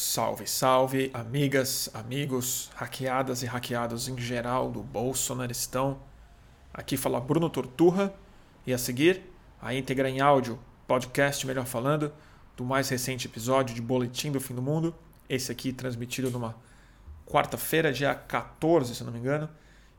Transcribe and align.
Salve, 0.00 0.46
salve, 0.46 1.10
amigas, 1.12 1.90
amigos, 1.92 2.70
hackeadas 2.76 3.42
e 3.42 3.46
hackeados 3.46 4.06
em 4.06 4.16
geral 4.16 4.70
do 4.70 4.80
Bolsonaristão. 4.80 5.98
Aqui 6.72 6.96
fala 6.96 7.20
Bruno 7.20 7.50
Torturra 7.50 8.14
e 8.64 8.72
a 8.72 8.78
seguir 8.78 9.20
a 9.60 9.74
íntegra 9.74 10.08
em 10.08 10.20
áudio, 10.20 10.56
podcast 10.86 11.44
melhor 11.44 11.66
falando, 11.66 12.12
do 12.56 12.64
mais 12.64 12.88
recente 12.88 13.26
episódio 13.26 13.74
de 13.74 13.82
Boletim 13.82 14.30
do 14.30 14.40
Fim 14.40 14.54
do 14.54 14.62
Mundo. 14.62 14.94
Esse 15.28 15.50
aqui 15.50 15.72
transmitido 15.72 16.30
numa 16.30 16.54
quarta-feira, 17.26 17.92
dia 17.92 18.14
14, 18.14 18.94
se 18.94 19.02
não 19.02 19.10
me 19.10 19.18
engano, 19.18 19.50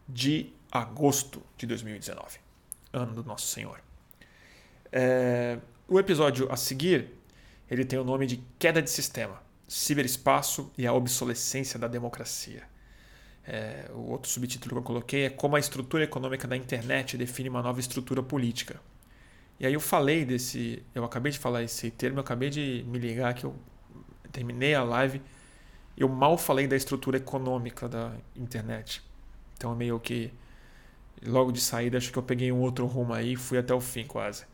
de 0.07 0.53
agosto 0.71 1.43
de 1.57 1.67
2019, 1.67 2.39
ano 2.93 3.15
do 3.15 3.23
Nosso 3.25 3.47
Senhor. 3.47 3.81
É, 4.93 5.59
o 5.89 5.99
episódio 5.99 6.49
a 6.49 6.55
seguir 6.55 7.19
ele 7.69 7.83
tem 7.83 7.99
o 7.99 8.03
nome 8.05 8.25
de 8.25 8.37
Queda 8.57 8.81
de 8.81 8.89
Sistema 8.89 9.48
ciberespaço 9.69 10.71
e 10.75 10.87
a 10.87 10.91
obsolescência 10.91 11.79
da 11.79 11.87
democracia. 11.87 12.63
É, 13.45 13.89
o 13.93 14.09
outro 14.09 14.29
subtítulo 14.29 14.75
que 14.75 14.79
eu 14.79 14.83
coloquei 14.83 15.25
é 15.25 15.29
Como 15.29 15.55
a 15.55 15.59
estrutura 15.59 16.03
econômica 16.03 16.47
da 16.47 16.57
internet 16.57 17.15
define 17.15 17.49
uma 17.49 17.61
nova 17.61 17.79
estrutura 17.79 18.21
política. 18.21 18.81
E 19.59 19.65
aí 19.65 19.73
eu 19.73 19.79
falei 19.79 20.25
desse. 20.25 20.83
Eu 20.93 21.03
acabei 21.03 21.31
de 21.31 21.39
falar 21.39 21.63
esse 21.63 21.91
termo, 21.91 22.17
eu 22.17 22.21
acabei 22.21 22.49
de 22.49 22.83
me 22.87 22.97
ligar 22.97 23.33
que 23.33 23.45
eu 23.45 23.55
terminei 24.31 24.73
a 24.73 24.83
live. 24.83 25.21
Eu 25.97 26.09
mal 26.09 26.37
falei 26.37 26.65
da 26.67 26.75
estrutura 26.75 27.17
econômica 27.17 27.87
da 27.87 28.13
internet. 28.35 29.03
Então, 29.55 29.75
meio 29.75 29.99
que. 29.99 30.33
Logo 31.25 31.51
de 31.51 31.59
saída, 31.59 31.97
acho 31.97 32.11
que 32.13 32.17
eu 32.17 32.23
peguei 32.23 32.49
um 32.51 32.61
outro 32.61 32.85
rumo 32.85 33.13
aí 33.13 33.35
fui 33.35 33.57
até 33.57 33.73
o 33.73 33.81
fim 33.81 34.05
quase. 34.05 34.45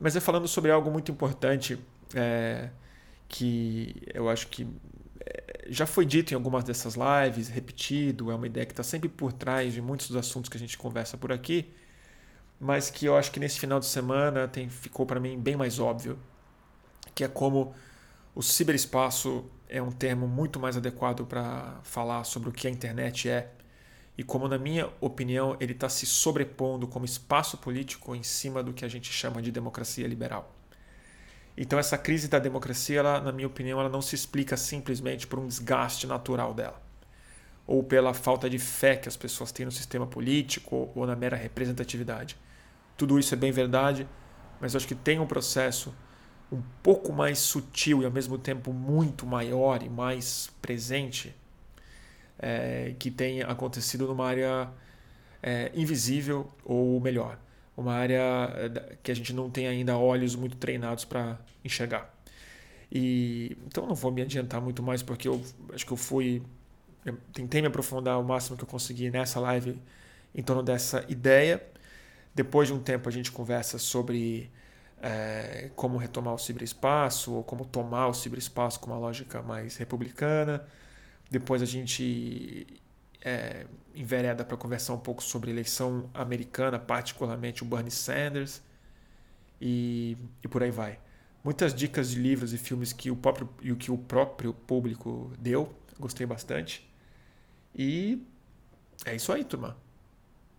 Mas 0.00 0.16
é 0.16 0.20
falando 0.20 0.48
sobre 0.48 0.70
algo 0.70 0.90
muito 0.90 1.12
importante. 1.12 1.78
É, 2.14 2.70
que 3.30 3.94
eu 4.12 4.28
acho 4.28 4.48
que 4.48 4.66
eh, 5.20 5.68
já 5.70 5.86
foi 5.86 6.04
dito 6.04 6.32
em 6.32 6.34
algumas 6.34 6.64
dessas 6.64 6.96
lives, 6.96 7.48
repetido, 7.48 8.30
é 8.30 8.34
uma 8.34 8.46
ideia 8.46 8.66
que 8.66 8.72
está 8.72 8.82
sempre 8.82 9.08
por 9.08 9.32
trás 9.32 9.72
de 9.72 9.80
muitos 9.80 10.08
dos 10.08 10.16
assuntos 10.16 10.50
que 10.50 10.56
a 10.56 10.60
gente 10.60 10.76
conversa 10.76 11.16
por 11.16 11.32
aqui, 11.32 11.72
mas 12.60 12.90
que 12.90 13.06
eu 13.06 13.16
acho 13.16 13.30
que 13.32 13.40
nesse 13.40 13.58
final 13.58 13.80
de 13.80 13.86
semana 13.86 14.48
tem, 14.48 14.68
ficou 14.68 15.06
para 15.06 15.20
mim 15.20 15.38
bem 15.38 15.56
mais 15.56 15.78
óbvio, 15.78 16.18
que 17.14 17.24
é 17.24 17.28
como 17.28 17.74
o 18.34 18.42
ciberespaço 18.42 19.44
é 19.68 19.80
um 19.80 19.92
termo 19.92 20.26
muito 20.28 20.58
mais 20.60 20.76
adequado 20.76 21.24
para 21.26 21.78
falar 21.84 22.24
sobre 22.24 22.48
o 22.48 22.52
que 22.52 22.66
a 22.66 22.70
internet 22.70 23.28
é 23.28 23.52
e 24.18 24.24
como, 24.24 24.48
na 24.48 24.58
minha 24.58 24.90
opinião, 25.00 25.56
ele 25.60 25.72
está 25.72 25.88
se 25.88 26.04
sobrepondo 26.06 26.86
como 26.88 27.04
espaço 27.04 27.56
político 27.58 28.14
em 28.14 28.22
cima 28.22 28.62
do 28.62 28.72
que 28.72 28.84
a 28.84 28.88
gente 28.88 29.10
chama 29.12 29.40
de 29.40 29.50
democracia 29.52 30.06
liberal. 30.06 30.59
Então 31.56 31.78
essa 31.78 31.98
crise 31.98 32.28
da 32.28 32.38
democracia, 32.38 33.00
ela, 33.00 33.20
na 33.20 33.32
minha 33.32 33.46
opinião, 33.46 33.80
ela 33.80 33.88
não 33.88 34.00
se 34.00 34.14
explica 34.14 34.56
simplesmente 34.56 35.26
por 35.26 35.38
um 35.38 35.46
desgaste 35.46 36.06
natural 36.06 36.54
dela, 36.54 36.80
ou 37.66 37.82
pela 37.82 38.14
falta 38.14 38.48
de 38.48 38.58
fé 38.58 38.96
que 38.96 39.08
as 39.08 39.16
pessoas 39.16 39.52
têm 39.52 39.66
no 39.66 39.72
sistema 39.72 40.06
político 40.06 40.90
ou 40.94 41.06
na 41.06 41.14
mera 41.16 41.36
representatividade. 41.36 42.36
Tudo 42.96 43.18
isso 43.18 43.34
é 43.34 43.36
bem 43.36 43.52
verdade, 43.52 44.06
mas 44.60 44.76
acho 44.76 44.86
que 44.86 44.94
tem 44.94 45.18
um 45.18 45.26
processo 45.26 45.94
um 46.52 46.62
pouco 46.82 47.12
mais 47.12 47.38
sutil 47.38 48.02
e 48.02 48.04
ao 48.04 48.10
mesmo 48.10 48.36
tempo 48.36 48.72
muito 48.72 49.26
maior 49.26 49.82
e 49.82 49.88
mais 49.88 50.50
presente 50.60 51.34
é, 52.38 52.94
que 52.98 53.10
tem 53.10 53.42
acontecido 53.42 54.06
numa 54.06 54.26
área 54.26 54.68
é, 55.42 55.70
invisível 55.74 56.50
ou 56.64 57.00
melhor, 57.00 57.38
uma 57.76 57.94
área 57.94 58.20
eh, 58.56 58.96
que 59.02 59.10
a 59.10 59.14
gente 59.14 59.32
não 59.32 59.50
tem 59.50 59.66
ainda 59.66 59.96
olhos 59.96 60.34
muito 60.34 60.56
treinados 60.56 61.04
para 61.04 61.38
enxergar. 61.64 62.12
E 62.92 63.56
então 63.66 63.86
não 63.86 63.94
vou 63.94 64.10
me 64.10 64.22
adiantar 64.22 64.60
muito 64.60 64.82
mais 64.82 65.02
porque 65.02 65.28
eu 65.28 65.40
acho 65.72 65.86
que 65.86 65.92
eu 65.92 65.96
fui 65.96 66.42
eu 67.04 67.16
tentei 67.32 67.62
me 67.62 67.68
aprofundar 67.68 68.20
o 68.20 68.24
máximo 68.24 68.56
que 68.56 68.64
eu 68.64 68.68
consegui 68.68 69.10
nessa 69.10 69.40
live 69.40 69.80
em 70.34 70.42
torno 70.42 70.62
dessa 70.62 71.04
ideia. 71.08 71.62
Depois 72.34 72.68
de 72.68 72.74
um 72.74 72.80
tempo 72.80 73.08
a 73.08 73.12
gente 73.12 73.32
conversa 73.32 73.78
sobre 73.78 74.50
é, 75.02 75.70
como 75.74 75.96
retomar 75.96 76.34
o 76.34 76.38
ciberespaço 76.38 77.32
ou 77.32 77.42
como 77.44 77.64
tomar 77.64 78.08
o 78.08 78.14
ciberespaço 78.14 78.80
com 78.80 78.90
uma 78.90 78.98
lógica 78.98 79.42
mais 79.42 79.76
republicana. 79.76 80.64
Depois 81.30 81.62
a 81.62 81.66
gente 81.66 82.66
é, 83.22 83.66
envereda 83.94 84.44
para 84.44 84.56
conversar 84.56 84.94
um 84.94 84.98
pouco 84.98 85.22
sobre 85.22 85.50
eleição 85.50 86.08
americana, 86.14 86.78
particularmente 86.78 87.62
o 87.62 87.66
Bernie 87.66 87.90
Sanders, 87.90 88.62
e, 89.60 90.16
e 90.42 90.48
por 90.48 90.62
aí 90.62 90.70
vai. 90.70 90.98
Muitas 91.42 91.74
dicas 91.74 92.10
de 92.10 92.18
livros 92.18 92.52
e 92.52 92.58
filmes 92.58 92.92
que 92.92 93.10
o 93.10 93.16
próprio, 93.16 93.48
e 93.62 93.74
que 93.74 93.90
o 93.90 93.98
próprio 93.98 94.52
público 94.52 95.32
deu, 95.38 95.74
gostei 95.98 96.26
bastante. 96.26 96.88
E 97.74 98.26
é 99.04 99.14
isso 99.14 99.32
aí, 99.32 99.44
turma. 99.44 99.76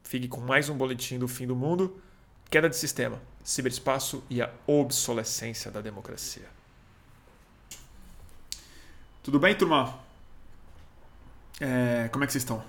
Fique 0.04 0.28
com 0.28 0.42
mais 0.42 0.70
um 0.70 0.76
boletim 0.76 1.20
do 1.20 1.28
fim 1.28 1.46
do 1.46 1.56
mundo. 1.56 2.02
Queda 2.50 2.68
de 2.68 2.76
sistema, 2.76 3.22
ciberespaço 3.44 4.24
e 4.30 4.42
a 4.42 4.52
obsolescência 4.68 5.72
da 5.72 5.82
democracia. 5.82 6.50
Tudo 9.24 9.40
bem, 9.40 9.56
turma? 9.56 10.00
É, 11.62 12.10
como 12.12 12.24
é 12.24 12.28
que 12.28 12.34
vocês 12.34 12.42
estão? 12.42 12.64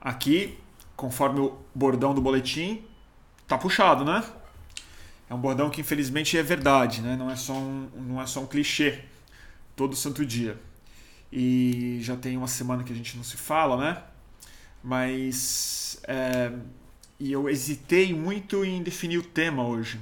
Aqui, 0.00 0.56
conforme 0.94 1.40
o 1.40 1.58
bordão 1.74 2.14
do 2.14 2.20
boletim, 2.20 2.84
tá 3.48 3.58
puxado, 3.58 4.04
né? 4.04 4.22
É 5.28 5.34
um 5.34 5.40
bordão 5.40 5.68
que 5.68 5.80
infelizmente 5.80 6.38
é 6.38 6.42
verdade, 6.44 7.02
né? 7.02 7.16
Não 7.16 7.28
é 7.28 7.34
só 7.34 7.54
um, 7.54 7.90
não 7.96 8.22
é 8.22 8.26
só 8.26 8.40
um 8.40 8.46
clichê 8.46 9.04
todo 9.74 9.96
santo 9.96 10.24
dia. 10.24 10.60
E 11.32 11.98
já 12.00 12.16
tem 12.16 12.36
uma 12.36 12.46
semana 12.46 12.84
que 12.84 12.92
a 12.92 12.96
gente 12.96 13.16
não 13.16 13.24
se 13.24 13.36
fala, 13.36 13.76
né? 13.76 14.02
Mas 14.82 16.00
é, 16.06 16.52
e 17.18 17.32
eu 17.32 17.48
hesitei 17.48 18.14
muito 18.14 18.64
em 18.64 18.80
definir 18.80 19.18
o 19.18 19.24
tema 19.24 19.66
hoje 19.66 20.00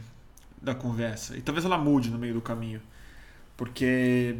da 0.60 0.74
conversa. 0.74 1.34
E 1.34 1.40
talvez 1.40 1.64
ela 1.64 1.78
mude 1.78 2.10
no 2.10 2.18
meio 2.18 2.34
do 2.34 2.42
caminho, 2.42 2.82
porque 3.56 4.36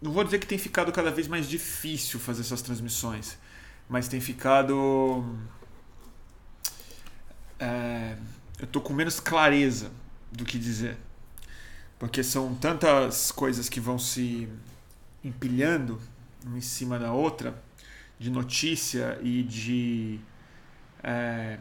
não 0.00 0.12
vou 0.12 0.24
dizer 0.24 0.38
que 0.38 0.46
tem 0.46 0.58
ficado 0.58 0.92
cada 0.92 1.10
vez 1.10 1.26
mais 1.26 1.48
difícil 1.48 2.20
fazer 2.20 2.42
essas 2.42 2.62
transmissões, 2.62 3.38
mas 3.88 4.08
tem 4.08 4.20
ficado. 4.20 5.24
É, 7.58 8.16
eu 8.58 8.66
tô 8.66 8.80
com 8.80 8.92
menos 8.92 9.20
clareza 9.20 9.90
do 10.30 10.44
que 10.44 10.58
dizer. 10.58 10.96
Porque 11.98 12.22
são 12.22 12.54
tantas 12.54 13.32
coisas 13.32 13.68
que 13.68 13.80
vão 13.80 13.98
se 13.98 14.48
empilhando 15.24 15.98
uma 16.44 16.58
em 16.58 16.60
cima 16.60 16.98
da 16.98 17.12
outra, 17.12 17.60
de 18.18 18.30
notícia 18.30 19.18
e 19.22 19.42
de 19.42 20.20
é, 21.02 21.58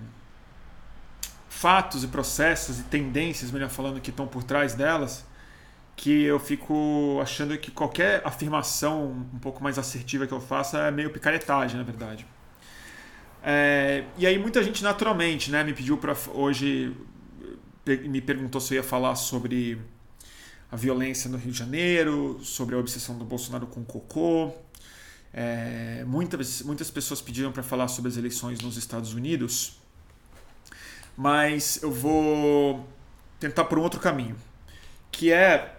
fatos 1.50 2.04
e 2.04 2.08
processos 2.08 2.80
e 2.80 2.84
tendências, 2.84 3.50
melhor 3.50 3.70
falando, 3.70 4.02
que 4.02 4.10
estão 4.10 4.28
por 4.28 4.44
trás 4.44 4.74
delas 4.74 5.26
que 5.96 6.24
eu 6.24 6.40
fico 6.40 7.20
achando 7.22 7.58
que 7.58 7.72
qualquer 7.72 8.22
afirmação 8.26 9.26
um 9.34 9.40
pouco 9.40 9.64
mais 9.64 9.80
assertiva 9.80 10.28
que 10.28 10.34
eu 10.34 10.42
faça 10.42 10.80
é 10.80 10.92
meio 10.92 11.10
picaretagem, 11.10 11.78
na 11.78 11.84
verdade. 11.84 12.26
É, 13.42 14.04
e 14.18 14.26
aí 14.26 14.38
muita 14.38 14.64
gente 14.64 14.84
naturalmente 14.84 15.52
né, 15.52 15.64
me 15.64 15.74
pediu 15.74 15.98
para 15.98 16.16
hoje, 16.34 16.96
me 17.86 18.20
perguntou 18.20 18.60
se 18.60 18.74
eu 18.74 18.78
ia 18.78 18.84
falar 18.84 19.16
sobre 19.16 19.80
a 20.72 20.76
violência 20.76 21.30
no 21.30 21.38
Rio 21.38 21.52
de 21.52 21.58
Janeiro, 21.58 22.40
sobre 22.42 22.76
a 22.76 22.78
obsessão 22.78 23.18
do 23.18 23.24
Bolsonaro 23.24 23.68
com 23.68 23.82
o 23.82 23.86
cocô. 23.86 24.52
É, 25.32 26.04
muitas, 26.08 26.62
muitas 26.64 26.90
pessoas 26.90 27.22
pediram 27.22 27.52
para 27.52 27.62
falar 27.62 27.88
sobre 27.88 28.10
as 28.10 28.18
eleições 28.18 28.60
nos 28.62 28.78
Estados 28.78 29.14
Unidos, 29.14 29.78
mas 31.16 31.82
eu 31.84 31.92
vou 31.92 32.88
tentar 33.40 33.66
por 33.66 33.78
um 33.78 33.82
outro 33.84 34.00
caminho, 34.00 34.36
que 35.12 35.32
é 35.32 35.75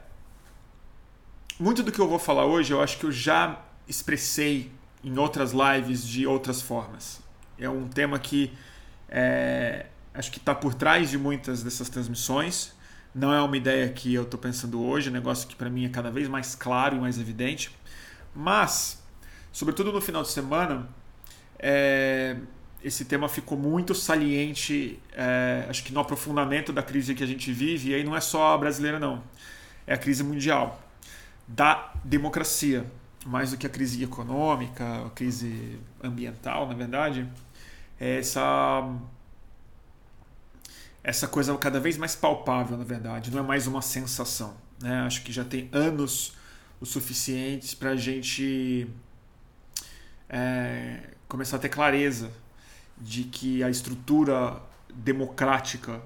muito 1.58 1.82
do 1.82 1.90
que 1.90 1.98
eu 1.98 2.08
vou 2.08 2.18
falar 2.18 2.44
hoje 2.44 2.72
eu 2.72 2.82
acho 2.82 2.98
que 2.98 3.04
eu 3.04 3.12
já 3.12 3.62
expressei 3.88 4.70
em 5.02 5.16
outras 5.18 5.52
lives 5.52 6.06
de 6.06 6.26
outras 6.26 6.60
formas. 6.60 7.20
É 7.58 7.70
um 7.70 7.88
tema 7.88 8.18
que 8.18 8.52
é, 9.08 9.86
acho 10.12 10.30
que 10.30 10.38
está 10.38 10.54
por 10.54 10.74
trás 10.74 11.10
de 11.10 11.16
muitas 11.16 11.62
dessas 11.62 11.88
transmissões. 11.88 12.74
Não 13.14 13.32
é 13.32 13.40
uma 13.40 13.56
ideia 13.56 13.88
que 13.88 14.12
eu 14.12 14.24
estou 14.24 14.38
pensando 14.38 14.82
hoje, 14.82 15.08
é 15.08 15.10
um 15.10 15.14
negócio 15.14 15.48
que 15.48 15.54
para 15.54 15.70
mim 15.70 15.86
é 15.86 15.88
cada 15.88 16.10
vez 16.10 16.28
mais 16.28 16.54
claro 16.54 16.96
e 16.96 17.00
mais 17.00 17.18
evidente. 17.18 17.70
Mas, 18.34 19.02
sobretudo 19.52 19.92
no 19.92 20.00
final 20.00 20.22
de 20.22 20.28
semana, 20.28 20.88
é, 21.58 22.36
esse 22.82 23.04
tema 23.04 23.28
ficou 23.28 23.56
muito 23.56 23.94
saliente, 23.94 25.00
é, 25.12 25.66
acho 25.70 25.82
que 25.84 25.92
no 25.92 26.00
aprofundamento 26.00 26.72
da 26.72 26.82
crise 26.82 27.14
que 27.14 27.24
a 27.24 27.26
gente 27.26 27.50
vive, 27.52 27.90
e 27.90 27.94
aí 27.94 28.04
não 28.04 28.14
é 28.14 28.20
só 28.20 28.52
a 28.52 28.58
brasileira, 28.58 28.98
não, 28.98 29.22
é 29.86 29.94
a 29.94 29.96
crise 29.96 30.22
mundial 30.22 30.85
da 31.46 31.92
democracia, 32.04 32.86
mais 33.24 33.50
do 33.50 33.56
que 33.56 33.66
a 33.66 33.70
crise 33.70 34.02
econômica, 34.02 35.06
a 35.06 35.10
crise 35.10 35.78
ambiental, 36.02 36.66
na 36.68 36.74
verdade, 36.74 37.28
é 37.98 38.18
essa 38.18 38.94
essa 41.02 41.28
coisa 41.28 41.56
cada 41.56 41.78
vez 41.78 41.96
mais 41.96 42.16
palpável, 42.16 42.76
na 42.76 42.82
verdade, 42.82 43.30
não 43.30 43.38
é 43.38 43.42
mais 43.42 43.68
uma 43.68 43.80
sensação. 43.80 44.56
Né? 44.80 45.02
Acho 45.02 45.22
que 45.22 45.32
já 45.32 45.44
tem 45.44 45.68
anos 45.72 46.34
o 46.80 46.84
suficientes 46.84 47.74
para 47.74 47.90
a 47.90 47.96
gente 47.96 48.88
é, 50.28 51.10
começar 51.28 51.56
a 51.56 51.60
ter 51.60 51.68
clareza 51.68 52.32
de 52.98 53.22
que 53.22 53.62
a 53.62 53.70
estrutura 53.70 54.60
democrática 54.92 56.02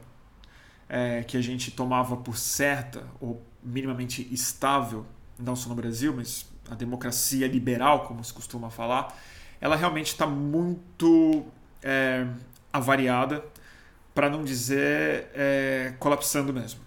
é, 0.89 1.23
que 1.23 1.37
a 1.37 1.41
gente 1.41 1.71
tomava 1.71 2.17
por 2.17 2.37
certa 2.37 3.05
ou 3.21 3.43
minimamente 3.63 4.29
estável, 4.33 5.07
não 5.41 5.57
só 5.57 5.69
no 5.69 5.75
Brasil, 5.75 6.13
mas 6.15 6.47
a 6.71 6.75
democracia 6.75 7.47
liberal, 7.47 8.07
como 8.07 8.23
se 8.23 8.33
costuma 8.33 8.71
falar, 8.71 9.17
ela 9.61 9.77
realmente 9.77 10.09
está 10.09 10.27
muito 10.27 11.45
é, 11.83 12.27
avariada, 12.73 13.45
para 14.15 14.29
não 14.29 14.45
dizer 14.45 15.29
é, 15.35 15.95
colapsando 15.99 16.53
mesmo. 16.53 16.81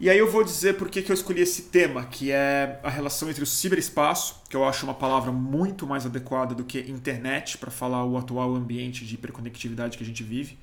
E 0.00 0.08
aí 0.08 0.16
eu 0.16 0.30
vou 0.30 0.44
dizer 0.44 0.76
por 0.76 0.88
que, 0.88 1.04
eu 1.08 1.14
escolhi 1.14 1.42
esse 1.42 1.62
tema, 1.62 2.06
que 2.06 2.30
é 2.30 2.78
a 2.84 2.88
relação 2.88 3.28
entre 3.28 3.42
o 3.42 3.46
ciberespaço, 3.46 4.42
que 4.48 4.54
eu 4.54 4.64
acho 4.64 4.86
uma 4.86 4.94
palavra 4.94 5.32
muito 5.32 5.88
mais 5.88 6.06
adequada 6.06 6.54
do 6.54 6.62
que 6.62 6.78
internet 6.88 7.58
para 7.58 7.68
falar 7.70 8.04
o 8.04 8.16
atual 8.16 8.54
ambiente 8.54 9.04
de 9.04 9.16
hiperconectividade 9.16 9.98
que 9.98 10.04
a 10.04 10.06
gente 10.06 10.22
vive. 10.22 10.56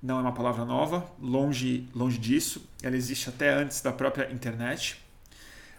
Não 0.00 0.18
é 0.18 0.22
uma 0.22 0.32
palavra 0.32 0.64
nova, 0.64 1.04
longe, 1.20 1.88
longe 1.92 2.18
disso. 2.18 2.64
Ela 2.82 2.96
existe 2.96 3.28
até 3.28 3.52
antes 3.52 3.80
da 3.80 3.92
própria 3.92 4.30
internet. 4.32 5.01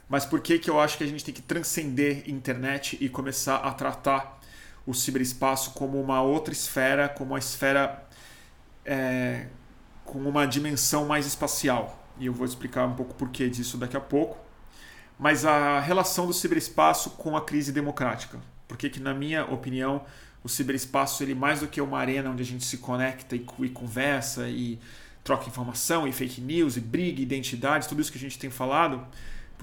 Mas 0.09 0.25
por 0.25 0.41
que, 0.41 0.59
que 0.59 0.69
eu 0.69 0.79
acho 0.79 0.97
que 0.97 1.03
a 1.03 1.07
gente 1.07 1.23
tem 1.23 1.33
que 1.33 1.41
transcender 1.41 2.29
internet 2.29 2.97
e 2.99 3.09
começar 3.09 3.57
a 3.57 3.71
tratar 3.71 4.39
o 4.85 4.93
ciberespaço 4.93 5.71
como 5.71 5.99
uma 6.01 6.21
outra 6.21 6.53
esfera, 6.53 7.07
como 7.09 7.31
uma 7.31 7.39
esfera 7.39 8.03
é, 8.85 9.47
com 10.03 10.19
uma 10.19 10.45
dimensão 10.45 11.05
mais 11.05 11.25
espacial? 11.25 12.03
e 12.19 12.25
eu 12.25 12.33
vou 12.33 12.45
explicar 12.45 12.85
um 12.85 12.93
pouco 12.93 13.13
porquê 13.15 13.49
disso 13.49 13.77
daqui 13.77 13.97
a 13.97 14.01
pouco. 14.01 14.37
Mas 15.17 15.45
a 15.45 15.79
relação 15.79 16.25
do 16.25 16.33
ciberespaço 16.33 17.11
com 17.11 17.37
a 17.37 17.41
crise 17.41 17.71
democrática. 17.71 18.39
Porque 18.67 18.89
que, 18.89 18.99
na 18.99 19.13
minha 19.13 19.45
opinião, 19.45 20.03
o 20.43 20.49
ciberespaço 20.49 21.23
ele 21.23 21.35
mais 21.35 21.59
do 21.59 21.67
que 21.67 21.79
uma 21.79 21.99
arena 21.99 22.29
onde 22.29 22.41
a 22.41 22.45
gente 22.45 22.65
se 22.65 22.77
conecta 22.77 23.35
e, 23.35 23.45
e 23.59 23.69
conversa 23.69 24.47
e 24.49 24.79
troca 25.23 25.47
informação 25.47 26.07
e 26.07 26.11
fake 26.11 26.41
news 26.41 26.75
e 26.75 26.81
briga, 26.81 27.21
identidades, 27.21 27.87
tudo 27.87 28.01
isso 28.01 28.11
que 28.11 28.17
a 28.17 28.21
gente 28.21 28.37
tem 28.37 28.49
falado, 28.49 29.05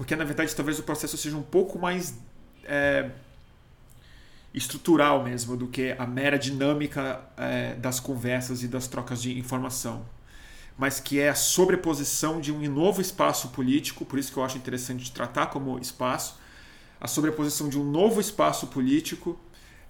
porque 0.01 0.15
na 0.15 0.23
verdade 0.23 0.55
talvez 0.55 0.79
o 0.79 0.83
processo 0.83 1.15
seja 1.15 1.37
um 1.37 1.43
pouco 1.43 1.77
mais 1.77 2.17
é, 2.63 3.11
estrutural 4.51 5.23
mesmo 5.23 5.55
do 5.55 5.67
que 5.67 5.95
a 5.95 6.07
mera 6.07 6.39
dinâmica 6.39 7.21
é, 7.37 7.75
das 7.75 7.99
conversas 7.99 8.63
e 8.63 8.67
das 8.67 8.87
trocas 8.87 9.21
de 9.21 9.37
informação 9.37 10.03
mas 10.75 10.99
que 10.99 11.19
é 11.19 11.29
a 11.29 11.35
sobreposição 11.35 12.41
de 12.41 12.51
um 12.51 12.67
novo 12.67 12.99
espaço 12.99 13.49
político, 13.49 14.03
por 14.03 14.17
isso 14.17 14.31
que 14.31 14.39
eu 14.39 14.43
acho 14.43 14.57
interessante 14.57 15.11
tratar 15.11 15.45
como 15.47 15.77
espaço, 15.77 16.39
a 16.99 17.07
sobreposição 17.07 17.69
de 17.69 17.77
um 17.77 17.83
novo 17.83 18.19
espaço 18.19 18.65
político 18.65 19.39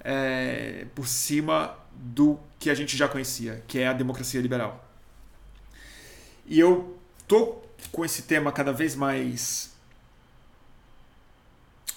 é, 0.02 0.88
por 0.94 1.08
cima 1.08 1.78
do 1.94 2.38
que 2.60 2.70
a 2.70 2.76
gente 2.76 2.98
já 2.98 3.08
conhecia, 3.08 3.64
que 3.66 3.80
é 3.80 3.88
a 3.88 3.94
democracia 3.94 4.42
liberal. 4.42 4.86
E 6.46 6.60
eu 6.60 6.98
tô 7.26 7.62
com 7.94 8.04
esse 8.04 8.24
tema 8.24 8.52
cada 8.52 8.74
vez 8.74 8.94
mais 8.94 9.71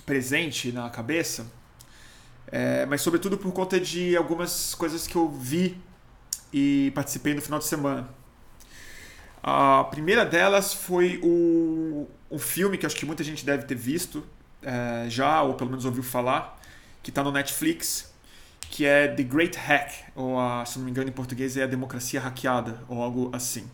presente 0.05 0.73
na 0.73 0.89
cabeça, 0.91 1.47
é, 2.47 2.87
mas 2.87 3.01
sobretudo 3.01 3.39
por 3.39 3.53
conta 3.53 3.81
de 3.81 4.17
algumas 4.17 4.75
coisas 4.75 5.07
que 5.07 5.17
eu 5.17 5.29
vi 5.29 5.77
e 6.53 6.93
participei 6.95 7.35
no 7.35 7.43
final 7.43 7.59
de 7.59 7.65
semana. 7.65 8.09
A 9.43 9.85
primeira 9.85 10.25
delas 10.25 10.73
foi 10.73 11.21
o, 11.23 12.09
um 12.31 12.39
filme 12.39 12.79
que 12.79 12.87
acho 12.87 12.97
que 12.97 13.05
muita 13.05 13.23
gente 13.23 13.45
deve 13.45 13.65
ter 13.65 13.75
visto 13.75 14.25
é, 14.63 15.07
já, 15.09 15.43
ou 15.43 15.55
pelo 15.55 15.71
menos 15.71 15.85
ouviu 15.85 16.03
falar, 16.03 16.59
que 17.03 17.11
está 17.11 17.23
no 17.23 17.31
Netflix, 17.31 18.13
que 18.71 18.87
é 18.87 19.07
The 19.09 19.23
Great 19.23 19.59
Hack, 19.59 19.93
ou 20.15 20.41
a, 20.41 20.65
se 20.65 20.79
não 20.79 20.87
me 20.87 20.91
engano 20.91 21.09
em 21.09 21.13
português 21.13 21.57
é 21.57 21.63
A 21.63 21.67
Democracia 21.67 22.21
Hackeada, 22.21 22.83
ou 22.89 23.03
algo 23.03 23.31
assim. 23.33 23.71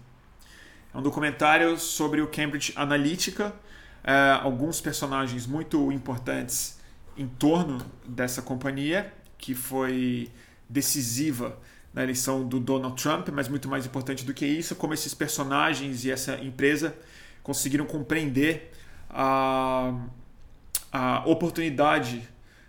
É 0.93 0.99
um 0.99 1.03
documentário 1.03 1.79
sobre 1.79 2.21
o 2.21 2.27
Cambridge 2.27 2.73
Analytica, 2.75 3.55
é, 4.03 4.39
alguns 4.43 4.81
personagens 4.81 5.47
muito 5.47 5.91
importantes 5.93 6.79
em 7.17 7.27
torno 7.27 7.85
dessa 8.07 8.41
companhia, 8.41 9.13
que 9.37 9.55
foi 9.55 10.31
decisiva 10.69 11.59
na 11.93 12.03
eleição 12.03 12.47
do 12.47 12.61
Donald 12.61 13.01
Trump, 13.01 13.29
mas 13.31 13.49
muito 13.49 13.69
mais 13.69 13.85
importante 13.85 14.25
do 14.25 14.33
que 14.33 14.47
isso, 14.47 14.75
como 14.77 14.95
esses 14.95 15.13
personagens 15.13 16.05
e 16.05 16.11
essa 16.11 16.37
empresa 16.37 16.97
conseguiram 17.43 17.85
compreender 17.85 18.71
a, 19.09 19.93
a 20.93 21.23
oportunidade 21.27 22.29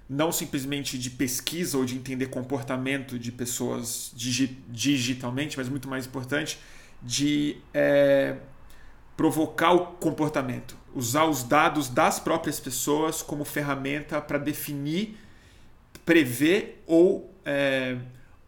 não 0.10 0.30
simplesmente 0.32 0.98
de 0.98 1.10
pesquisa 1.10 1.78
ou 1.78 1.86
de 1.86 1.96
entender 1.96 2.26
comportamento 2.26 3.18
de 3.18 3.32
pessoas 3.32 4.12
digi 4.14 4.58
digitalmente, 4.68 5.58
mas 5.58 5.70
muito 5.70 5.88
mais 5.88 6.06
importante, 6.06 6.60
de 7.02 7.58
é, 7.74 8.36
provocar 9.22 9.72
o 9.72 9.86
comportamento, 9.98 10.76
usar 10.96 11.26
os 11.26 11.44
dados 11.44 11.88
das 11.88 12.20
próprias 12.20 12.60
pessoas 12.60 13.22
como 13.22 13.46
ferramenta 13.46 14.20
para 14.20 14.40
definir, 14.40 15.16
prever 16.04 16.84
ou 16.88 17.32
é, 17.46 17.98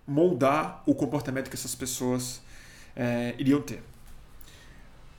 moldar 0.07 0.81
o 0.87 0.95
comportamento 0.95 1.47
que 1.47 1.55
essas 1.55 1.75
pessoas 1.75 2.41
é, 2.95 3.35
iriam 3.37 3.61
ter. 3.61 3.83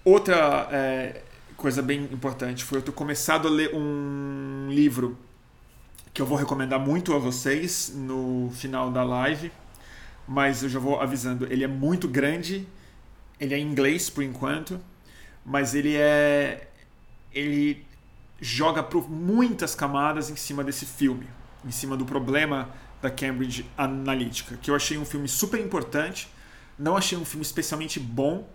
Outra 0.05 0.69
é, 0.73 1.23
coisa 1.57 1.81
bem 1.81 2.03
importante 2.03 2.65
foi 2.65 2.79
eu 2.79 2.83
ter 2.83 2.91
começado 2.91 3.47
a 3.47 3.51
ler 3.53 3.73
um 3.77 4.67
livro 4.71 5.17
que 6.13 6.21
eu 6.21 6.27
vou 6.27 6.37
recomendar 6.37 6.81
muito 6.81 7.15
a 7.15 7.19
vocês 7.21 7.93
no 7.95 8.51
final 8.57 8.91
da 8.91 9.05
live, 9.05 9.53
mas 10.27 10.65
eu 10.65 10.69
já 10.69 10.81
vou 10.81 11.01
avisando, 11.01 11.47
ele 11.49 11.63
é 11.63 11.69
muito 11.69 12.09
grande, 12.09 12.67
ele 13.39 13.55
é 13.55 13.59
em 13.59 13.65
inglês 13.65 14.11
por 14.11 14.25
enquanto, 14.25 14.81
mas 15.45 15.75
ele 15.75 15.97
é 15.97 16.69
ele 17.33 17.85
joga 18.41 18.83
por 18.83 19.11
muitas 19.11 19.75
camadas 19.75 20.31
em 20.31 20.37
cima 20.37 20.63
desse 20.63 20.87
filme, 20.87 21.27
em 21.65 21.71
cima 21.71 21.97
do 21.97 22.05
problema 22.05 22.71
da 23.03 23.11
Cambridge 23.11 23.67
Analytica, 23.77 24.57
que 24.57 24.71
eu 24.71 24.75
achei 24.75 24.97
um 24.97 25.05
filme 25.05 25.29
super 25.29 25.61
importante. 25.61 26.29
Não 26.79 26.97
achei 26.97 27.17
um 27.17 27.25
filme 27.25 27.45
especialmente 27.45 28.01
bom, 28.01 28.49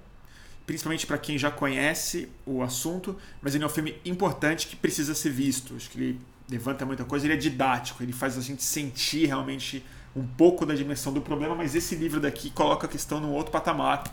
principalmente 0.65 1.06
para 1.06 1.18
quem 1.18 1.38
já 1.38 1.51
conhece 1.51 2.30
o 2.45 2.62
assunto, 2.62 3.18
mas 3.42 3.56
ele 3.56 3.63
é 3.63 3.68
um 3.68 3.69
filme 3.69 3.95
importante 4.03 4.68
que 4.68 4.75
precisa 4.75 5.13
ser 5.13 5.30
visto. 5.30 5.75
Acho 5.75 5.89
que 5.89 5.97
ele 5.97 6.19
levanta 6.50 6.85
muita 6.85 7.06
coisa, 7.06 7.25
ele 7.25 7.33
é 7.33 7.37
didático, 7.37 8.02
ele 8.02 8.11
faz 8.11 8.37
a 8.37 8.42
gente 8.42 8.63
sentir 8.63 9.28
realmente 9.28 9.85
um 10.16 10.25
pouco 10.25 10.66
da 10.66 10.73
dimensão 10.73 11.13
do 11.13 11.21
problema, 11.21 11.56
mas 11.56 11.75
esse 11.75 11.95
livro 11.95 12.19
daqui 12.19 12.49
coloca 12.49 12.87
a 12.87 12.90
questão 12.90 13.19
num 13.19 13.31
outro 13.31 13.52
patamar, 13.52 14.04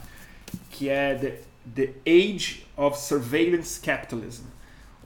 que 0.71 0.89
é 0.89 1.15
The, 1.15 1.41
The 1.75 1.91
Age 2.07 2.67
of 2.77 2.99
Surveillance 2.99 3.81
Capitalism, 3.81 4.45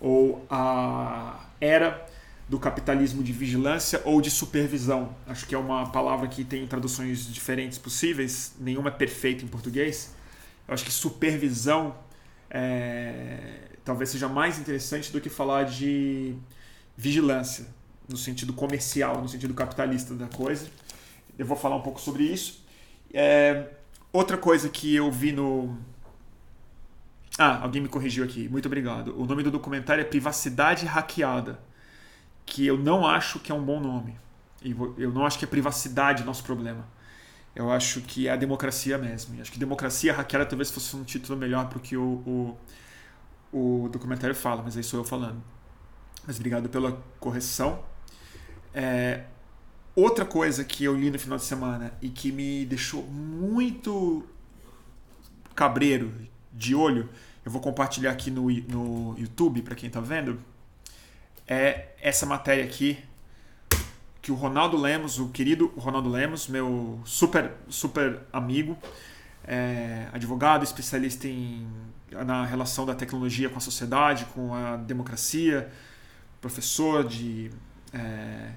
ou 0.01 0.45
a 0.51 1.47
era 1.61 2.07
do 2.49 2.59
capitalismo 2.59 3.23
de 3.23 3.33
vigilância 3.33 4.03
ou 4.05 4.21
de 4.21 4.31
supervisão. 4.31 5.15
Acho 5.27 5.47
que 5.47 5.55
é 5.55 5.59
uma 5.59 5.89
palavra 5.91 6.27
que 6.27 6.45
tem 6.45 6.67
traduções 6.67 7.33
diferentes 7.33 7.79
possíveis, 7.79 8.55
nenhuma 8.59 8.89
é 8.89 8.93
perfeita 8.93 9.45
em 9.45 9.49
português. 9.49 10.15
Eu 10.67 10.75
acho 10.75 10.85
que 10.85 10.91
supervisão 10.91 11.95
é, 12.51 13.39
talvez 13.85 14.11
seja 14.11 14.29
mais 14.29 14.59
interessante 14.59 15.13
do 15.13 15.21
que 15.21 15.29
falar 15.29 15.65
de 15.65 16.35
vigilância, 16.97 17.67
no 18.09 18.17
sentido 18.17 18.53
comercial, 18.53 19.23
no 19.23 19.29
sentido 19.29 19.55
capitalista 19.55 20.15
da 20.15 20.27
coisa. 20.27 20.67
Eu 21.39 21.47
vou 21.47 21.57
falar 21.57 21.77
um 21.77 21.83
pouco 21.83 22.01
sobre 22.01 22.25
isso. 22.25 22.65
É, 23.15 23.69
outra 24.13 24.37
coisa 24.37 24.69
que 24.69 24.95
eu 24.95 25.11
vi 25.11 25.33
no. 25.33 25.79
Ah, 27.43 27.63
alguém 27.63 27.81
me 27.81 27.89
corrigiu 27.89 28.23
aqui. 28.23 28.49
Muito 28.49 28.67
obrigado. 28.67 29.19
O 29.19 29.25
nome 29.25 29.43
do 29.43 29.51
documentário 29.51 30.03
é 30.03 30.05
Privacidade 30.05 30.85
Hackeada 30.85 31.59
que 32.51 32.67
eu 32.67 32.77
não 32.77 33.07
acho 33.07 33.39
que 33.39 33.53
é 33.53 33.55
um 33.55 33.63
bom 33.65 33.79
nome. 33.81 34.19
Eu 34.99 35.13
não 35.13 35.25
acho 35.25 35.39
que 35.39 35.45
é 35.45 35.49
privacidade 35.49 36.25
nosso 36.25 36.43
problema. 36.43 36.87
Eu 37.55 37.71
acho 37.71 38.01
que 38.01 38.27
é 38.27 38.33
a 38.33 38.37
democracia 38.37 38.99
mesmo. 38.99 39.37
E 39.37 39.41
acho 39.41 39.53
que 39.53 39.59
democracia 39.59 40.13
hackeada 40.13 40.45
talvez 40.45 40.71
fosse 40.71 40.95
um 40.97 41.05
título 41.05 41.39
melhor 41.39 41.69
para 41.69 41.79
o 41.79 41.81
que 41.81 41.97
o, 41.97 42.57
o, 43.53 43.85
o, 43.85 43.89
documentário 43.89 44.35
fala, 44.35 44.63
mas 44.63 44.77
aí 44.77 44.83
sou 44.83 45.01
eu 45.01 45.05
falando. 45.05 45.41
Mas 46.27 46.37
obrigado 46.37 46.69
pela 46.69 47.01
correção. 47.21 47.83
É, 48.75 49.25
outra 49.95 50.25
coisa 50.25 50.65
que 50.65 50.85
eu 50.85 50.97
li 50.97 51.11
no 51.11 51.19
final 51.19 51.39
de 51.39 51.45
semana 51.45 51.93
e 52.03 52.09
que 52.09 52.33
me 52.33 52.67
deixou 52.67 53.05
muito 53.05 54.27
cabreiro, 55.55 56.13
de 56.53 56.75
olho, 56.75 57.09
eu 57.45 57.51
vou 57.51 57.61
compartilhar 57.61 58.11
aqui 58.11 58.31
no, 58.31 58.51
no 58.51 59.19
YouTube 59.19 59.63
para 59.63 59.75
quem 59.75 59.89
está 59.89 60.01
vendo 60.01 60.41
é 61.51 61.89
essa 62.01 62.25
matéria 62.25 62.65
aqui 62.65 62.97
que 64.23 64.31
o 64.31 64.37
Ronaldo 64.37 64.77
Lemos, 64.77 65.19
o 65.19 65.29
querido 65.31 65.67
Ronaldo 65.77 66.09
Lemos, 66.09 66.47
meu 66.47 67.01
super 67.05 67.51
super 67.69 68.21
amigo, 68.33 68.79
é, 69.45 70.07
advogado, 70.13 70.63
especialista 70.63 71.27
em 71.27 71.67
na 72.13 72.45
relação 72.45 72.87
da 72.87 72.95
tecnologia 72.95 73.49
com 73.49 73.59
a 73.59 73.61
sociedade, 73.61 74.25
com 74.27 74.55
a 74.55 74.77
democracia, 74.77 75.71
professor 76.41 77.05
de 77.05 77.51
é, 77.93 78.51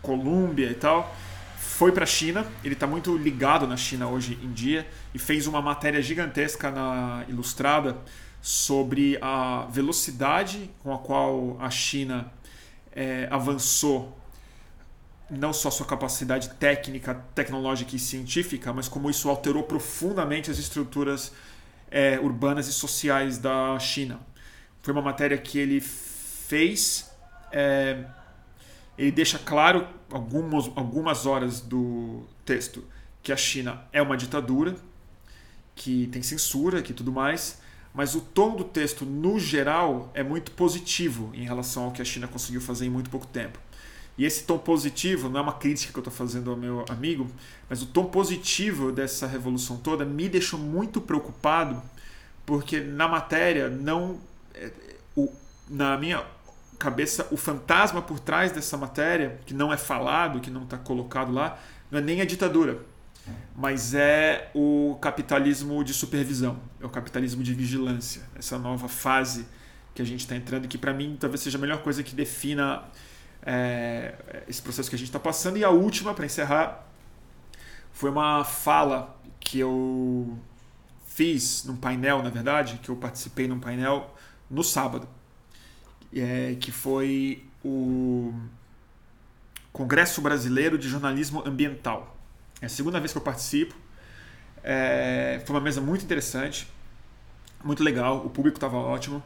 Colômbia 0.00 0.70
e 0.70 0.74
tal, 0.74 1.14
foi 1.58 1.92
para 1.92 2.04
a 2.04 2.06
China. 2.06 2.46
Ele 2.64 2.74
está 2.74 2.86
muito 2.86 3.16
ligado 3.16 3.66
na 3.66 3.76
China 3.76 4.08
hoje 4.08 4.38
em 4.42 4.52
dia 4.52 4.88
e 5.14 5.18
fez 5.18 5.46
uma 5.46 5.60
matéria 5.60 6.00
gigantesca 6.00 6.70
na 6.70 7.24
Ilustrada 7.28 7.96
sobre 8.40 9.18
a 9.20 9.66
velocidade 9.70 10.70
com 10.82 10.94
a 10.94 10.98
qual 10.98 11.56
a 11.60 11.70
China 11.70 12.32
é, 12.92 13.28
avançou 13.30 14.16
não 15.30 15.52
só 15.52 15.70
sua 15.70 15.84
capacidade 15.84 16.48
técnica, 16.54 17.14
tecnológica 17.34 17.94
e 17.94 17.98
científica, 17.98 18.72
mas 18.72 18.88
como 18.88 19.10
isso 19.10 19.28
alterou 19.28 19.62
profundamente 19.62 20.50
as 20.50 20.58
estruturas 20.58 21.32
é, 21.90 22.18
urbanas 22.18 22.66
e 22.66 22.72
sociais 22.72 23.38
da 23.38 23.78
China. 23.78 24.20
Foi 24.80 24.92
uma 24.92 25.02
matéria 25.02 25.36
que 25.36 25.58
ele 25.58 25.80
fez, 25.80 27.10
é, 27.52 28.04
ele 28.98 29.12
deixa 29.12 29.38
claro 29.38 29.86
algumas, 30.10 30.70
algumas 30.74 31.24
horas 31.24 31.60
do 31.60 32.24
texto 32.44 32.84
que 33.22 33.32
a 33.32 33.36
China 33.36 33.82
é 33.92 34.02
uma 34.02 34.16
ditadura, 34.16 34.76
que 35.74 36.08
tem 36.08 36.22
censura, 36.22 36.82
que 36.82 36.92
tudo 36.92 37.12
mais, 37.12 37.60
mas 37.94 38.14
o 38.14 38.20
tom 38.20 38.56
do 38.56 38.64
texto 38.64 39.06
no 39.06 39.38
geral 39.38 40.10
é 40.14 40.22
muito 40.22 40.50
positivo 40.50 41.30
em 41.32 41.44
relação 41.44 41.84
ao 41.84 41.92
que 41.92 42.02
a 42.02 42.04
China 42.04 42.26
conseguiu 42.26 42.60
fazer 42.60 42.86
em 42.86 42.90
muito 42.90 43.08
pouco 43.08 43.26
tempo. 43.26 43.58
E 44.16 44.24
esse 44.24 44.42
tom 44.42 44.58
positivo 44.58 45.28
não 45.28 45.38
é 45.38 45.42
uma 45.44 45.52
crítica 45.52 45.92
que 45.92 45.98
eu 45.98 46.00
estou 46.00 46.12
fazendo 46.12 46.50
ao 46.50 46.56
meu 46.56 46.84
amigo, 46.88 47.30
mas 47.70 47.82
o 47.82 47.86
tom 47.86 48.06
positivo 48.06 48.90
dessa 48.90 49.28
revolução 49.28 49.76
toda 49.76 50.04
me 50.04 50.28
deixou 50.28 50.58
muito 50.58 51.00
preocupado, 51.00 51.80
porque 52.44 52.80
na 52.80 53.06
matéria 53.06 53.68
não. 53.68 54.18
É, 54.54 54.72
na 55.68 55.96
minha 55.96 56.24
cabeça, 56.78 57.26
o 57.30 57.36
fantasma 57.36 58.00
por 58.00 58.20
trás 58.20 58.52
dessa 58.52 58.76
matéria, 58.76 59.40
que 59.44 59.52
não 59.52 59.72
é 59.72 59.76
falado, 59.76 60.40
que 60.40 60.50
não 60.50 60.62
está 60.62 60.78
colocado 60.78 61.32
lá, 61.32 61.58
não 61.90 61.98
é 61.98 62.02
nem 62.02 62.20
a 62.20 62.24
ditadura, 62.24 62.82
mas 63.54 63.94
é 63.94 64.50
o 64.54 64.96
capitalismo 65.00 65.82
de 65.82 65.92
supervisão, 65.92 66.58
é 66.80 66.86
o 66.86 66.88
capitalismo 66.88 67.42
de 67.42 67.52
vigilância, 67.52 68.22
essa 68.36 68.58
nova 68.58 68.88
fase 68.88 69.46
que 69.94 70.00
a 70.00 70.04
gente 70.04 70.20
está 70.20 70.36
entrando, 70.36 70.68
que 70.68 70.78
para 70.78 70.92
mim 70.92 71.16
talvez 71.18 71.40
seja 71.40 71.58
a 71.58 71.60
melhor 71.60 71.82
coisa 71.82 72.02
que 72.02 72.14
defina 72.14 72.84
é, 73.42 74.14
esse 74.46 74.62
processo 74.62 74.88
que 74.88 74.94
a 74.94 74.98
gente 74.98 75.08
está 75.08 75.18
passando. 75.18 75.56
E 75.56 75.64
a 75.64 75.70
última, 75.70 76.14
para 76.14 76.24
encerrar, 76.24 76.86
foi 77.92 78.10
uma 78.10 78.44
fala 78.44 79.18
que 79.40 79.58
eu 79.58 80.38
fiz 81.06 81.64
num 81.64 81.76
painel, 81.76 82.22
na 82.22 82.30
verdade, 82.30 82.78
que 82.80 82.90
eu 82.90 82.96
participei 82.96 83.48
num 83.48 83.58
painel 83.58 84.14
no 84.48 84.62
sábado, 84.62 85.08
é, 86.14 86.56
que 86.60 86.70
foi 86.70 87.44
o 87.64 88.32
Congresso 89.72 90.20
Brasileiro 90.20 90.78
de 90.78 90.88
Jornalismo 90.88 91.42
Ambiental. 91.46 92.16
É 92.60 92.66
a 92.66 92.68
segunda 92.68 92.98
vez 92.98 93.12
que 93.12 93.18
eu 93.18 93.22
participo. 93.22 93.74
É, 94.62 95.40
foi 95.46 95.54
uma 95.54 95.62
mesa 95.62 95.80
muito 95.80 96.04
interessante, 96.04 96.68
muito 97.62 97.82
legal, 97.82 98.24
o 98.26 98.30
público 98.30 98.56
estava 98.56 98.76
ótimo. 98.76 99.22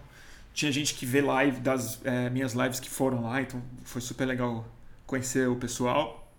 Tinha 0.52 0.70
gente 0.70 0.94
que 0.94 1.06
vê 1.06 1.22
live 1.22 1.60
das 1.60 2.00
é, 2.04 2.28
minhas 2.28 2.52
lives 2.52 2.78
que 2.78 2.90
foram 2.90 3.22
lá, 3.22 3.40
então 3.40 3.62
foi 3.84 4.00
super 4.02 4.26
legal 4.26 4.66
conhecer 5.06 5.48
o 5.48 5.56
pessoal. 5.56 6.30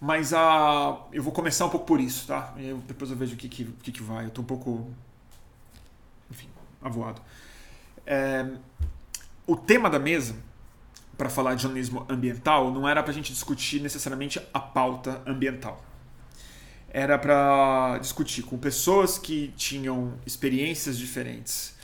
Mas 0.00 0.32
a, 0.32 1.06
eu 1.12 1.22
vou 1.22 1.32
começar 1.32 1.66
um 1.66 1.70
pouco 1.70 1.86
por 1.86 2.00
isso, 2.00 2.26
tá? 2.26 2.54
Eu, 2.58 2.78
depois 2.78 3.10
eu 3.10 3.16
vejo 3.16 3.34
o 3.34 3.36
que, 3.36 3.48
que, 3.48 3.64
que, 3.64 3.92
que 3.92 4.02
vai. 4.02 4.26
Eu 4.26 4.30
tô 4.30 4.42
um 4.42 4.44
pouco. 4.44 4.90
Enfim, 6.30 6.48
avoado. 6.82 7.20
É, 8.06 8.46
o 9.46 9.56
tema 9.56 9.90
da 9.90 9.98
mesa, 9.98 10.36
para 11.16 11.28
falar 11.28 11.54
de 11.54 11.62
jornalismo 11.62 12.04
ambiental, 12.08 12.72
não 12.72 12.88
era 12.88 13.02
para 13.02 13.12
a 13.12 13.14
gente 13.14 13.32
discutir 13.32 13.80
necessariamente 13.80 14.40
a 14.52 14.60
pauta 14.60 15.22
ambiental. 15.26 15.84
Era 16.88 17.18
para 17.18 17.98
discutir 17.98 18.42
com 18.42 18.56
pessoas 18.56 19.18
que 19.18 19.52
tinham 19.56 20.14
experiências 20.24 20.96
diferentes 20.96 21.74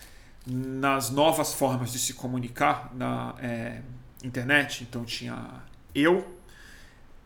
nas 0.47 1.11
novas 1.11 1.53
formas 1.53 1.93
de 1.93 1.99
se 1.99 2.15
comunicar 2.15 2.93
na 2.95 3.35
é, 3.41 3.83
internet. 4.25 4.85
Então 4.89 5.05
tinha 5.05 5.63
eu, 5.95 6.27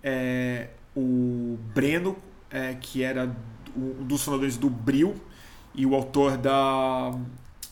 é, 0.02 0.68
o 0.96 1.58
Breno, 1.74 2.16
é, 2.50 2.74
que 2.74 3.02
era 3.02 3.34
um 3.76 4.04
dos 4.04 4.22
fundadores 4.22 4.56
do 4.56 4.70
Bril 4.70 5.14
e 5.74 5.84
o 5.84 5.94
autor 5.94 6.36
da 6.36 7.12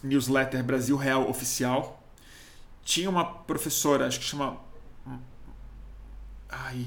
newsletter 0.02 0.62
Brasil 0.64 0.96
Real 0.96 1.28
Oficial. 1.28 2.01
Tinha 2.84 3.08
uma 3.08 3.24
professora, 3.24 4.06
acho 4.06 4.18
que 4.18 4.24
chama. 4.24 4.58
Ai. 6.48 6.86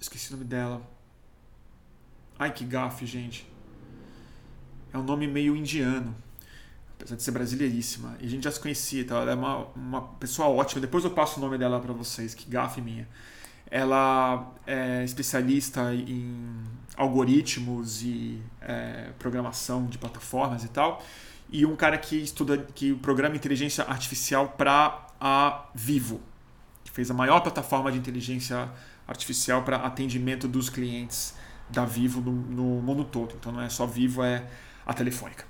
Esqueci 0.00 0.30
o 0.30 0.36
nome 0.36 0.44
dela. 0.44 0.82
Ai, 2.38 2.52
que 2.52 2.64
gafe, 2.64 3.06
gente. 3.06 3.46
É 4.92 4.98
um 4.98 5.02
nome 5.02 5.26
meio 5.26 5.56
indiano 5.56 6.14
apesar 7.04 7.16
de 7.16 7.22
ser 7.22 7.30
brasileiríssima. 7.30 8.16
E 8.20 8.26
a 8.26 8.28
gente 8.28 8.44
já 8.44 8.50
se 8.50 8.58
conhecia, 8.58 9.02
então 9.02 9.18
ela 9.18 9.32
é 9.32 9.34
uma, 9.34 9.66
uma 9.76 10.02
pessoa 10.02 10.48
ótima. 10.48 10.80
Depois 10.80 11.04
eu 11.04 11.10
passo 11.10 11.38
o 11.38 11.42
nome 11.42 11.58
dela 11.58 11.78
para 11.78 11.92
vocês, 11.92 12.34
que 12.34 12.48
gafe 12.48 12.80
minha. 12.80 13.06
Ela 13.70 14.52
é 14.66 15.04
especialista 15.04 15.94
em 15.94 16.62
algoritmos 16.96 18.02
e 18.02 18.40
é, 18.60 19.10
programação 19.18 19.86
de 19.86 19.98
plataformas 19.98 20.64
e 20.64 20.68
tal. 20.68 21.02
E 21.54 21.64
um 21.64 21.76
cara 21.76 21.96
que 21.96 22.16
estuda, 22.16 22.58
que 22.74 22.92
programa 22.94 23.36
inteligência 23.36 23.84
artificial 23.84 24.48
para 24.58 25.06
a 25.20 25.66
Vivo, 25.72 26.20
que 26.82 26.90
fez 26.90 27.08
a 27.12 27.14
maior 27.14 27.42
plataforma 27.42 27.92
de 27.92 27.96
inteligência 27.96 28.68
artificial 29.06 29.62
para 29.62 29.76
atendimento 29.76 30.48
dos 30.48 30.68
clientes 30.68 31.32
da 31.70 31.84
Vivo 31.84 32.20
no, 32.20 32.32
no 32.32 32.82
mundo 32.82 33.04
todo. 33.04 33.36
Então 33.38 33.52
não 33.52 33.60
é 33.60 33.68
só 33.68 33.86
Vivo, 33.86 34.24
é 34.24 34.44
a 34.84 34.92
Telefônica. 34.92 35.44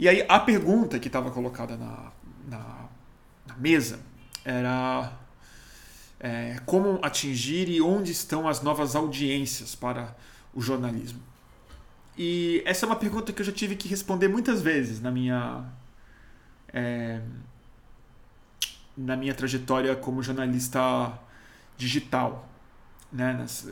E 0.00 0.08
aí 0.08 0.26
a 0.28 0.40
pergunta 0.40 0.98
que 0.98 1.06
estava 1.06 1.30
colocada 1.30 1.76
na, 1.76 2.10
na, 2.48 2.88
na, 3.46 3.56
mesa 3.56 4.00
era 4.44 5.12
é, 6.18 6.60
como 6.66 6.98
atingir 7.02 7.68
e 7.68 7.80
onde 7.80 8.10
estão 8.10 8.48
as 8.48 8.62
novas 8.62 8.96
audiências 8.96 9.76
para 9.76 10.16
o 10.52 10.60
jornalismo. 10.60 11.22
E 12.16 12.62
essa 12.64 12.84
é 12.84 12.86
uma 12.86 12.96
pergunta 12.96 13.32
que 13.32 13.42
eu 13.42 13.46
já 13.46 13.52
tive 13.52 13.74
que 13.74 13.88
responder 13.88 14.28
muitas 14.28 14.62
vezes 14.62 15.00
na 15.00 15.10
minha 15.10 15.64
é, 16.72 17.20
na 18.96 19.16
minha 19.16 19.34
trajetória 19.34 19.94
como 19.96 20.22
jornalista 20.22 21.18
digital, 21.76 22.48
né? 23.12 23.32
Nas, 23.32 23.68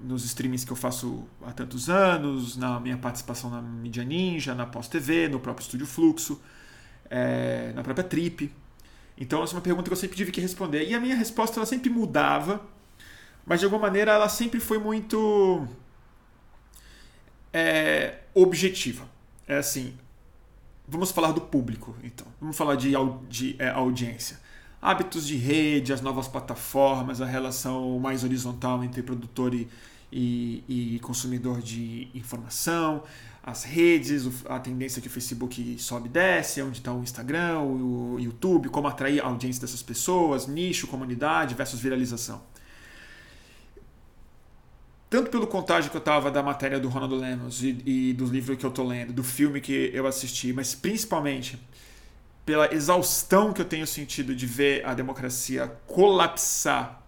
nos 0.00 0.24
streamings 0.24 0.64
que 0.64 0.72
eu 0.72 0.76
faço 0.76 1.24
há 1.42 1.52
tantos 1.52 1.88
anos, 1.88 2.56
na 2.56 2.80
minha 2.80 2.96
participação 2.96 3.50
na 3.50 3.62
Mídia 3.62 4.04
Ninja, 4.04 4.54
na 4.54 4.66
Pós 4.66 4.88
TV, 4.88 5.28
no 5.28 5.38
próprio 5.38 5.62
Estúdio 5.62 5.86
Fluxo, 5.86 6.40
é, 7.08 7.72
na 7.74 7.82
própria 7.82 8.04
Trip. 8.04 8.52
Então, 9.16 9.42
essa 9.42 9.52
é 9.52 9.56
uma 9.56 9.62
pergunta 9.62 9.88
que 9.88 9.92
eu 9.92 9.96
sempre 9.96 10.16
tive 10.16 10.32
que 10.32 10.40
responder. 10.40 10.88
E 10.88 10.94
a 10.94 11.00
minha 11.00 11.14
resposta 11.14 11.58
ela 11.58 11.66
sempre 11.66 11.88
mudava, 11.90 12.60
mas 13.46 13.60
de 13.60 13.66
alguma 13.66 13.82
maneira 13.82 14.12
ela 14.12 14.28
sempre 14.28 14.58
foi 14.58 14.78
muito 14.78 15.68
é, 17.52 18.18
objetiva. 18.34 19.04
É 19.46 19.56
assim, 19.56 19.94
vamos 20.86 21.10
falar 21.10 21.32
do 21.32 21.40
público, 21.40 21.96
então. 22.02 22.26
Vamos 22.40 22.56
falar 22.56 22.76
de, 22.76 22.92
de 23.28 23.56
é, 23.58 23.68
audiência 23.68 24.40
hábitos 24.82 25.24
de 25.24 25.36
rede, 25.36 25.92
as 25.92 26.00
novas 26.00 26.26
plataformas, 26.26 27.20
a 27.20 27.26
relação 27.26 28.00
mais 28.00 28.24
horizontal 28.24 28.82
entre 28.82 29.00
produtor 29.00 29.54
e, 29.54 29.68
e, 30.10 30.96
e 30.96 30.98
consumidor 30.98 31.62
de 31.62 32.08
informação, 32.12 33.04
as 33.44 33.62
redes, 33.62 34.28
a 34.46 34.58
tendência 34.58 35.00
que 35.00 35.06
o 35.06 35.10
Facebook 35.10 35.78
sobe 35.78 36.08
e 36.08 36.10
desce, 36.10 36.60
onde 36.62 36.78
está 36.78 36.92
o 36.92 37.00
Instagram, 37.00 37.60
o 37.60 38.18
YouTube, 38.18 38.68
como 38.68 38.88
atrair 38.88 39.20
a 39.20 39.26
audiência 39.26 39.60
dessas 39.60 39.82
pessoas, 39.82 40.48
nicho, 40.48 40.88
comunidade 40.88 41.54
versus 41.54 41.78
viralização. 41.78 42.42
Tanto 45.12 45.30
pelo 45.30 45.46
contágio 45.46 45.90
que 45.90 45.96
eu 45.98 45.98
estava 45.98 46.30
da 46.30 46.42
matéria 46.42 46.80
do 46.80 46.88
Ronaldo 46.88 47.16
Lemos 47.16 47.62
e, 47.62 47.76
e 47.84 48.12
do 48.14 48.24
livro 48.24 48.56
que 48.56 48.64
eu 48.64 48.70
estou 48.70 48.86
lendo, 48.86 49.12
do 49.12 49.22
filme 49.22 49.60
que 49.60 49.90
eu 49.92 50.06
assisti, 50.06 50.54
mas 50.54 50.74
principalmente 50.74 51.60
pela 52.46 52.74
exaustão 52.74 53.52
que 53.52 53.60
eu 53.60 53.66
tenho 53.66 53.86
sentido 53.86 54.34
de 54.34 54.46
ver 54.46 54.82
a 54.86 54.94
democracia 54.94 55.68
colapsar 55.86 57.02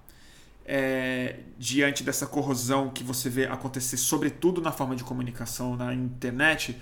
é, 0.66 1.36
diante 1.58 2.04
dessa 2.04 2.26
corrosão 2.26 2.90
que 2.90 3.02
você 3.02 3.30
vê 3.30 3.46
acontecer, 3.46 3.96
sobretudo 3.96 4.60
na 4.60 4.70
forma 4.70 4.94
de 4.94 5.02
comunicação 5.02 5.74
na 5.74 5.94
internet, 5.94 6.78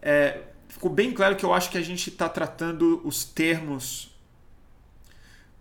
é, 0.00 0.40
ficou 0.68 0.88
bem 0.88 1.12
claro 1.12 1.34
que 1.34 1.44
eu 1.44 1.52
acho 1.52 1.68
que 1.68 1.78
a 1.78 1.82
gente 1.82 2.10
está 2.10 2.28
tratando 2.28 3.00
os 3.04 3.24
termos 3.24 4.16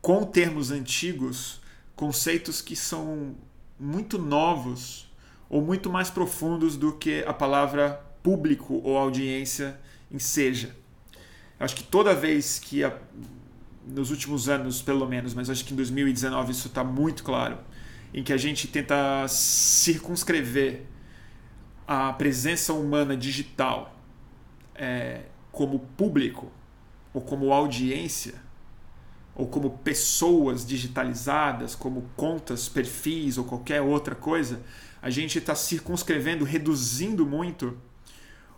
com 0.04 0.24
termos 0.24 0.70
antigos, 0.70 1.62
conceitos 1.96 2.62
que 2.62 2.76
são 2.76 3.36
muito 3.80 4.18
novos 4.20 5.10
ou 5.50 5.62
muito 5.62 5.90
mais 5.90 6.10
profundos 6.10 6.76
do 6.76 6.94
que 6.94 7.24
a 7.26 7.34
palavra 7.34 7.94
público 8.22 8.82
ou 8.84 8.98
audiência 8.98 9.80
enseja. 10.12 10.76
Acho 11.60 11.76
que 11.76 11.84
toda 11.84 12.14
vez 12.14 12.60
que, 12.60 12.84
a, 12.84 12.98
nos 13.86 14.12
últimos 14.12 14.50
anos 14.50 14.82
pelo 14.82 15.08
menos, 15.08 15.34
mas 15.34 15.50
acho 15.50 15.66
que 15.66 15.74
em 15.74 15.76
2019 15.76 16.52
isso 16.52 16.68
está 16.68 16.84
muito 16.84 17.24
claro, 17.24 17.58
em 18.14 18.24
que 18.24 18.34
a 18.34 18.38
gente 18.38 18.68
tenta 18.68 19.28
circunscrever 19.28 20.84
a 21.88 22.14
presença 22.14 22.74
humana 22.74 23.18
digital 23.18 23.96
é, 24.76 25.24
como 25.52 25.80
público 25.80 26.52
ou 27.14 27.22
como 27.22 27.52
audiência 27.52 28.49
ou 29.40 29.48
como 29.48 29.70
pessoas 29.70 30.66
digitalizadas, 30.66 31.74
como 31.74 32.10
contas, 32.18 32.68
perfis 32.68 33.38
ou 33.38 33.46
qualquer 33.46 33.82
outra 33.82 34.14
coisa, 34.14 34.62
a 35.02 35.10
gente 35.10 35.38
está 35.38 35.56
circunscrevendo, 35.56 36.44
reduzindo 36.44 37.26
muito 37.26 37.78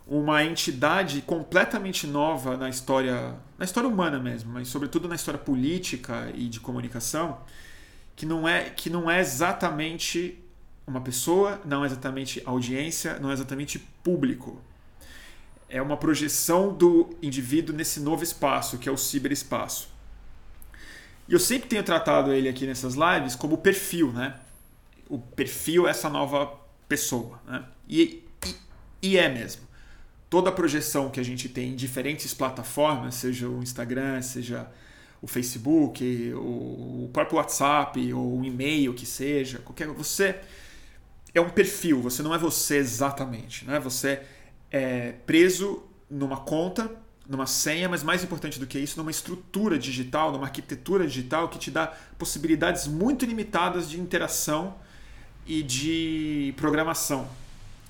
uma 0.04 0.42
entidade 0.42 1.22
completamente 1.22 2.04
nova 2.04 2.56
na 2.56 2.68
história, 2.68 3.36
na 3.56 3.64
história 3.64 3.88
humana 3.88 4.18
mesmo, 4.18 4.52
mas 4.52 4.66
sobretudo 4.66 5.06
na 5.06 5.14
história 5.14 5.38
política 5.38 6.32
e 6.34 6.48
de 6.48 6.58
comunicação, 6.58 7.38
que 8.16 8.26
não 8.26 8.48
é 8.48 8.68
que 8.68 8.90
não 8.90 9.08
é 9.08 9.20
exatamente 9.20 10.36
uma 10.84 11.00
pessoa, 11.00 11.60
não 11.64 11.84
é 11.84 11.86
exatamente 11.86 12.42
audiência, 12.44 13.20
não 13.20 13.30
é 13.30 13.34
exatamente 13.34 13.78
público. 13.78 14.60
É 15.68 15.80
uma 15.80 15.96
projeção 15.96 16.74
do 16.74 17.10
indivíduo 17.22 17.72
nesse 17.72 18.00
novo 18.00 18.24
espaço, 18.24 18.78
que 18.78 18.88
é 18.88 18.92
o 18.92 18.96
ciberespaço. 18.96 19.91
E 21.28 21.32
eu 21.32 21.38
sempre 21.38 21.68
tenho 21.68 21.82
tratado 21.82 22.32
ele 22.32 22.48
aqui 22.48 22.66
nessas 22.66 22.94
lives 22.94 23.34
como 23.34 23.58
perfil, 23.58 24.12
né? 24.12 24.38
O 25.08 25.18
perfil 25.18 25.86
é 25.86 25.90
essa 25.90 26.08
nova 26.08 26.52
pessoa, 26.88 27.40
né? 27.46 27.64
E, 27.88 28.24
e, 28.46 28.56
e 29.10 29.16
é 29.16 29.28
mesmo. 29.28 29.62
Toda 30.28 30.50
a 30.50 30.52
projeção 30.52 31.10
que 31.10 31.20
a 31.20 31.22
gente 31.22 31.48
tem 31.48 31.70
em 31.70 31.76
diferentes 31.76 32.32
plataformas, 32.32 33.16
seja 33.16 33.48
o 33.48 33.62
Instagram, 33.62 34.22
seja 34.22 34.66
o 35.20 35.26
Facebook, 35.26 36.32
o 36.34 37.08
próprio 37.12 37.36
WhatsApp, 37.36 38.12
ou 38.12 38.40
o 38.40 38.44
e-mail 38.44 38.92
que 38.94 39.06
seja, 39.06 39.58
qualquer 39.58 39.86
você 39.88 40.40
é 41.34 41.40
um 41.40 41.48
perfil, 41.48 42.00
você 42.00 42.22
não 42.22 42.34
é 42.34 42.38
você 42.38 42.76
exatamente, 42.76 43.64
né? 43.64 43.78
Você 43.80 44.20
é 44.70 45.12
preso 45.24 45.82
numa 46.10 46.38
conta 46.38 46.90
numa 47.28 47.46
senha, 47.46 47.88
mas 47.88 48.02
mais 48.02 48.24
importante 48.24 48.58
do 48.58 48.66
que 48.66 48.78
isso, 48.78 48.98
numa 48.98 49.10
estrutura 49.10 49.78
digital, 49.78 50.32
numa 50.32 50.44
arquitetura 50.44 51.06
digital 51.06 51.48
que 51.48 51.58
te 51.58 51.70
dá 51.70 51.86
possibilidades 52.18 52.86
muito 52.86 53.24
limitadas 53.24 53.88
de 53.88 54.00
interação 54.00 54.74
e 55.46 55.62
de 55.62 56.54
programação, 56.56 57.28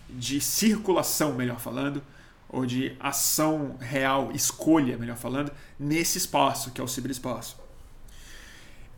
de 0.09 0.41
circulação, 0.41 1.33
melhor 1.35 1.59
falando, 1.59 2.03
ou 2.49 2.67
de 2.67 2.95
ação 3.01 3.77
real, 3.81 4.31
escolha, 4.33 4.99
melhor 4.99 5.17
falando, 5.17 5.51
nesse 5.79 6.19
espaço 6.19 6.71
que 6.71 6.81
é 6.81 6.85
o 6.85 6.89
ciberespaço. 6.89 7.61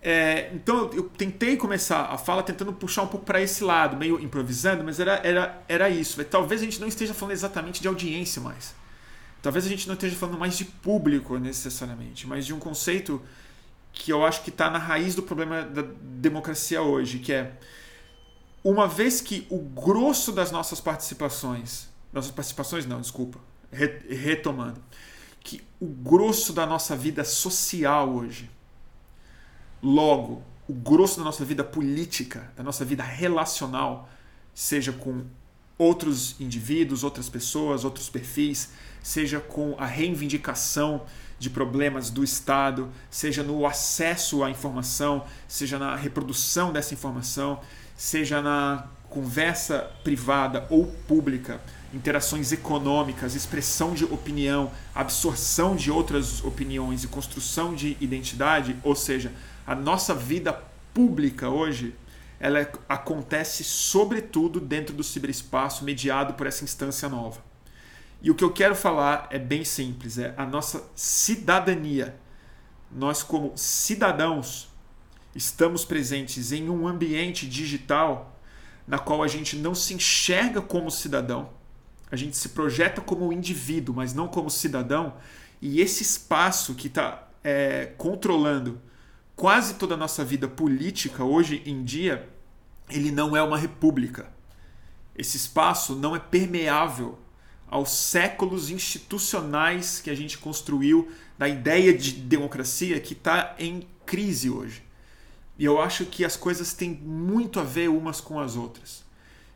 É, 0.03 0.51
então 0.53 0.91
eu 0.93 1.05
tentei 1.05 1.57
começar 1.57 2.07
a 2.07 2.19
fala 2.19 2.43
tentando 2.43 2.73
puxar 2.75 3.03
um 3.03 3.07
pouco 3.07 3.25
para 3.25 3.41
esse 3.41 3.65
lado, 3.65 3.97
meio 3.97 4.21
improvisando, 4.21 4.85
mas 4.85 5.01
era, 5.01 5.15
era, 5.25 5.63
era 5.67 5.89
isso. 5.89 6.23
Talvez 6.25 6.61
a 6.61 6.65
gente 6.65 6.81
não 6.81 6.89
esteja 6.89 7.15
falando 7.15 7.33
exatamente 7.33 7.81
de 7.81 7.89
audiência 7.89 8.43
mais 8.43 8.75
Talvez 9.45 9.67
a 9.67 9.69
gente 9.69 9.87
não 9.87 9.93
esteja 9.93 10.17
falando 10.17 10.39
mais 10.39 10.57
de 10.57 10.65
público 10.65 11.37
necessariamente, 11.37 12.27
mas 12.27 12.47
de 12.47 12.55
um 12.55 12.59
conceito 12.59 13.21
que 13.93 14.11
eu 14.11 14.25
acho 14.25 14.43
que 14.43 14.49
está 14.49 14.71
na 14.71 14.79
raiz 14.79 15.15
do 15.15 15.23
problema 15.23 15.61
da 15.61 15.83
democracia 16.01 16.81
hoje, 16.81 17.19
que 17.19 17.31
é 17.31 17.53
uma 18.65 18.89
vez 18.89 19.21
que 19.21 19.47
o 19.51 19.59
grosso 19.59 20.33
das 20.33 20.51
nossas 20.51 20.81
participações, 20.81 21.91
nossas 22.11 22.31
participações 22.31 22.87
não, 22.87 23.03
desculpa, 23.03 23.39
retomando, 23.71 24.83
que 25.41 25.63
o 25.79 25.89
grosso 25.89 26.55
da 26.55 26.65
nossa 26.65 26.97
vida 26.97 27.23
social 27.23 28.15
hoje, 28.15 28.51
logo, 29.83 30.43
o 30.67 30.73
grosso 30.73 31.19
da 31.19 31.25
nossa 31.25 31.45
vida 31.45 31.63
política, 31.63 32.51
da 32.57 32.63
nossa 32.63 32.83
vida 32.83 33.03
relacional, 33.03 34.09
seja 34.55 34.91
com 34.91 35.23
outros 35.77 36.41
indivíduos, 36.41 37.05
outras 37.05 37.29
pessoas, 37.29 37.85
outros 37.85 38.09
perfis, 38.09 38.71
seja 39.05 39.39
com 39.39 39.77
a 39.79 39.85
reivindicação 39.85 41.03
de 41.39 41.51
problemas 41.51 42.09
do 42.09 42.25
Estado, 42.25 42.91
seja 43.11 43.43
no 43.43 43.67
acesso 43.67 44.43
à 44.43 44.51
informação, 44.51 45.27
seja 45.47 45.79
na 45.79 45.95
reprodução 45.95 46.73
dessa 46.73 46.95
informação, 46.95 47.61
seja 47.95 48.41
na 48.41 48.89
conversa 49.11 49.91
privada 50.03 50.67
ou 50.71 50.87
pública, 51.07 51.61
interações 51.93 52.51
econômicas, 52.51 53.35
expressão 53.35 53.93
de 53.93 54.07
opinião, 54.07 54.73
absorção 54.95 55.77
de 55.77 55.91
outras 55.91 56.43
opiniões 56.43 57.05
e 57.05 57.09
construção 57.09 57.75
de 57.75 57.99
identidade, 58.01 58.75
ou 58.83 58.97
seja, 58.97 59.31
a 59.67 59.75
nossa 59.75 60.15
vida 60.15 60.53
pública 60.95 61.51
hoje, 61.51 61.95
ela 62.41 62.67
acontece 62.89 63.63
sobretudo 63.63 64.59
dentro 64.59 64.95
do 64.95 65.05
ciberespaço 65.05 65.85
mediado 65.85 66.33
por 66.35 66.47
essa 66.47 66.65
instância 66.65 67.07
nova. 67.07 67.54
E 68.25 68.31
o 68.31 68.35
que 68.35 68.43
eu 68.43 68.51
quero 68.51 68.75
falar 68.75 69.29
é 69.31 69.39
bem 69.39 69.67
simples, 69.67 70.17
é 70.17 70.33
a 70.39 70.47
nossa 70.47 70.91
cidadania. 70.97 72.19
Nós 72.91 73.23
como 73.23 73.53
cidadãos 73.55 74.71
estamos 75.35 75.85
presentes 75.85 76.51
em 76.51 76.71
um 76.71 76.89
ambiente 76.89 77.47
digital 77.47 78.41
na 78.89 78.99
qual 78.99 79.23
a 79.23 79.29
gente 79.29 79.57
não 79.57 79.75
se 79.75 79.93
enxerga 79.93 80.63
como 80.63 80.91
cidadão, 80.91 81.51
a 82.11 82.17
gente 82.17 82.35
se 82.35 82.49
projeta 82.51 83.03
como 83.03 83.31
indivíduo, 83.31 83.95
mas 83.95 84.15
não 84.15 84.27
como 84.27 84.49
cidadão, 84.49 85.17
e 85.61 85.83
esse 85.83 86.03
espaço 86.03 86.75
que 86.75 86.87
está 86.87 87.29
é, 87.43 87.93
controlando 87.99 88.81
quase 89.37 89.75
toda 89.75 89.95
a 89.95 89.99
nossa 89.99 90.25
vida 90.25 90.49
política 90.49 91.25
hoje 91.25 91.63
em 91.67 91.85
dia, 91.85 92.27
ele 92.89 93.11
não 93.11 93.37
é 93.37 93.43
uma 93.43 93.59
república. 93.59 94.33
Esse 95.15 95.37
espaço 95.37 95.95
não 95.95 96.17
é 96.17 96.19
permeável 96.19 97.19
aos 97.69 97.91
séculos 97.91 98.71
institucionais 98.71 100.01
que 100.01 100.11
a 100.11 100.15
gente 100.15 100.39
construiu 100.39 101.11
da 101.39 101.49
ideia 101.49 101.97
de 101.97 102.13
democracia 102.13 103.01
que 103.01 103.13
está 103.13 103.55
em 103.59 103.87
crise 104.07 104.49
hoje. 104.49 104.83
E 105.59 105.65
eu 105.65 105.81
acho 105.81 106.05
que 106.07 106.25
as 106.25 106.37
coisas 106.37 106.73
têm 106.73 106.91
muito 106.91 107.61
a 107.61 107.63
ver 107.63 107.89
umas 107.89 108.21
com 108.21 108.39
as 108.39 108.57
outras. 108.57 109.05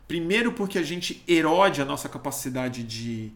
Primeiro, 0.07 0.53
porque 0.53 0.79
a 0.79 0.83
gente 0.83 1.23
erode 1.27 1.81
a 1.81 1.85
nossa 1.85 2.09
capacidade 2.09 2.83
de 2.83 3.31